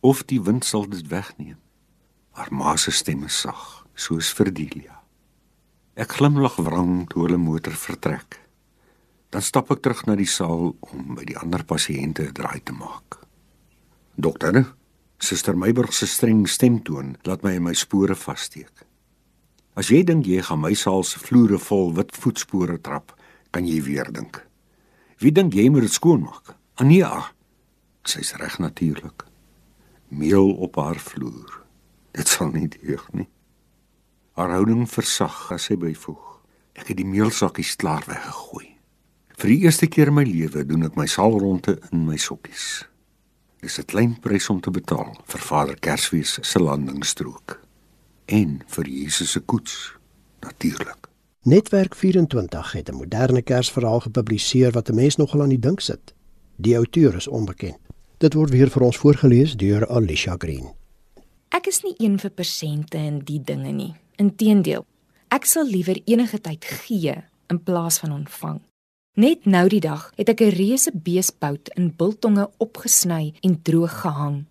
Of 0.00 0.24
die 0.24 0.42
wind 0.42 0.64
sal 0.64 0.88
dit 0.88 1.08
wegneem. 1.08 1.58
Haar 2.30 2.48
ma 2.50 2.76
se 2.76 2.90
stem 2.90 3.24
is 3.24 3.40
sag, 3.40 3.86
soos 3.94 4.32
vir 4.32 4.52
Delia. 4.52 5.02
Ek 5.94 6.12
glimlag 6.12 6.56
wrang 6.56 7.08
toe 7.08 7.22
hulle 7.22 7.36
motor 7.36 7.72
vertrek. 7.72 8.41
Dan 9.32 9.42
stap 9.42 9.70
ek 9.72 9.80
terug 9.80 10.04
na 10.06 10.16
die 10.18 10.28
saal 10.28 10.74
om 10.92 11.16
by 11.16 11.24
die 11.24 11.38
ander 11.40 11.64
pasiënte 11.64 12.28
'n 12.28 12.36
draai 12.36 12.60
te 12.60 12.72
maak. 12.72 13.18
Dokter, 14.14 14.74
Suster 15.22 15.56
Meiburg 15.56 15.92
se 15.94 16.06
streng 16.06 16.48
stemtoon 16.48 17.16
laat 17.22 17.42
my 17.42 17.52
in 17.54 17.62
my 17.62 17.72
spore 17.78 18.14
vassteek. 18.14 18.82
As 19.78 19.88
jy 19.88 20.02
dink 20.02 20.26
jy 20.26 20.42
gaan 20.42 20.60
my 20.60 20.74
saal 20.74 21.04
se 21.06 21.20
vloere 21.22 21.60
vol 21.62 21.94
wit 21.94 22.10
voetspore 22.16 22.80
trap, 22.82 23.14
kan 23.52 23.64
jy 23.64 23.78
weer 23.86 24.10
dink. 24.12 24.42
Wie 25.22 25.30
dink 25.30 25.54
jy 25.54 25.68
moet 25.70 25.86
dit 25.86 25.94
skoonmaak? 25.94 26.56
Ania. 26.82 27.30
Sy's 28.02 28.34
reg 28.34 28.58
natuurlik. 28.58 29.22
Meel 30.08 30.50
op 30.58 30.76
haar 30.76 30.98
vloer. 30.98 31.62
Dit 32.12 32.28
sal 32.28 32.50
nie 32.50 32.66
deug 32.68 33.06
nie. 33.14 33.28
Haar 34.34 34.50
houding 34.58 34.88
versag 34.90 35.52
as 35.54 35.70
sy 35.70 35.78
byvoeg. 35.78 36.42
Ek 36.74 36.90
het 36.90 36.98
die 36.98 37.06
meelsakkies 37.06 37.76
klaar 37.78 38.02
weggegooi. 38.10 38.71
Vir 39.42 39.50
die 39.50 39.64
eerste 39.66 39.88
keer 39.90 40.06
in 40.06 40.14
my 40.14 40.22
lewe 40.22 40.60
doen 40.62 40.86
ek 40.86 40.94
my 40.94 41.08
saalronde 41.10 41.72
in 41.90 42.04
my 42.06 42.14
sokkies. 42.14 42.84
Dis 43.58 43.78
'n 43.80 43.88
klein 43.90 44.12
prys 44.22 44.46
om 44.50 44.60
te 44.60 44.70
betaal 44.70 45.18
vir 45.26 45.40
Vader 45.40 45.78
Kersfees 45.80 46.38
se 46.40 46.58
landingsstrook 46.58 47.58
en 48.26 48.62
vir 48.66 48.86
Jesus 48.86 49.32
se 49.32 49.40
koets 49.40 49.96
natuurlik. 50.40 51.08
Netwerk 51.42 51.96
24 51.96 52.72
het 52.72 52.88
'n 52.88 52.94
moderne 52.94 53.42
Kersverhaal 53.42 54.00
gepubliseer 54.00 54.70
wat 54.70 54.88
'n 54.88 54.94
mens 54.94 55.16
nogal 55.16 55.42
aan 55.42 55.48
die 55.48 55.58
dink 55.58 55.80
sit. 55.80 56.14
Die 56.56 56.76
outeur 56.76 57.16
is 57.16 57.28
onbekend. 57.28 57.78
Dit 58.18 58.34
word 58.34 58.50
weer 58.50 58.70
vir 58.70 58.82
ons 58.82 58.96
voorgeles 58.96 59.56
deur 59.56 59.88
Alicia 59.88 60.34
Green. 60.38 60.70
Ek 61.48 61.66
is 61.66 61.82
nie 61.82 61.94
een 61.98 62.18
vir 62.18 62.30
persente 62.30 62.96
en 62.96 63.18
die 63.18 63.42
dinge 63.44 63.72
nie. 63.72 63.94
Inteendeel, 64.16 64.86
ek 65.28 65.44
sal 65.44 65.66
liewer 65.66 66.00
enige 66.04 66.40
tyd 66.40 66.64
gee 66.64 67.24
in 67.48 67.62
plaas 67.62 67.98
van 67.98 68.12
ontvang. 68.12 68.60
Net 69.12 69.44
nou 69.44 69.66
die 69.68 69.80
dag 69.84 70.06
het 70.16 70.30
ek 70.32 70.40
'n 70.40 70.56
reuse 70.56 70.90
beespout 70.94 71.68
in 71.76 71.92
biltonge 71.96 72.50
opgesny 72.56 73.34
en 73.42 73.62
droog 73.62 74.00
gehang. 74.00 74.44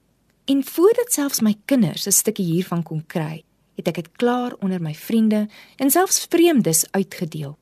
En 0.45 0.63
voordat 0.63 1.13
selfs 1.13 1.41
my 1.41 1.55
kinders 1.65 2.05
'n 2.05 2.11
stukkie 2.11 2.45
hiervan 2.45 2.83
kon 2.83 3.03
kry, 3.07 3.43
het 3.75 3.87
ek 3.87 3.95
dit 3.95 4.11
klaar 4.11 4.53
onder 4.59 4.81
my 4.81 4.93
vriende 4.93 5.49
en 5.77 5.89
selfs 5.89 6.25
vreemdes 6.29 6.91
uitgedeel. 6.91 7.57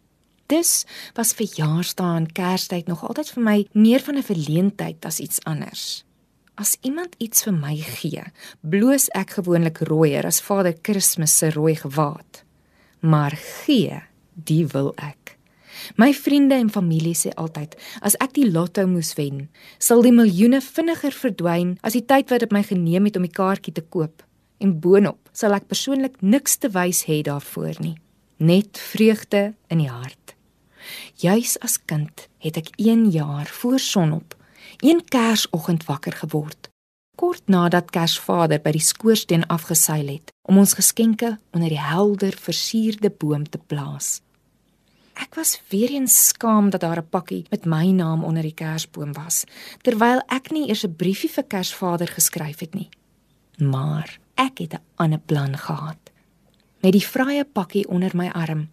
Dis 0.45 0.85
was 1.13 1.33
verjaarsdae 1.33 2.15
en 2.15 2.31
Kerstyd 2.31 2.87
nog 2.87 3.07
altyd 3.07 3.29
vir 3.29 3.43
my 3.43 3.67
meer 3.71 3.99
van 3.99 4.17
'n 4.17 4.23
verleentheid 4.23 5.05
as 5.05 5.19
iets 5.19 5.43
anders. 5.43 6.03
As 6.55 6.77
iemand 6.81 7.15
iets 7.17 7.43
vir 7.43 7.53
my 7.53 7.75
gee, 7.75 8.23
bloos 8.59 9.07
ek 9.09 9.29
gewoonlik 9.29 9.77
rooier 9.77 10.25
as 10.25 10.41
Vader 10.41 10.73
Kersfees 10.73 11.37
se 11.37 11.49
rooi 11.49 11.75
gewaad. 11.75 12.43
Maar 12.99 13.31
gee, 13.31 14.01
die 14.33 14.67
wil 14.67 14.93
ek. 14.95 15.38
My 15.95 16.13
vriende 16.13 16.55
en 16.55 16.69
familie 16.69 17.15
sê 17.15 17.33
altyd, 17.35 17.75
as 18.01 18.17
ek 18.23 18.33
die 18.37 18.47
lotto 18.51 18.85
moes 18.87 19.13
wen, 19.17 19.47
sal 19.79 20.01
die 20.05 20.13
miljoene 20.15 20.61
vinniger 20.61 21.15
verdwyn 21.15 21.77
as 21.81 21.97
die 21.97 22.05
tyd 22.05 22.31
wat 22.31 22.45
dit 22.45 22.55
my 22.55 22.63
geneem 22.63 23.09
het 23.09 23.19
om 23.19 23.27
die 23.27 23.35
kaartjie 23.35 23.75
te 23.75 23.85
koop. 23.85 24.23
En 24.59 24.75
boonop 24.83 25.29
sal 25.31 25.55
ek 25.55 25.69
persoonlik 25.71 26.19
niks 26.21 26.59
te 26.59 26.71
wys 26.75 27.05
hê 27.07 27.21
daarvoor 27.23 27.79
nie, 27.83 27.95
net 28.37 28.79
vreugde 28.91 29.53
in 29.71 29.83
die 29.83 29.91
hart. 29.91 30.35
Juis 31.19 31.57
as 31.63 31.77
kind 31.77 32.27
het 32.43 32.57
ek 32.59 32.73
1 32.79 33.09
jaar 33.11 33.47
voor 33.61 33.79
sonop, 33.79 34.35
een 34.79 35.03
Kersoggend 35.03 35.85
wakker 35.87 36.15
geword. 36.21 36.69
Kort 37.19 37.49
nadat 37.51 37.91
Kersvader 37.91 38.61
by 38.63 38.71
die 38.77 38.83
skoorsteen 38.83 39.43
afgeseil 39.51 40.07
het 40.07 40.31
om 40.47 40.61
ons 40.61 40.77
geskenke 40.79 41.35
onder 41.51 41.73
die 41.73 41.81
helder 41.81 42.35
versierde 42.39 43.11
boom 43.11 43.43
te 43.43 43.59
plaas. 43.59 44.21
Ek 45.19 45.35
was 45.35 45.57
weer 45.67 45.91
eens 45.91 46.27
skaam 46.27 46.69
dat 46.69 46.81
daar 46.81 47.01
'n 47.01 47.09
pakkie 47.09 47.45
met 47.49 47.65
my 47.65 47.91
naam 47.91 48.23
onder 48.23 48.43
die 48.43 48.53
kersboom 48.53 49.13
was, 49.13 49.43
terwyl 49.81 50.21
ek 50.27 50.51
nie 50.51 50.67
eers 50.67 50.85
'n 50.85 50.95
briefie 50.95 51.29
vir 51.29 51.43
Kersvader 51.43 52.07
geskryf 52.07 52.59
het 52.59 52.73
nie. 52.73 52.89
Maar 53.57 54.19
ek 54.35 54.57
het 54.57 54.73
'n 54.73 54.83
ander 54.95 55.19
plan 55.19 55.57
gehad. 55.57 55.97
Met 56.79 56.91
die 56.91 57.05
vrye 57.05 57.43
pakkie 57.43 57.87
onder 57.87 58.15
my 58.15 58.29
arm 58.29 58.69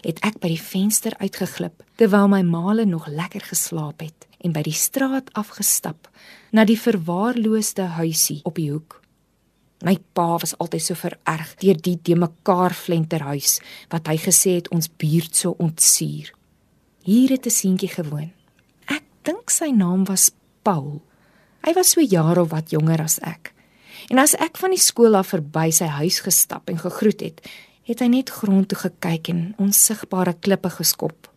het 0.00 0.18
ek 0.20 0.38
by 0.38 0.48
die 0.48 0.62
venster 0.62 1.12
uitgeglip 1.18 1.82
terwyl 1.96 2.28
my 2.28 2.42
maale 2.42 2.84
nog 2.84 3.06
lekker 3.06 3.40
geslaap 3.40 4.00
het 4.00 4.26
en 4.40 4.52
by 4.52 4.62
die 4.62 4.72
straat 4.72 5.32
afgestap 5.32 6.08
na 6.50 6.64
die 6.64 6.80
verwaarloosde 6.80 7.82
huisie 7.82 8.40
op 8.42 8.54
die 8.54 8.70
hoek. 8.70 8.99
My 9.80 9.96
pa 10.12 10.36
was 10.36 10.52
altyd 10.58 10.82
so 10.84 10.94
vererg 10.94 11.54
deur 11.62 11.78
die 11.80 11.96
de 12.02 12.16
mekaar 12.18 12.74
flenterhuis 12.76 13.60
wat 13.88 14.10
hy 14.10 14.18
gesê 14.20 14.58
het 14.58 14.68
ons 14.74 14.90
buurt 15.00 15.36
so 15.36 15.54
ontsuur. 15.58 16.32
Hier 17.04 17.30
het 17.30 17.46
'n 17.46 17.50
seentjie 17.50 17.88
gewoon. 17.88 18.32
Ek 18.86 19.04
dink 19.22 19.50
sy 19.50 19.70
naam 19.70 20.04
was 20.04 20.30
Paul. 20.62 21.02
Hy 21.64 21.72
was 21.72 21.90
so 21.90 22.00
jare 22.00 22.40
of 22.40 22.50
wat 22.50 22.70
jonger 22.70 23.00
as 23.02 23.18
ek. 23.18 23.54
En 24.08 24.18
as 24.18 24.34
ek 24.34 24.56
van 24.56 24.70
die 24.70 24.78
skool 24.78 25.14
af 25.14 25.28
verby 25.28 25.70
sy 25.70 25.86
huis 25.86 26.20
gestap 26.20 26.68
en 26.68 26.78
gegroet 26.78 27.20
het, 27.20 27.48
het 27.82 28.00
hy 28.00 28.06
net 28.06 28.30
grond 28.30 28.68
toe 28.68 28.78
gekyk 28.78 29.28
en 29.28 29.54
onsigbare 29.58 30.34
klippe 30.40 30.70
geskop. 30.70 31.30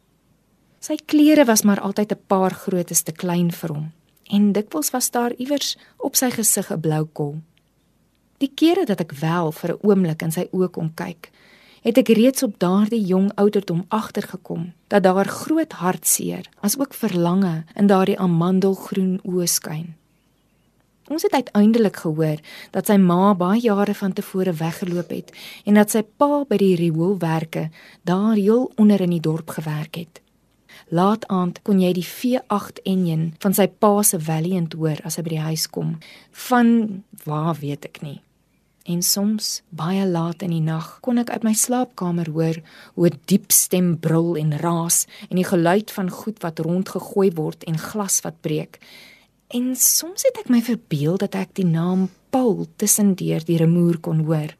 Sy 0.80 0.96
klere 1.06 1.46
was 1.46 1.64
maar 1.64 1.80
altyd 1.80 2.12
'n 2.12 2.24
paar 2.28 2.52
grootes 2.52 3.04
te 3.04 3.12
klein 3.12 3.52
vir 3.52 3.70
hom 3.70 3.92
en 4.34 4.52
dikwels 4.54 4.92
was 4.92 5.12
daar 5.12 5.34
iewers 5.38 5.76
op 5.98 6.16
sy 6.16 6.30
gesig 6.32 6.72
'n 6.72 6.80
blou 6.80 7.06
kol. 7.06 7.36
Die 8.44 8.52
kere 8.52 8.84
dat 8.84 9.00
ek 9.00 9.14
wel 9.22 9.52
vir 9.56 9.72
'n 9.72 9.80
oomblik 9.88 10.22
in 10.22 10.32
sy 10.36 10.44
oë 10.52 10.68
kon 10.76 10.90
kyk, 10.94 11.32
het 11.84 11.98
ek 11.98 12.10
reeds 12.20 12.44
op 12.44 12.60
daardie 12.60 13.06
jong 13.06 13.32
ouderdom 13.36 13.86
agtergekom 13.88 14.74
dat 14.88 15.04
daar 15.04 15.26
groot 15.26 15.72
hartseer 15.72 16.50
asook 16.60 16.94
verlange 16.94 17.64
in 17.76 17.88
daardie 17.88 18.20
amandelgroen 18.20 19.20
oë 19.24 19.48
skyn. 19.48 19.96
Ons 21.08 21.24
het 21.24 21.32
uiteindelik 21.32 21.96
gehoor 21.96 22.40
dat 22.72 22.88
sy 22.88 22.98
ma 22.98 23.34
baie 23.34 23.62
jare 23.62 23.94
van 23.94 24.14
tevore 24.14 24.54
weggeloop 24.54 25.10
het 25.10 25.32
en 25.66 25.74
dat 25.74 25.92
sy 25.92 26.02
pa 26.04 26.44
by 26.44 26.58
die 26.58 26.76
rioolwerke 26.76 27.70
daar 28.04 28.36
heel 28.36 28.72
onder 28.76 29.02
in 29.02 29.10
die 29.10 29.24
dorp 29.24 29.50
gewerk 29.50 29.96
het. 29.96 30.22
Laat 30.90 31.28
aand 31.28 31.62
kon 31.62 31.80
jy 31.80 31.94
die 31.94 32.08
V8 32.08 32.84
enjin 32.84 33.34
van 33.40 33.54
sy 33.54 33.68
pa 33.68 34.04
se 34.04 34.20
Valiant 34.20 34.74
hoor 34.74 35.00
as 35.04 35.16
hy 35.16 35.24
by 35.24 35.30
die 35.30 35.48
huis 35.48 35.68
kom. 35.68 35.98
Van 36.32 37.04
waar 37.24 37.56
weet 37.60 37.86
ek 37.86 38.02
nie. 38.02 38.20
En 38.84 39.02
soms, 39.02 39.62
baie 39.70 40.04
laat 40.08 40.42
in 40.44 40.52
die 40.52 40.64
nag, 40.64 40.98
kon 41.00 41.22
ek 41.22 41.30
uit 41.32 41.46
my 41.48 41.54
slaapkamer 41.56 42.28
hoor 42.36 42.58
hoe 42.96 43.08
'n 43.08 43.20
diep 43.32 43.52
stem 43.52 43.96
brul 44.00 44.36
en 44.36 44.52
raas 44.60 45.06
en 45.30 45.40
die 45.40 45.48
geluid 45.48 45.92
van 45.92 46.10
goed 46.10 46.42
wat 46.44 46.60
rondgegooi 46.60 47.32
word 47.32 47.64
en 47.64 47.78
glas 47.78 48.20
wat 48.22 48.42
breek. 48.42 48.80
En 49.48 49.76
soms 49.76 50.24
het 50.24 50.38
ek 50.38 50.50
my 50.50 50.62
verbeel 50.62 51.18
dat 51.18 51.36
ek 51.36 51.56
die 51.56 51.66
naam 51.66 52.10
Paul 52.30 52.68
tussendeur 52.76 53.46
die 53.46 53.58
remoer 53.58 54.00
kon 54.00 54.26
hoor. 54.26 54.56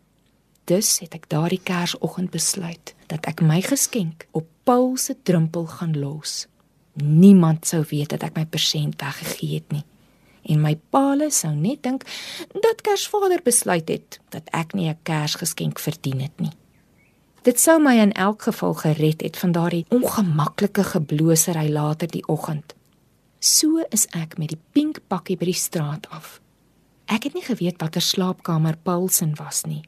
Dus 0.64 1.00
het 1.00 1.14
ek 1.14 1.30
daardie 1.30 1.60
Kersoggend 1.64 2.32
besluit 2.32 2.96
dat 3.08 3.26
ek 3.26 3.42
my 3.42 3.62
geskenk 3.62 4.28
op 4.32 4.48
Paul 4.64 4.96
se 4.98 5.16
drempel 5.24 5.66
gaan 5.66 6.00
los. 6.00 6.48
Niemand 6.94 7.66
sou 7.68 7.84
weet 7.90 8.10
dat 8.10 8.24
ek 8.24 8.36
my 8.36 8.46
persent 8.46 9.02
weggegee 9.02 9.56
het 9.56 9.72
nie. 9.72 9.84
En 10.44 10.62
my 10.62 10.76
paale 10.90 11.32
sou 11.32 11.54
net 11.56 11.84
dink 11.84 12.04
dat 12.54 12.82
Kersvader 12.82 13.42
besluit 13.44 13.88
het 13.90 14.20
dat 14.30 14.50
ek 14.52 14.74
nie 14.74 14.90
'n 14.90 15.00
Kersgeskenk 15.04 15.80
verdien 15.80 16.20
het 16.22 16.40
nie. 16.40 16.52
Dit 17.44 17.60
sou 17.60 17.80
my 17.82 17.98
in 18.00 18.12
elk 18.12 18.42
geval 18.42 18.74
gered 18.74 19.22
het 19.22 19.38
van 19.38 19.52
daardie 19.52 19.86
ongemaklike 19.90 20.84
geblosery 20.84 21.70
later 21.70 22.08
die 22.08 22.28
oggend. 22.28 22.74
So 23.40 23.84
is 23.90 24.06
ek 24.16 24.38
met 24.38 24.50
die 24.50 24.60
pink 24.72 25.00
pakkie 25.08 25.36
by 25.38 25.46
die 25.46 25.54
straat 25.54 26.08
af. 26.10 26.40
Ek 27.06 27.24
het 27.24 27.34
nie 27.34 27.44
geweet 27.44 27.82
watter 27.82 28.02
slaapkamer 28.02 28.78
Paulsen 28.84 29.36
was 29.36 29.66
nie. 29.68 29.84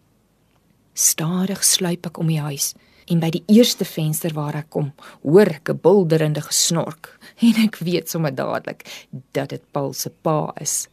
Stadig 0.93 1.63
sluip 1.63 2.05
ek 2.05 2.17
om 2.17 2.27
die 2.27 2.41
huis 2.41 2.73
en 3.05 3.19
by 3.19 3.29
die 3.29 3.43
eerste 3.47 3.85
venster 3.85 4.33
waar 4.33 4.55
ek 4.55 4.69
kom, 4.69 4.91
hoor 5.21 5.47
ek 5.47 5.69
'n 5.69 5.79
bulderende 5.81 6.41
gesnork 6.41 7.19
en 7.41 7.55
ek 7.65 7.77
weet 7.77 8.09
sommer 8.09 8.35
dadelik 8.35 8.85
dat 9.33 9.49
dit 9.49 9.63
Paul 9.71 9.93
se 9.93 10.09
pa 10.09 10.53
is. 10.61 10.87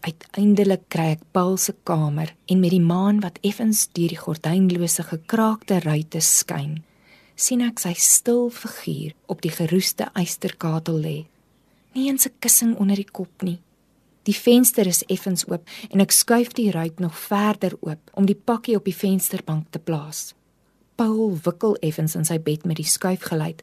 Uiteindelik 0.00 0.88
kry 0.88 1.10
ek 1.16 1.22
Paul 1.32 1.56
se 1.56 1.74
kamer 1.84 2.34
en 2.46 2.60
met 2.60 2.70
die 2.70 2.80
maan 2.80 3.20
wat 3.20 3.38
effens 3.42 3.88
deur 3.92 4.08
die 4.08 4.24
gordynlose 4.26 5.02
gekraakte 5.02 5.80
ruitte 5.80 6.20
skyn, 6.20 6.82
sien 7.36 7.60
ek 7.60 7.78
sy 7.78 7.94
stil 7.94 8.50
figuur 8.50 9.12
op 9.26 9.40
die 9.40 9.50
geroeste 9.50 10.10
eysterkatel 10.14 10.98
lê 10.98 11.26
nie 11.94 12.08
eens 12.08 12.26
'n 12.26 12.38
kussing 12.38 12.76
onder 12.76 12.96
die 12.96 13.10
kop 13.10 13.42
nie. 13.42 13.60
Die 14.22 14.34
venster 14.34 14.86
is 14.86 15.04
effens 15.06 15.44
oop 15.48 15.68
en 15.90 16.00
ek 16.00 16.10
skuif 16.10 16.52
die 16.52 16.70
ruit 16.70 16.98
nog 16.98 17.18
verder 17.18 17.76
oop 17.80 18.10
om 18.14 18.26
die 18.26 18.40
pakkie 18.44 18.76
op 18.76 18.84
die 18.84 18.96
vensterbank 18.96 19.66
te 19.70 19.78
plaas. 19.78 20.34
Paul 21.02 21.38
wikkel 21.42 21.74
effens 21.82 22.14
in 22.14 22.26
sy 22.28 22.36
bed 22.38 22.62
met 22.68 22.78
die 22.78 22.86
skuifgeluid, 22.86 23.62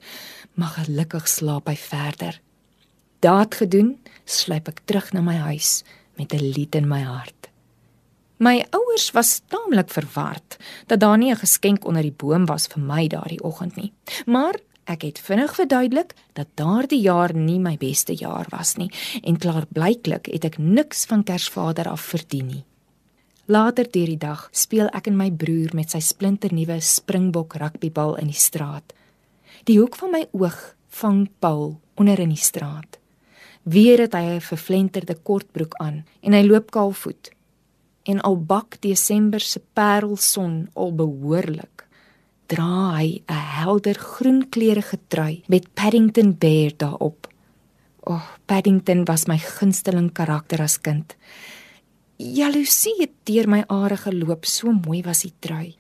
maar 0.60 0.74
gelukkig 0.76 1.28
slaap 1.32 1.70
hy 1.72 1.76
verder. 1.80 2.42
daad 3.20 3.56
gedoen, 3.56 3.98
sluip 4.24 4.70
ek 4.72 4.80
terug 4.88 5.10
na 5.12 5.20
my 5.24 5.36
huis 5.44 5.84
met 6.16 6.34
'n 6.34 6.52
lied 6.56 6.76
in 6.76 6.88
my 6.88 7.02
hart. 7.04 7.50
My 8.40 8.64
ouers 8.72 9.12
was 9.12 9.42
taamlik 9.52 9.90
verward 9.90 10.58
dat 10.88 11.00
daar 11.00 11.18
nie 11.18 11.32
'n 11.32 11.44
geskenk 11.44 11.86
onder 11.86 12.02
die 12.02 12.16
boom 12.16 12.46
was 12.46 12.68
vir 12.68 12.82
my 12.82 13.08
daardie 13.08 13.44
oggend 13.44 13.76
nie. 13.76 13.92
Maar 14.26 14.56
ek 14.86 15.02
het 15.02 15.20
vinnig 15.20 15.56
verduidelik 15.56 16.14
dat 16.34 16.48
daardie 16.56 17.02
jaar 17.02 17.34
nie 17.34 17.60
my 17.60 17.78
beste 17.78 18.14
jaar 18.14 18.46
was 18.50 18.76
nie 18.76 18.92
en 19.24 19.38
klaarblyklik 19.38 20.26
het 20.26 20.46
ek 20.46 20.58
niks 20.58 21.06
van 21.06 21.24
Kersvader 21.24 21.90
af 21.90 22.02
verdien 22.02 22.48
nie. 22.48 22.64
Later 23.50 23.88
deur 23.90 24.06
die 24.06 24.22
dag 24.22 24.44
speel 24.54 24.92
ek 24.94 25.08
en 25.10 25.16
my 25.18 25.32
broer 25.34 25.72
met 25.74 25.90
sy 25.90 26.04
splinternuwe 26.06 26.76
Springbok 26.86 27.56
rugbybal 27.58 28.20
in 28.22 28.30
die 28.30 28.38
straat. 28.38 28.94
Die 29.66 29.80
hoek 29.80 29.98
van 29.98 30.14
my 30.14 30.22
oog 30.38 30.60
vang 31.00 31.24
Paul 31.42 31.80
onder 31.98 32.22
in 32.22 32.30
die 32.30 32.38
straat. 32.38 33.00
Weer 33.66 34.06
het 34.06 34.14
hy 34.14 34.38
'n 34.38 34.46
vervlenterde 34.52 35.16
kortbroek 35.16 35.74
aan 35.82 36.06
en 36.22 36.34
hy 36.34 36.44
loop 36.46 36.70
kaalvoet. 36.70 37.32
En 38.06 38.22
al 38.22 38.38
bak 38.38 38.78
Desember 38.82 39.42
se 39.42 39.60
parelson 39.74 40.70
al 40.76 40.94
behoorlik, 40.94 41.88
dra 42.46 42.98
hy 43.02 43.24
'n 43.26 43.34
helder 43.34 43.98
groenkleurige 43.98 45.00
trui 45.08 45.42
met 45.48 45.74
Paddington 45.74 46.38
Bear 46.38 46.72
daarop. 46.78 47.28
O, 48.06 48.14
oh, 48.14 48.26
Paddington 48.46 49.06
was 49.06 49.26
my 49.26 49.38
gunsteling 49.38 50.12
karakter 50.12 50.62
as 50.62 50.78
kind. 50.78 51.16
Jaloesie 52.20 52.98
het 53.00 53.14
deur 53.24 53.48
my 53.48 53.62
are 53.72 53.96
geloop, 53.96 54.44
so 54.44 54.74
mooi 54.76 55.00
was 55.06 55.22
die 55.24 55.32
trui. 55.40 55.78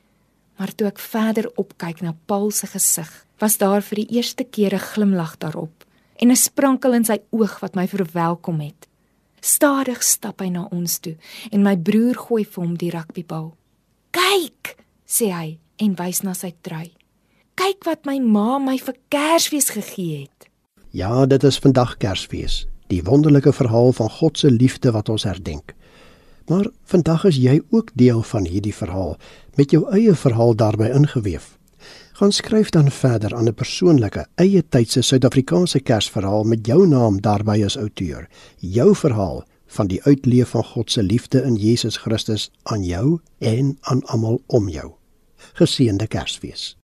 Maar 0.55 0.71
toe 0.71 0.85
ek 0.87 1.01
verder 1.03 1.49
opkyk 1.59 1.99
na 1.99 2.13
Paul 2.31 2.53
se 2.55 2.69
gesig, 2.71 3.09
was 3.43 3.57
daar 3.59 3.83
vir 3.83 3.99
die 3.99 4.15
eerste 4.15 4.45
keer 4.47 4.73
'n 4.73 4.87
glimlag 4.93 5.35
daarop 5.37 5.83
en 6.15 6.31
'n 6.31 6.35
sprankel 6.35 6.93
in 6.93 7.03
sy 7.03 7.19
oog 7.31 7.59
wat 7.59 7.75
my 7.75 7.87
verwelkom 7.87 8.59
het. 8.61 8.87
Stadig 9.41 10.01
stap 10.03 10.39
hy 10.39 10.47
na 10.49 10.67
ons 10.71 10.99
toe 10.99 11.17
en 11.51 11.61
my 11.61 11.75
broer 11.75 12.15
gooi 12.15 12.45
vir 12.45 12.63
hom 12.63 12.77
die 12.77 12.91
rugbybal. 12.91 13.55
"Kyk," 14.11 14.77
sê 15.05 15.33
hy 15.33 15.57
en 15.77 15.95
wys 15.95 16.23
na 16.23 16.33
sy 16.33 16.53
trui. 16.61 16.91
"Kyk 17.55 17.83
wat 17.83 18.05
my 18.05 18.19
ma 18.19 18.59
my 18.59 18.77
vir 18.77 18.95
Kersfees 19.09 19.69
gegee 19.69 20.21
het." 20.21 20.47
Ja, 20.91 21.25
dit 21.25 21.43
is 21.43 21.59
vandag 21.59 21.97
Kersfees, 21.97 22.65
die 22.87 23.03
wonderlike 23.03 23.53
verhaal 23.53 23.91
van 23.91 24.09
God 24.09 24.37
se 24.37 24.51
liefde 24.51 24.91
wat 24.91 25.09
ons 25.09 25.23
herdenk. 25.23 25.75
Maar 26.49 26.67
vandag 26.89 27.27
is 27.29 27.37
jy 27.37 27.59
ook 27.69 27.93
deel 27.93 28.23
van 28.25 28.45
hierdie 28.45 28.75
verhaal 28.75 29.17
met 29.55 29.71
jou 29.71 29.85
eie 29.93 30.15
verhaal 30.15 30.55
daarbey 30.55 30.89
ingeweef 30.89 31.59
gaan 32.19 32.31
skryf 32.31 32.69
dan 32.69 32.91
verder 32.91 33.35
aan 33.35 33.47
'n 33.47 33.53
persoonlike 33.53 34.27
eie 34.35 34.63
tydse 34.69 35.01
Suid-Afrikaanse 35.01 35.79
Kersverhaal 35.79 36.43
met 36.43 36.65
jou 36.65 36.87
naam 36.87 37.21
daarbey 37.21 37.65
as 37.65 37.77
outeur. 37.77 38.27
Jou 38.57 38.95
verhaal 38.95 39.43
van 39.65 39.87
die 39.87 40.03
uitleef 40.03 40.49
van 40.49 40.63
God 40.63 40.91
se 40.91 41.03
liefde 41.03 41.43
in 41.43 41.55
Jesus 41.55 41.97
Christus 41.97 42.51
aan 42.63 42.83
jou 42.83 43.19
en 43.37 43.77
aan 43.81 44.05
almal 44.05 44.41
om 44.45 44.69
jou. 44.69 44.91
Geseënde 45.53 46.07
Kersfees. 46.07 46.78